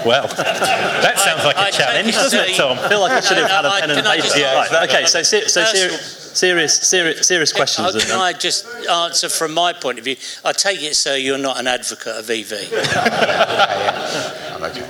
[0.06, 2.78] Well, that sounds like a I- I challenge, doesn't it, Tom?
[2.80, 4.28] I feel like I should have had a pen and can I paper.
[4.28, 7.94] just- Right, okay, so, ser- so ser- serious, serious, serious questions.
[7.96, 10.16] And- can I just answer from my point of view?
[10.46, 12.52] I take it, sir, you're not an advocate of E EV.
[14.54, 14.88] I'm okay.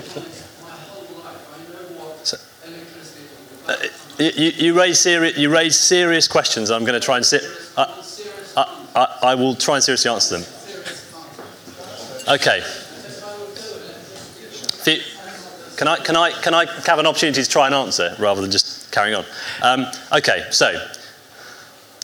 [4.19, 6.69] You, you, you raise serious, you raise serious questions.
[6.69, 7.43] I'm going to try and sit.
[7.77, 8.03] I,
[8.55, 10.47] I, I, I will try and seriously answer them.
[12.27, 12.63] Okay.
[15.81, 18.51] Can I, can, I, can I have an opportunity to try and answer rather than
[18.51, 19.25] just carrying on?
[19.63, 20.79] Um, okay, so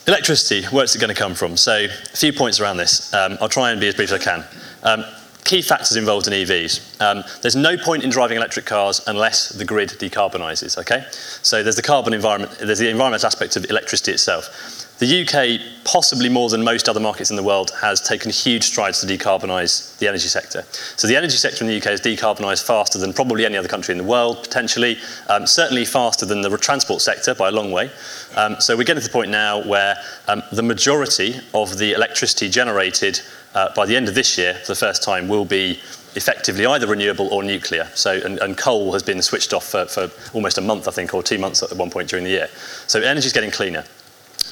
[0.08, 1.56] electricity, where's it going to come from?
[1.56, 3.14] So a few points around this.
[3.14, 4.44] Um, I'll try and be as brief as I can.
[4.82, 5.04] Um,
[5.44, 7.00] key factors involved in EVs.
[7.00, 11.06] Um, there's no point in driving electric cars unless the grid decarbonises, okay?
[11.12, 14.77] So there's the carbon environment, there's the environmental aspect of electricity itself.
[14.98, 19.00] The UK, possibly more than most other markets in the world, has taken huge strides
[19.00, 20.64] to decarbonise the energy sector.
[20.96, 23.92] So the energy sector in the UK has decarbonised faster than probably any other country
[23.92, 24.98] in the world, potentially,
[25.28, 27.92] um, certainly faster than the transport sector by a long way.
[28.34, 29.94] Um, so we're getting to the point now where
[30.26, 33.20] um, the majority of the electricity generated
[33.54, 35.80] uh, by the end of this year, for the first time, will be
[36.16, 37.88] effectively either renewable or nuclear.
[37.94, 41.14] So, and, and coal has been switched off for, for almost a month, I think,
[41.14, 42.48] or two months at one point during the year.
[42.88, 43.84] So energy is getting cleaner.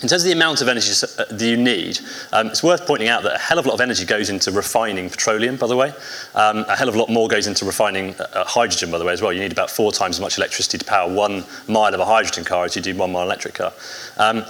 [0.02, 2.00] In terms of the amount of energy uh, that you need,
[2.32, 4.50] um, it's worth pointing out that a hell of a lot of energy goes into
[4.50, 5.92] refining petroleum, by the way.
[6.34, 9.06] Um, a hell of a lot more goes into refining uh, uh, hydrogen, by the
[9.06, 9.32] way, as well.
[9.32, 12.44] You need about four times as much electricity to power one mile of a hydrogen
[12.44, 13.72] car as you do one mile electric car.
[14.18, 14.44] Um,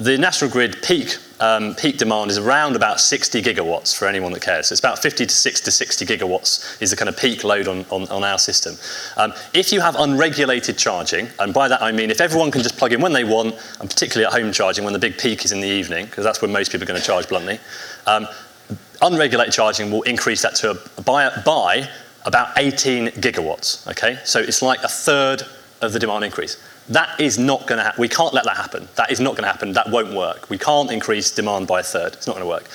[0.00, 4.40] the national grid peak um, peak demand is around about 60 gigawatts for anyone that
[4.40, 4.68] cares.
[4.68, 7.68] So it's about 50 to 60 to 60 gigawatts is the kind of peak load
[7.68, 8.76] on, on, on our system.
[9.18, 12.78] Um, if you have unregulated charging, and by that I mean if everyone can just
[12.78, 15.52] plug in when they want, and particularly at home charging when the big peak is
[15.52, 17.58] in the evening, because that's when most people are going to charge bluntly,
[18.06, 18.26] um,
[19.02, 21.86] unregulated charging will increase that to a, by, by
[22.24, 23.86] about 18 gigawatts.
[23.90, 25.42] Okay, so it's like a third
[25.82, 26.56] of the demand increase.
[26.88, 28.00] That is not going to happen.
[28.00, 28.86] We can't let that happen.
[28.96, 29.72] That is not going to happen.
[29.72, 30.50] That won't work.
[30.50, 32.12] We can't increase demand by a third.
[32.12, 32.66] It's not going to work.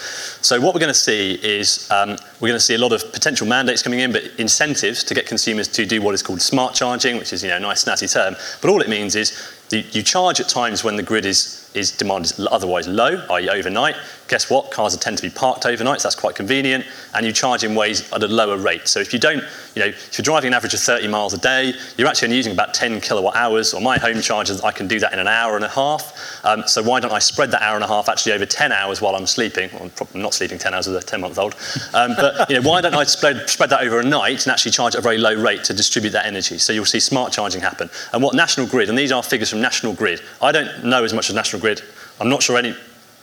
[0.42, 3.14] So what we're going to see is um, we're going to see a lot of
[3.14, 6.74] potential mandates coming in, but incentives to get consumers to do what is called smart
[6.74, 8.36] charging, which is you know a nice snazzy term.
[8.62, 9.38] But all it means is
[9.70, 13.50] you, you charge at times when the grid is is demand is otherwise low, i.e.
[13.50, 13.96] overnight.
[14.30, 14.70] Guess what?
[14.70, 16.86] Cars tend to be parked overnight, so that's quite convenient,
[17.16, 18.88] and you charge in ways at a lower rate.
[18.88, 19.44] So if you don't,
[19.74, 22.38] you know, if you're driving an average of 30 miles a day, you're actually only
[22.38, 23.74] using about 10 kilowatt hours.
[23.74, 26.46] On my home chargers, I can do that in an hour and a half.
[26.46, 29.02] Um, so why don't I spread that hour and a half actually over 10 hours
[29.02, 29.72] while I'm sleeping?
[29.74, 31.56] Well, I'm probably not sleeping 10 hours as a 10-month-old.
[31.96, 34.74] Um, but you know, why don't I spread, spread that over a night and actually
[34.74, 36.60] charge at a very low rate to distribute that energy?
[36.60, 37.90] So you'll see smart charging happen.
[38.14, 40.22] And what National Grid, and these are figures from National Grid.
[40.40, 41.82] I don't know as much as National Grid.
[42.20, 42.76] I'm not sure any.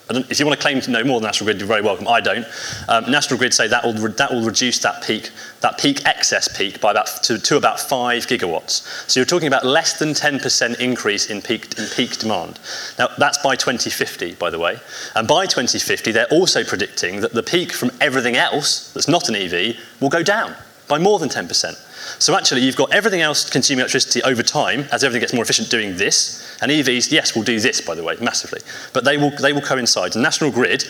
[0.08, 2.06] If you want to claim to know more than National Grid, you're very welcome.
[2.06, 2.46] I don't.
[2.88, 5.30] Um, National Grid say that will re- that will reduce that peak
[5.60, 9.10] that peak excess peak by about to, to about five gigawatts.
[9.10, 12.60] So you're talking about less than 10% increase in peak in peak demand.
[12.98, 14.78] Now that's by 2050, by the way.
[15.16, 19.34] And by 2050, they're also predicting that the peak from everything else that's not an
[19.34, 20.54] EV will go down
[20.88, 21.85] by more than 10%.
[22.18, 25.70] So actually, you've got everything else consuming electricity over time as everything gets more efficient
[25.70, 26.56] doing this.
[26.60, 28.60] And EVs, yes, will do this, by the way, massively.
[28.92, 30.12] But they will, they will coincide.
[30.12, 30.84] The National Grid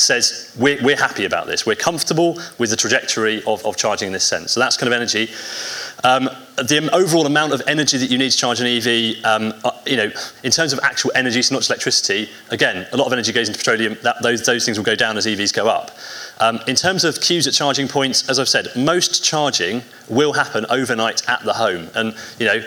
[0.00, 1.66] says we're, we're happy about this.
[1.66, 4.52] We're comfortable with the trajectory of, of charging in this sense.
[4.52, 5.30] So that's kind of energy.
[6.04, 9.70] Um, the overall amount of energy that you need to charge an EV, um, uh,
[9.86, 10.10] you know,
[10.44, 13.48] in terms of actual energy, so not just electricity, again, a lot of energy goes
[13.48, 13.96] into petroleum.
[14.02, 15.90] That, those, those things will go down as EVs go up.
[16.40, 20.66] Um, in terms of queues at charging points, as I've said, most charging will happen
[20.70, 21.88] overnight at the home.
[21.94, 22.62] And, you know,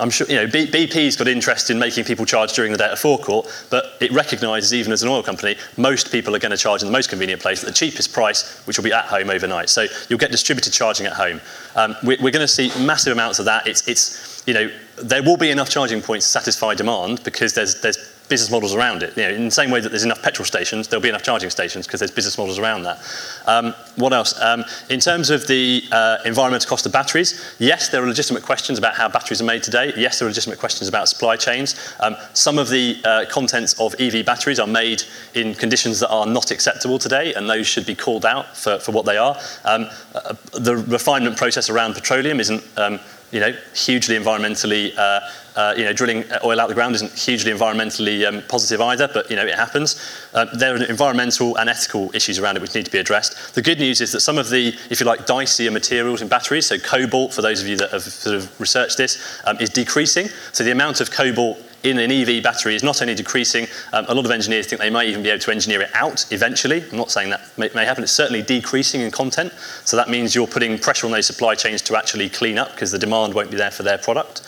[0.00, 2.98] I'm sure, you know, BP's got interest in making people charge during the day at
[2.98, 6.82] forecourt, but it recognises, even as an oil company, most people are going to charge
[6.82, 9.70] in the most convenient place at the cheapest price, which will be at home overnight.
[9.70, 11.40] So you'll get distributed charging at home.
[11.76, 13.68] Um, we, we're, going to see massive amounts of that.
[13.68, 17.80] It's, it's, you know, there will be enough charging points to satisfy demand because there's,
[17.80, 19.16] there's business models around it.
[19.16, 21.50] You know, in the same way that there's enough petrol stations, there'll be enough charging
[21.50, 22.98] stations because there's business models around that.
[23.46, 24.40] Um, what else?
[24.40, 28.78] Um, in terms of the uh, environmental cost of batteries, yes, there are legitimate questions
[28.78, 29.92] about how batteries are made today.
[29.96, 31.78] Yes, there are legitimate questions about supply chains.
[32.00, 35.02] Um, some of the uh, contents of EV batteries are made
[35.34, 38.92] in conditions that are not acceptable today, and those should be called out for, for
[38.92, 39.36] what they are.
[39.64, 42.98] Um, uh, the refinement process around petroleum isn't um,
[43.34, 45.20] you know, hugely environmentally, uh,
[45.56, 49.28] uh, you know, drilling oil out the ground isn't hugely environmentally um, positive either, but,
[49.28, 50.00] you know, it happens.
[50.32, 53.54] Uh, there are environmental and ethical issues around it which need to be addressed.
[53.54, 56.66] The good news is that some of the, if you like, dicier materials in batteries,
[56.66, 60.28] so cobalt, for those of you that have sort of researched this, um, is decreasing.
[60.52, 64.14] So the amount of cobalt in an EV battery is not only decreasing, um, a
[64.14, 66.82] lot of engineers think they might even be able to engineer it out eventually.
[66.90, 69.52] I'm not saying that may, may, happen, it's certainly decreasing in content.
[69.84, 72.90] So that means you're putting pressure on those supply chains to actually clean up because
[72.90, 74.40] the demand won't be there for their product.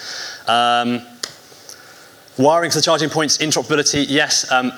[0.48, 1.02] Um,
[2.38, 4.50] Wiring for the charging points, interoperability, yes.
[4.52, 4.70] Um,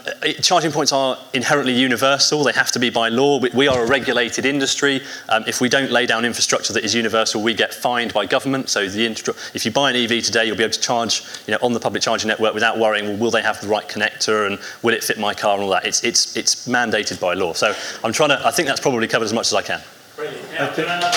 [0.42, 2.44] charging points are inherently universal.
[2.44, 3.40] They have to be by law.
[3.40, 5.00] We, we are a regulated industry.
[5.28, 8.68] Um, if we don't lay down infrastructure that is universal, we get fined by government.
[8.68, 9.06] So the
[9.54, 11.80] if you buy an EV today, you'll be able to charge you know, on the
[11.80, 15.02] public charging network without worrying, well, will they have the right connector and will it
[15.02, 15.84] fit my car and all that.
[15.84, 17.54] It's, it's, it's mandated by law.
[17.54, 17.74] So
[18.04, 19.80] I'm trying to, I think that's probably covered as much as I can.
[20.14, 20.46] Brilliant.
[20.52, 21.08] Yeah,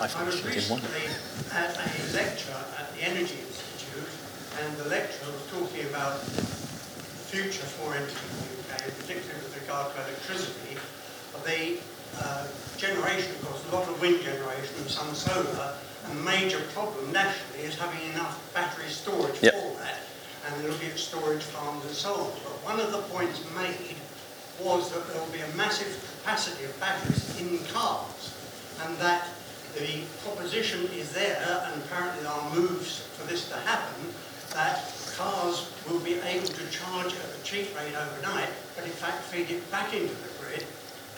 [0.00, 1.10] I was recently
[1.52, 4.08] at a lecture at the Energy Institute,
[4.62, 6.42] and the lecturer was talking about the
[7.28, 10.78] future for energy in the UK, particularly with regard to electricity.
[11.44, 11.82] The
[12.22, 12.46] uh,
[12.78, 15.74] generation, of course, a lot of wind generation and some solar,
[16.06, 19.54] and the major problem nationally is having enough battery storage yep.
[19.54, 19.98] for that,
[20.46, 22.30] and looking at storage farms and so on.
[22.42, 23.96] But one of the points made
[24.60, 25.88] was that there will be a massive
[26.18, 28.34] capacity of batteries in cars,
[28.84, 29.28] and that
[29.78, 34.12] the proposition is there, and apparently there are moves for this to happen,
[34.54, 34.82] that
[35.16, 39.50] cars will be able to charge at a cheap rate overnight, but in fact feed
[39.50, 40.64] it back into the grid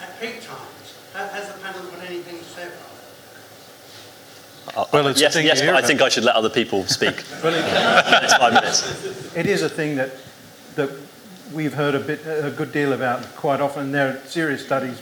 [0.01, 0.97] at peak times.
[1.15, 2.90] Has the panel got anything to say about that?
[4.93, 7.25] Well, it's yes, yes, but I think I should let other people speak.
[7.43, 9.37] well, it, five minutes.
[9.37, 10.11] It is a thing that
[10.77, 10.91] that
[11.53, 13.93] we've heard a bit, a good deal about quite often.
[13.93, 15.01] There are serious studies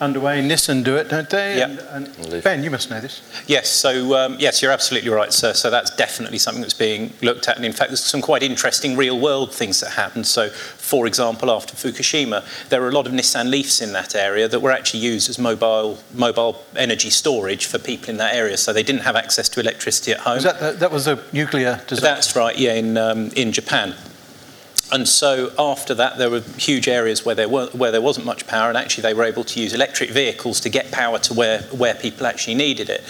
[0.00, 0.42] underway.
[0.42, 1.58] Nissan do it, don't they?
[1.58, 1.76] Yeah.
[1.90, 3.22] And, and ben, you must know this.
[3.46, 3.68] Yes.
[3.68, 5.52] So um, yes, you're absolutely right, sir.
[5.52, 8.96] So that's definitely something that's being looked at, and in fact, there's some quite interesting
[8.96, 10.24] real-world things that happen.
[10.24, 14.48] So, for example, after Fukushima, there were a lot of Nissan Leafs in that area
[14.48, 18.56] that were actually used as mobile mobile energy storage for people in that area.
[18.56, 20.36] So they didn't have access to electricity at home.
[20.36, 22.00] Was that, that was a nuclear disaster.
[22.00, 22.58] That's right.
[22.58, 23.94] Yeah, in um, in Japan.
[24.92, 28.46] And so after that, there were huge areas where there, were, where there wasn't much
[28.46, 31.62] power, and actually they were able to use electric vehicles to get power to where,
[31.70, 33.02] where people actually needed it.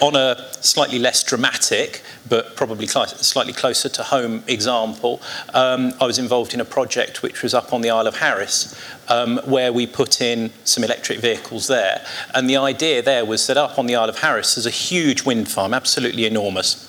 [0.00, 5.20] On a slightly less dramatic, but probably cl- slightly closer to home example,
[5.52, 8.80] um, I was involved in a project which was up on the Isle of Harris,
[9.08, 12.04] um, where we put in some electric vehicles there.
[12.34, 15.24] And the idea there was that up on the Isle of Harris, there's a huge
[15.24, 16.87] wind farm, absolutely enormous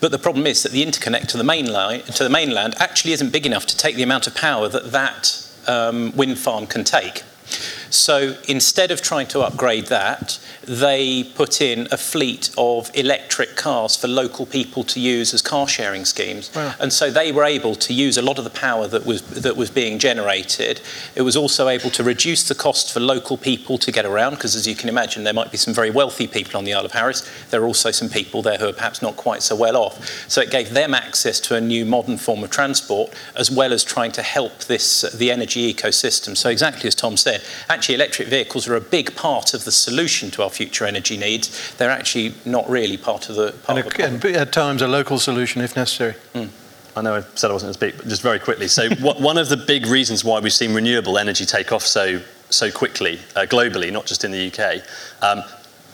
[0.00, 3.32] but the problem is that the interconnect to the mainland, to the mainland actually isn't
[3.32, 7.22] big enough to take the amount of power that that um, wind farm can take.
[7.90, 13.94] So instead of trying to upgrade that, they put in a fleet of electric cars
[13.96, 16.50] for local people to use as car sharing schemes.
[16.54, 16.74] Wow.
[16.80, 19.56] And so they were able to use a lot of the power that was, that
[19.56, 20.80] was being generated.
[21.14, 24.56] It was also able to reduce the cost for local people to get around, because
[24.56, 26.92] as you can imagine, there might be some very wealthy people on the Isle of
[26.92, 27.28] Harris.
[27.50, 30.28] There are also some people there who are perhaps not quite so well off.
[30.28, 33.84] So it gave them access to a new modern form of transport, as well as
[33.84, 36.36] trying to help this, uh, the energy ecosystem.
[36.36, 37.42] So exactly as Tom said,
[37.76, 41.74] actually electric vehicles are a big part of the solution to our future energy needs.
[41.76, 43.52] They're actually not really part of the.
[43.52, 46.14] Part and, of the and at times a local solution if necessary.
[46.34, 46.48] Mm.
[46.96, 48.68] I know I said I wasn't going to speak, but just very quickly.
[48.68, 52.70] So, one of the big reasons why we've seen renewable energy take off so so
[52.70, 54.82] quickly uh, globally, not just in the UK,
[55.22, 55.44] um,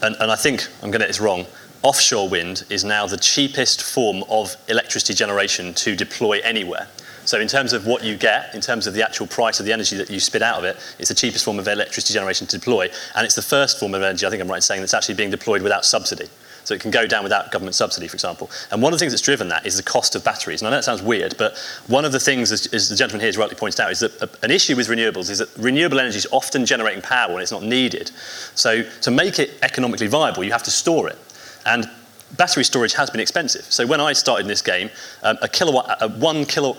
[0.02, 1.46] and, and I think I'm going to get this wrong.
[1.82, 6.86] Offshore wind is now the cheapest form of electricity generation to deploy anywhere.
[7.24, 9.72] So in terms of what you get, in terms of the actual price of the
[9.72, 12.58] energy that you spit out of it, it's the cheapest form of electricity generation to
[12.58, 14.94] deploy, and it's the first form of energy, I think I'm right in saying, that's
[14.94, 16.28] actually being deployed without subsidy.
[16.64, 18.50] So it can go down without government subsidy, for example.
[18.70, 20.62] And one of the things that's driven that is the cost of batteries.
[20.62, 21.56] And I know it sounds weird, but
[21.88, 24.14] one of the things, as, as the gentleman here has rightly pointed out, is that
[24.22, 27.50] a, an issue with renewables is that renewable energy is often generating power when it's
[27.50, 28.12] not needed.
[28.54, 31.18] So to make it economically viable, you have to store it.
[31.66, 31.90] And
[32.36, 33.64] battery storage has been expensive.
[33.64, 34.90] So when I started in this game,
[35.22, 36.76] um, a kilowatt, a one kilo,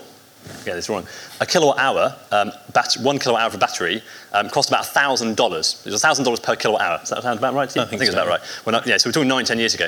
[0.64, 1.06] get this wrong.
[1.40, 4.02] A kilowatt hour, um, bat- one kilowatt hour of a battery
[4.32, 5.82] um, cost about thousand dollars.
[5.86, 6.98] It was thousand dollars per kilowatt hour.
[6.98, 7.76] Does that sound about right?
[7.76, 8.22] I think it's so.
[8.22, 8.40] about right.
[8.74, 9.86] I, yeah, so we're talking nine, ten years ago.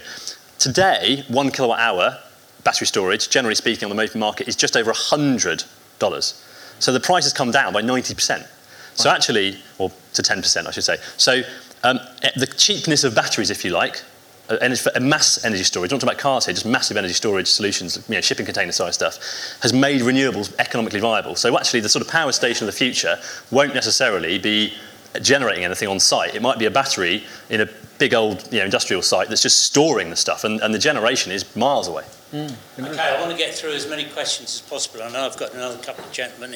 [0.58, 2.18] Today, one kilowatt hour
[2.64, 5.64] battery storage, generally speaking, on the open market, is just over hundred
[5.98, 6.42] dollars.
[6.78, 8.46] So the price has come down by ninety percent.
[8.94, 10.96] So actually, or to ten percent, I should say.
[11.16, 11.42] So
[11.84, 14.02] um, eh, the cheapness of batteries, if you like,
[14.48, 18.02] energy, for- mass energy storage, not talking about cars here, just massive energy storage solutions,
[18.08, 19.18] you know, shipping container size stuff,
[19.62, 21.36] has made renewables economically viable.
[21.36, 23.18] So actually, the sort of power station of the future
[23.50, 24.74] won't necessarily be
[25.22, 26.34] generating anything on site.
[26.34, 27.68] It might be a battery in a
[27.98, 31.32] big old you know, industrial site that's just storing the stuff, and, and the generation
[31.32, 32.04] is miles away.
[32.32, 32.54] Mm.
[32.78, 35.02] Okay, I want to get through as many questions as possible.
[35.02, 36.54] I know I've got another couple of gentlemen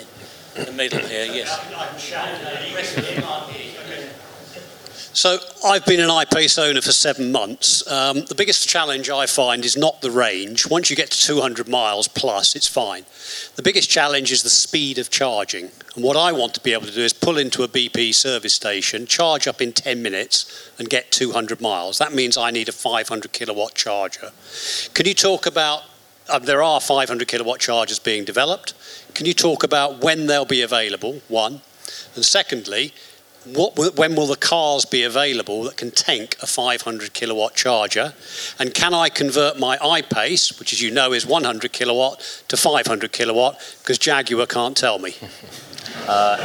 [0.56, 1.58] in the middle here, yes.
[5.12, 7.84] So I've been an I-Pace owner for seven months.
[7.90, 10.68] Um, the biggest challenge I find is not the range.
[10.70, 13.04] Once you get to 200 miles plus, it's fine.
[13.56, 15.70] The biggest challenge is the speed of charging.
[15.96, 18.54] And what I want to be able to do is pull into a BP service
[18.54, 21.98] station, charge up in 10 minutes, and get 200 miles.
[21.98, 24.30] That means I need a 500 kilowatt charger.
[24.94, 25.82] Can you talk about?
[26.28, 28.74] Uh, there are 500 kilowatt chargers being developed.
[29.14, 31.20] Can you talk about when they'll be available?
[31.26, 31.62] One,
[32.14, 32.92] and secondly,
[33.44, 38.12] what, will- when will the cars be available that can tank a 500 kilowatt charger?
[38.58, 43.12] And can I convert my I-Pace, which as you know is 100 kilowatt, to 500
[43.12, 43.58] kilowatt?
[43.80, 45.14] Because Jaguar can't tell me.
[46.06, 46.36] Uh,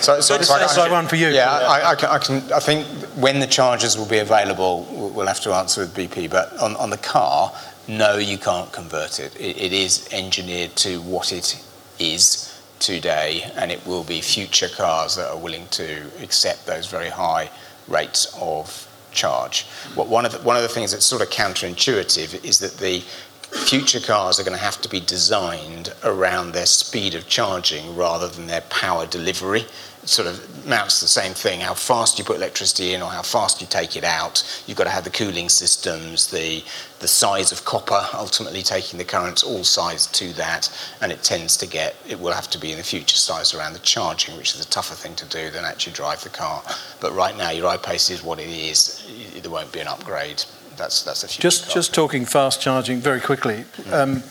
[0.00, 1.28] so, so, so I- That's like one for you.
[1.28, 2.52] Yeah, I, I, can, I can.
[2.52, 2.86] I think
[3.16, 6.30] when the chargers will be available, we'll we'll have to answer with BP.
[6.30, 7.52] But on, on the car,
[7.88, 9.34] no, you can't convert it.
[9.40, 9.56] it.
[9.58, 11.62] It is engineered to what it
[11.98, 17.08] is today, and it will be future cars that are willing to accept those very
[17.08, 17.50] high
[17.88, 19.64] rates of charge.
[19.94, 23.02] One of the things that's sort of counterintuitive is that the
[23.50, 28.28] future cars are going to have to be designed around their speed of charging rather
[28.28, 29.64] than their power delivery.
[30.06, 31.60] Sort of amounts to the same thing.
[31.60, 34.62] How fast you put electricity in or how fast you take it out.
[34.66, 36.62] You've got to have the cooling systems, the
[37.00, 40.70] the size of copper, ultimately taking the currents all sized to that,
[41.02, 41.96] and it tends to get.
[42.08, 44.68] It will have to be in the future sized around the charging, which is a
[44.68, 46.62] tougher thing to do than actually drive the car.
[47.00, 49.06] But right now, your I-Pace is what it is.
[49.42, 50.44] There won't be an upgrade.
[50.76, 51.74] That's that's a future Just, car.
[51.74, 53.64] just talking fast charging very quickly.
[53.90, 54.22] Um,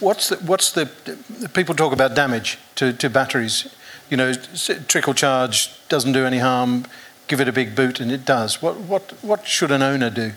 [0.00, 0.88] what's the, what's the,
[1.54, 3.68] people talk about damage to, to batteries.
[4.10, 6.84] You know, trickle charge doesn't do any harm.
[7.28, 8.60] Give it a big boot and it does.
[8.60, 10.32] What, what, what should an owner do?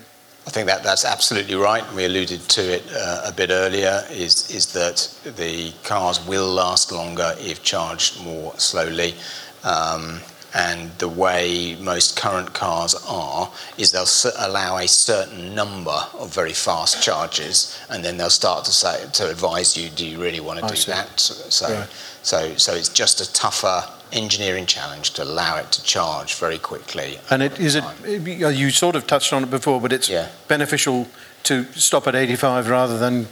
[0.45, 1.83] I think that that's absolutely right.
[1.93, 4.03] We alluded to it uh, a bit earlier.
[4.11, 9.15] Is is that the cars will last longer if charged more slowly,
[9.63, 10.19] um,
[10.53, 16.33] and the way most current cars are is they'll s- allow a certain number of
[16.33, 20.39] very fast charges, and then they'll start to say to advise you, do you really
[20.39, 20.91] want to I do see.
[20.91, 21.19] that?
[21.19, 21.87] So so, Right.
[22.21, 27.19] so so it's just a tougher engineering challenge to allow it to charge very quickly.
[27.31, 30.27] And it, is it, you sort of touched on it before, but it's Yeah.
[30.47, 31.07] beneficial
[31.43, 33.27] to stop at 85 rather than,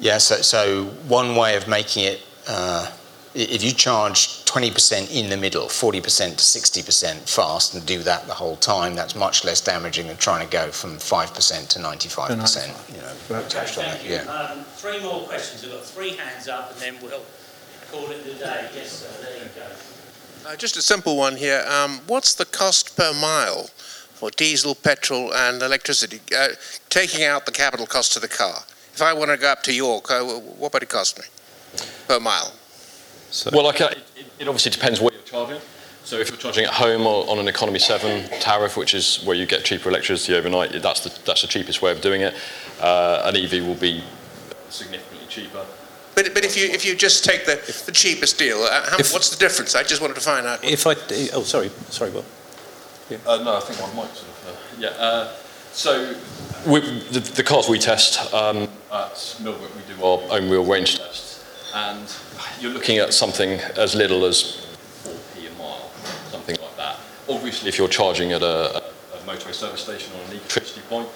[0.00, 2.88] Yeah, so, so one way of making it, uh,
[3.36, 8.32] if you charge 20% in the middle, 40% to 60% fast, and do that the
[8.32, 12.68] whole time, that's much less damaging than trying to go from 5% to 95%.
[12.94, 13.48] You know, Right.
[13.50, 14.14] touched on that, Thank you.
[14.16, 14.32] yeah.
[14.32, 15.62] Um, three more questions.
[15.64, 17.22] I've got three hands up and then we'll
[17.92, 18.70] call it a day.
[18.74, 20.48] Yes, sir, there you go.
[20.50, 21.62] Uh, just a simple one here.
[21.68, 23.68] Um, what's the cost per mile
[24.14, 26.48] for diesel, petrol, and electricity, uh,
[26.88, 28.62] taking out the capital cost of the car?
[28.94, 31.24] If I want to go up to York, uh, what would it cost me
[32.08, 32.54] per mile?
[33.52, 35.60] Well, like, uh, it, it obviously depends what you're charging.
[36.04, 39.34] So if you're charging at home or on an economy seven tariff, which is where
[39.36, 42.34] you get cheaper electricity overnight, that's the that's the cheapest way of doing it.
[42.80, 44.04] Uh, an EV will be
[44.70, 45.66] significantly cheaper.
[46.14, 47.56] But, but if you if you just take the,
[47.86, 49.74] the cheapest deal, uh, how, If- what's the difference?
[49.74, 50.64] I just wanted to find out.
[50.64, 50.94] If I,
[51.34, 52.24] oh, sorry, sorry, Will.
[53.26, 54.46] Uh, no, I think one might sort of.
[54.48, 54.88] Uh, yeah.
[54.90, 55.32] Uh,
[55.72, 56.14] so
[56.66, 56.80] we,
[57.10, 61.44] the, the cars we test um, at Millbrook, we do our own real range tests,
[61.74, 62.08] and
[62.60, 64.66] you're looking at something as little as
[65.04, 65.90] 4p a mile,
[66.30, 66.98] something like that.
[67.28, 68.82] Obviously, if you're charging at a, a,
[69.26, 71.08] motorway service station or an electricity point,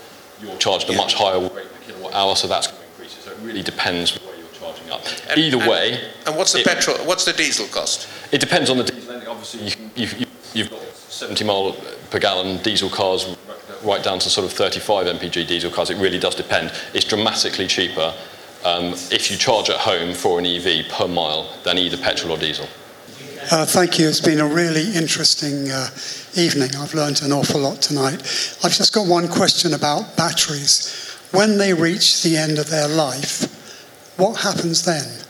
[0.43, 3.23] you're charged a much higher rate per kilowatt hour, so that's going to increase it.
[3.23, 5.03] So it really depends where you're charging up.
[5.37, 6.11] Either and, way.
[6.27, 6.97] And what's the it, petrol?
[7.07, 8.09] What's the diesel cost?
[8.33, 9.23] It depends on the diesel.
[9.29, 11.77] Obviously, you, you, you've got 70 mile
[12.11, 13.37] per gallon diesel cars
[13.83, 15.91] right down to sort of 35 mpg diesel cars.
[15.91, 16.73] It really does depend.
[16.93, 18.15] It's dramatically cheaper
[18.65, 22.39] um, if you charge at home for an EV per mile than either petrol or
[22.39, 22.67] diesel.
[23.51, 24.07] Uh, thank you.
[24.07, 25.89] It's been a really interesting uh,
[26.37, 26.71] evening.
[26.77, 28.21] I've learned an awful lot tonight.
[28.63, 31.17] I've just got one question about batteries.
[31.33, 33.49] When they reach the end of their life,
[34.19, 35.25] what happens then?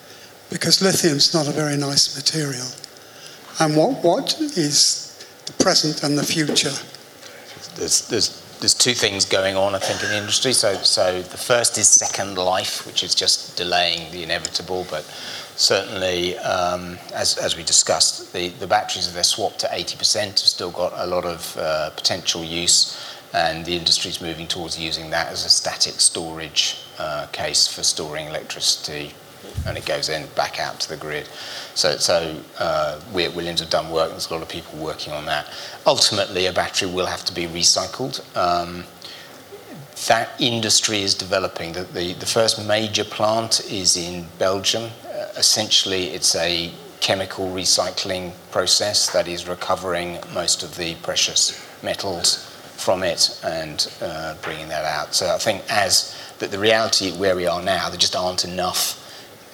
[0.51, 2.67] Because lithium's not a very nice material.
[3.61, 6.73] And what, what is the present and the future?
[7.77, 10.53] There's, there's, there's two things going on, I think, in the industry.
[10.53, 15.05] So, so the first is second life, which is just delaying the inevitable, but
[15.57, 20.39] certainly, um, as, as we discussed, the, the batteries, if they're swapped to 80%, have
[20.39, 23.01] still got a lot of uh, potential use,
[23.33, 27.83] and the industry is moving towards using that as a static storage uh, case for
[27.83, 29.15] storing electricity,
[29.67, 31.29] and it goes in back out to the grid.
[31.75, 35.13] So, so uh, we at Williams have done work, there's a lot of people working
[35.13, 35.47] on that.
[35.87, 38.21] Ultimately, a battery will have to be recycled.
[38.37, 38.85] Um,
[40.09, 41.73] that industry is developing.
[41.73, 44.91] The, the, the, first major plant is in Belgium
[45.37, 52.47] essentially it's a chemical recycling process that is recovering most of the precious metals
[52.77, 55.15] from it and uh, bringing that out.
[55.15, 59.00] So I think as the, the reality where we are now, there just aren't enough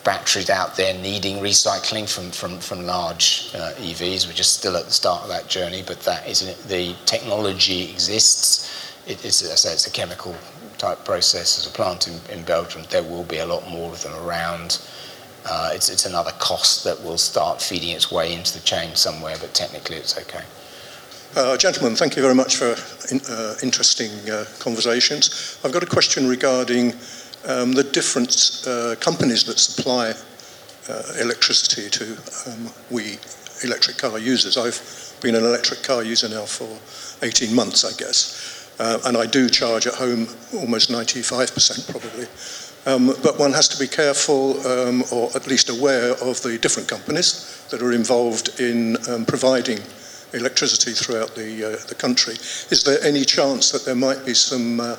[0.07, 4.29] batteries out there needing recycling from, from, from large uh, EVs.
[4.29, 8.95] We're just still at the start of that journey, but that is the technology exists.
[9.09, 10.35] It is, as I say, it's a chemical
[10.79, 11.59] type process.
[11.59, 14.81] As a plant in, in Belgium, there will be a lot more of them around.
[15.45, 19.35] Uh, it's, it's another cost that will start feeding its way into the chain somewhere,
[19.41, 20.45] but technically it's okay.
[21.35, 22.77] Uh, gentlemen, thank you very much for
[23.11, 25.59] in, uh, interesting uh, conversations.
[25.65, 26.95] I've got a question regarding
[27.47, 30.15] um, the different uh, companies that supply
[30.89, 32.17] uh, electricity to
[32.47, 33.19] um, we
[33.65, 34.57] electric car users.
[34.57, 34.81] I've
[35.23, 36.69] been an electric car user now for
[37.25, 38.71] 18 months, I guess,
[39.07, 42.27] and I do charge at home almost 95% probably.
[42.87, 46.89] Um, but one has to be careful, um, or at least aware, of the different
[46.89, 49.81] companies that are involved in um, providing
[50.33, 52.35] electricity throughout the, uh, the country.
[52.71, 54.97] Is there any chance that there might be some uh,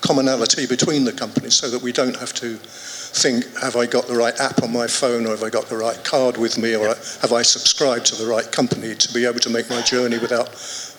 [0.00, 4.14] commonality between the companies so that we don't have to think, have I got the
[4.14, 6.88] right app on my phone, or have I got the right card with me, or
[6.88, 10.50] have I subscribed to the right company to be able to make my journey without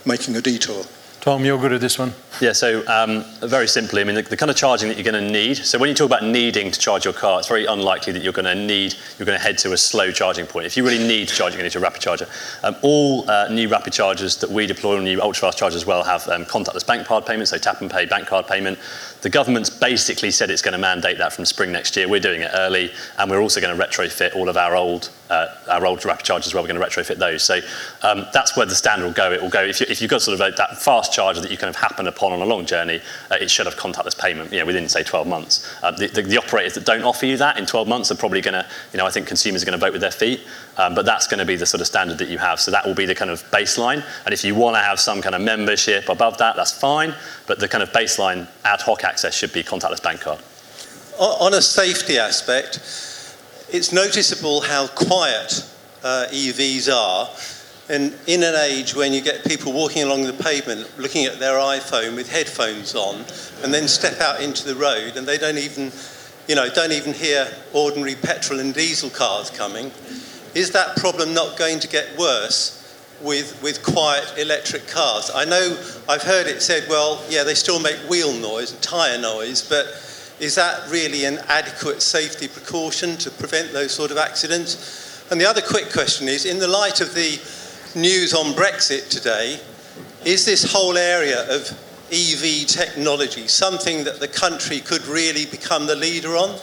[0.06, 0.84] making a detour?
[1.22, 2.14] Tom, you're good at this one.
[2.40, 5.22] Yeah, so um, very simply, I mean, the, the, kind of charging that you're going
[5.22, 5.58] to need.
[5.58, 8.32] So when you talk about needing to charge your car, it's very unlikely that you're
[8.32, 10.66] going to need, you're going to head to a slow charging point.
[10.66, 12.28] If you really need to charge, you're going to need a rapid charger.
[12.64, 16.04] Um, all uh, new rapid chargers that we deploy, new ultra fast chargers as well,
[16.04, 18.80] have um, contactless bank card payments, so tap and pay bank card payment.
[19.22, 22.08] The government's basically said it's going to mandate that from spring next year.
[22.08, 25.48] We're doing it early, and we're also going to retrofit all of our old uh,
[25.70, 26.64] our old rapid chargers well.
[26.64, 27.44] We're going to retrofit those.
[27.44, 27.60] So
[28.02, 29.32] um, that's where the standard will go.
[29.32, 31.52] It will go if, you, if you've got sort of a, that fast charger that
[31.52, 34.52] you kind of happen upon on a long journey, uh, it should have contactless payment.
[34.52, 35.72] You know, within say 12 months.
[35.84, 38.42] Uh, the, the, the, operators that don't offer you that in 12 months are probably
[38.42, 40.42] going to, you know, I think consumers are going to vote with their feet.
[40.80, 42.58] Um, but that's going to be the sort of standard that you have.
[42.58, 44.02] So that will be the kind of baseline.
[44.24, 47.14] And if you want to have some kind of membership above that, that's fine.
[47.48, 50.40] But the kind of baseline ad hoc access should be contactless bank card.
[51.20, 52.78] On a safety aspect,
[53.70, 55.70] it's noticeable how quiet
[56.02, 57.30] uh, EVs are.
[57.90, 61.56] And in an age when you get people walking along the pavement looking at their
[61.56, 63.26] iPhone with headphones on
[63.64, 65.92] and then step out into the road and they don't even,
[66.48, 69.92] you know, don't even hear ordinary petrol and diesel cars coming,
[70.56, 72.76] is that problem not going to get worse
[73.22, 75.32] with, with quiet electric cars?
[75.34, 75.78] I know
[76.08, 79.86] I've heard it said, well, yeah, they still make wheel noise and tyre noise, but
[80.40, 85.26] is that really an adequate safety precaution to prevent those sort of accidents?
[85.32, 87.40] And the other quick question is in the light of the
[87.96, 89.60] news on Brexit today,
[90.26, 91.70] is this whole area of
[92.12, 96.60] EV technology something that the country could really become the leader on?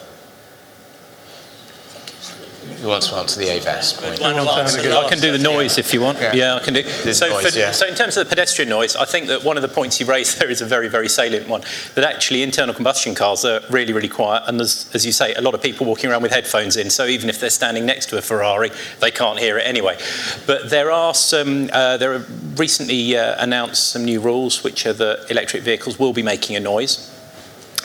[2.87, 4.23] Who wants to answer the AVAS point?
[4.23, 6.21] I can do the noise if you want.
[6.21, 6.85] Yeah, yeah I can do.
[6.85, 7.73] So, noise, for, yeah.
[7.73, 10.07] so, in terms of the pedestrian noise, I think that one of the points you
[10.07, 11.63] raised there is a very, very salient one.
[11.97, 15.41] That actually internal combustion cars are really, really quiet, and there's, as you say, a
[15.41, 16.89] lot of people walking around with headphones in.
[16.91, 19.99] So even if they're standing next to a Ferrari, they can't hear it anyway.
[20.47, 21.69] But there are some.
[21.73, 26.13] Uh, there are recently uh, announced some new rules, which are that electric vehicles will
[26.13, 27.16] be making a noise.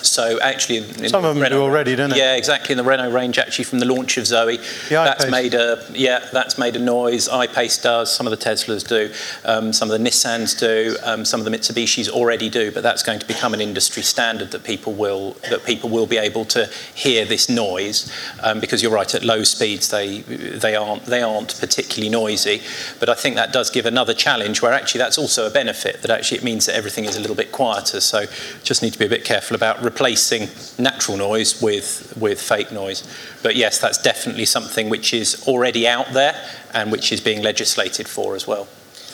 [0.04, 2.18] So actually, in some of them Renault, do already, don't they?
[2.18, 2.74] Yeah, exactly.
[2.74, 4.58] In the Renault range, actually, from the launch of Zoe,
[4.90, 7.28] that's made a yeah, that's made a noise.
[7.30, 8.14] I-Pace does.
[8.14, 9.14] Some of the Teslas do.
[9.46, 10.98] Um, some of the Nissans do.
[11.04, 12.72] Um, some of the Mitsubishis already do.
[12.72, 16.18] But that's going to become an industry standard that people will that people will be
[16.18, 18.12] able to hear this noise.
[18.44, 22.62] Um, because you're right, at low speeds they they aren't they aren't particularly noisy.
[23.00, 26.02] But I think that does give another challenge where actually that's also a benefit.
[26.02, 28.02] That actually it means that everything is a little bit quieter.
[28.02, 28.26] So
[28.64, 30.48] just need to be a bit careful about replacing
[30.82, 33.04] natural noise with, with fake noise.
[33.44, 36.34] But yes, that's definitely something which is already out there
[36.74, 38.68] and which is being legislated for as well.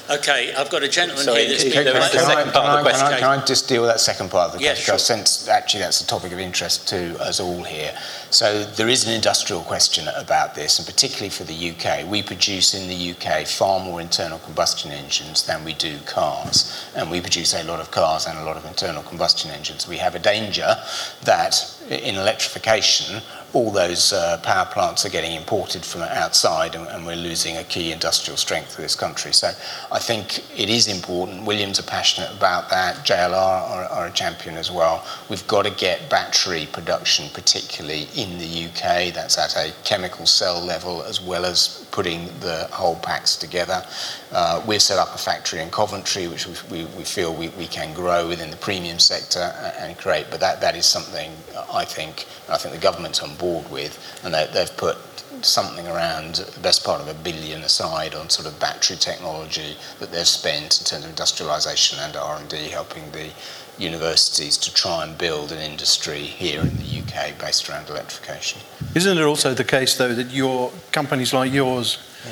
[0.10, 2.80] Okay, I've got a gentleman Sorry, here that's can, been can, can, second I, part
[2.80, 3.14] of the can.
[3.14, 4.86] I, can I just deal with that second part of the Yeah, question?
[4.86, 4.94] sure.
[4.96, 7.94] I sense actually that's a topic of interest to us all here.
[8.30, 12.10] So there is an industrial question about this, and particularly for the UK.
[12.10, 17.12] We produce in the UK far more internal combustion engines than we do cars, and
[17.12, 19.88] we produce a lot of cars and a lot of internal combustion engines.
[19.88, 20.76] We have a danger
[21.24, 23.22] that in electrification,
[23.54, 27.64] all those uh, power plants are getting imported from outside and, and, we're losing a
[27.64, 29.32] key industrial strength for this country.
[29.32, 29.52] So
[29.92, 31.46] I think it is important.
[31.46, 33.06] Williams are passionate about that.
[33.06, 35.06] JLR are, are a champion as well.
[35.30, 39.14] We've got to get battery production, particularly in the UK.
[39.14, 43.84] That's at a chemical cell level as well as putting the whole packs together.
[44.32, 47.94] Uh, we've set up a factory in Coventry, which we, we, feel we, we, can
[47.94, 49.40] grow within the premium sector
[49.80, 50.28] and create.
[50.30, 51.32] But that, that is something
[51.78, 53.94] I think I think the government's on board with,
[54.24, 54.98] and they, they've put
[55.42, 60.12] something around the best part of a billion aside on sort of battery technology that
[60.12, 63.30] they've spent in terms of industrialisation and R&D, helping the
[63.78, 68.60] universities to try and build an industry here in the UK based around electrification.
[68.96, 72.32] Isn't it also the case, though, that your companies like yours yeah.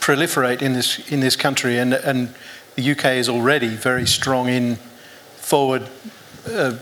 [0.00, 2.34] proliferate in this in this country, and and
[2.74, 4.76] the UK is already very strong in
[5.36, 5.88] forward
[6.50, 6.74] uh,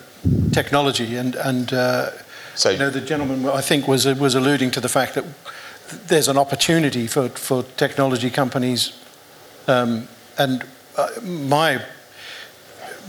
[0.53, 2.11] technology, and and uh,
[2.55, 5.25] so you know the gentleman I think was was alluding to the fact that
[6.09, 8.93] there's an opportunity for for technology companies,
[9.69, 10.65] um, and
[10.97, 11.81] uh, my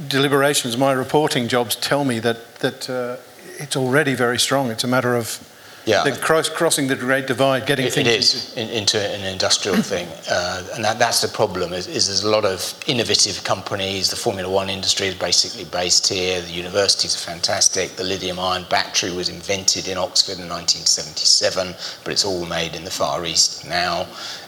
[0.07, 3.17] deliberations, my reporting jobs tell me that that uh,
[3.59, 4.71] it's already very strong.
[4.71, 5.39] It's a matter of
[5.86, 6.03] yeah.
[6.03, 9.78] the cross, crossing the great divide, getting it, things it is into, into an industrial
[9.82, 11.74] thing, uh, and that, that's the problem.
[11.74, 14.10] Is, is, there's a lot of innovative companies.
[14.10, 16.41] The Formula One industry is basically based here.
[16.41, 17.95] The universities are fantastic.
[17.95, 22.91] The lithium-ion battery was invented in Oxford in 1977, but it's all made in the
[22.91, 24.07] Far East now.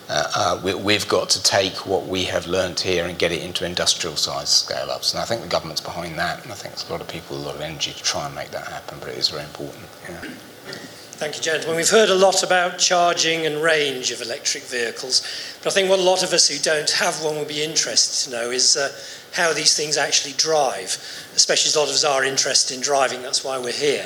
[0.09, 0.31] Uh,
[0.63, 3.65] uh, we, have got to take what we have learnt here and get it into
[3.65, 5.13] industrial size scale ups.
[5.13, 7.35] And I think the government's behind that, and I think there's a lot of people,
[7.35, 9.83] a lot of energy to try and make that happen, but it is very important.
[10.07, 10.29] Yeah.
[11.17, 11.77] Thank you, gentlemen.
[11.77, 15.23] We've heard a lot about charging and range of electric vehicles,
[15.63, 18.29] but I think what a lot of us who don't have one would be interested
[18.29, 18.95] to know is uh,
[19.33, 20.95] how these things actually drive,
[21.35, 24.05] especially as a lot of us are interested in driving, that's why we're here.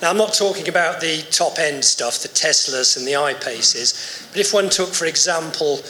[0.00, 4.38] Now, I'm not talking about the top end stuff, the Teslas and the I-Paces, but
[4.38, 5.80] if one took, for example,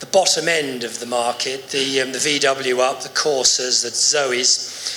[0.00, 4.95] the bottom end of the market, the, um, the VW up, the Corsas, the Zoes,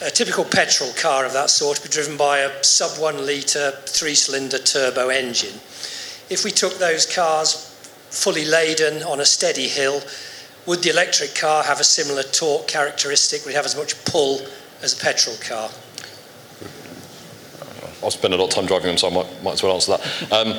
[0.00, 3.72] a typical petrol car of that sort would be driven by a sub one litre
[3.86, 5.58] three cylinder turbo engine.
[6.28, 7.72] If we took those cars
[8.10, 10.02] fully laden on a steady hill,
[10.66, 13.44] would the electric car have a similar torque characteristic?
[13.44, 14.40] Would it have as much pull
[14.82, 15.70] as a petrol car?
[18.02, 19.96] I'll spend a lot of time driving them, so I might, might as well answer
[19.96, 20.32] that.
[20.32, 20.52] Um,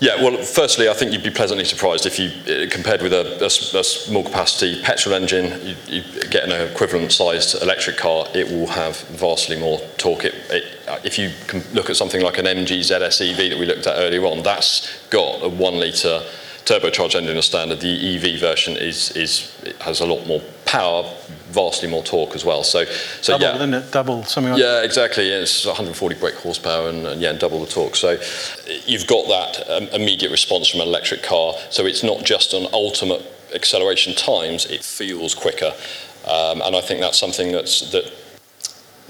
[0.00, 3.38] yeah, well, firstly, I think you'd be pleasantly surprised if you uh, compared with a,
[3.42, 8.48] a, a small capacity petrol engine, you, you, get an equivalent sized electric car, it
[8.48, 10.24] will have vastly more torque.
[10.24, 11.30] It, it, uh, if you
[11.74, 15.06] look at something like an MG ZS EV that we looked at earlier on, that's
[15.08, 16.22] got a one litre
[16.64, 17.80] turbocharged engine as standard.
[17.80, 21.04] The EV version is, is has a lot more power,
[21.50, 22.62] vastly more torque as well.
[22.64, 22.84] So,
[23.20, 23.92] so double, yeah, isn't it?
[23.92, 25.28] Double something like yeah, exactly.
[25.28, 27.96] Yeah, it's 140 brake horsepower and, and, yeah, double the torque.
[27.96, 28.18] So
[28.86, 31.54] you've got that um, immediate response from an electric car.
[31.70, 33.22] So it's not just on ultimate
[33.54, 35.72] acceleration times; it feels quicker.
[36.26, 38.12] Um, and I think that's something that's that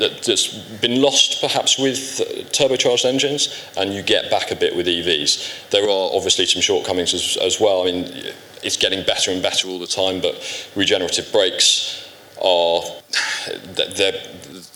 [0.00, 0.48] that, has
[0.80, 1.98] been lost perhaps with
[2.52, 5.70] turbocharged engines, and you get back a bit with EVs.
[5.70, 7.82] There are obviously some shortcomings as, as well.
[7.82, 12.09] I mean, it's getting better and better all the time, but regenerative brakes
[12.42, 12.82] are
[13.74, 14.12] they're,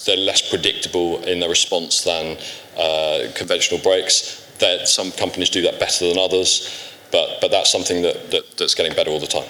[0.07, 2.37] they're less predictable in their response than
[2.79, 4.41] uh, conventional brakes.
[4.61, 6.71] That some companies do that better than others,
[7.11, 9.49] but but that's something that, that that's getting better all the time.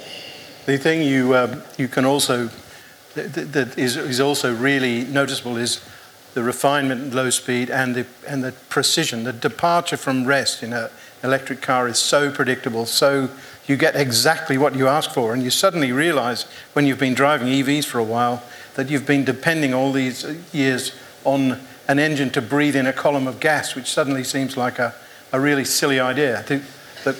[0.66, 2.50] The thing you um, you can also
[3.14, 5.80] that, that is, is also really noticeable is
[6.34, 9.24] the refinement low speed and the and the precision.
[9.24, 10.88] The departure from rest in an
[11.22, 13.28] electric car is so predictable, so
[13.66, 17.48] you get exactly what you ask for, and you suddenly realize when you've been driving
[17.48, 18.42] EVs for a while
[18.74, 23.26] that you've been depending all these years on an engine to breathe in a column
[23.26, 24.94] of gas, which suddenly seems like a,
[25.32, 26.38] a really silly idea.
[26.38, 26.64] I think
[27.04, 27.16] that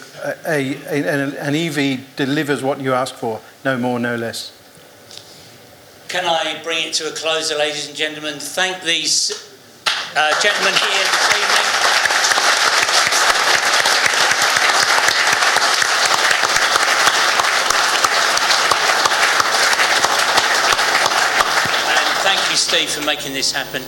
[0.46, 4.52] a, a, an EV delivers what you ask for, no more, no less.
[6.08, 8.38] Can I bring it to a close, ladies and gentlemen?
[8.38, 9.32] Thank these
[10.16, 11.84] uh, gentlemen here this evening.
[21.90, 23.82] And thank you, Steve, for making this happen.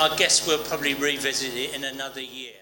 [0.00, 2.61] I guess we'll probably revisit it in another year.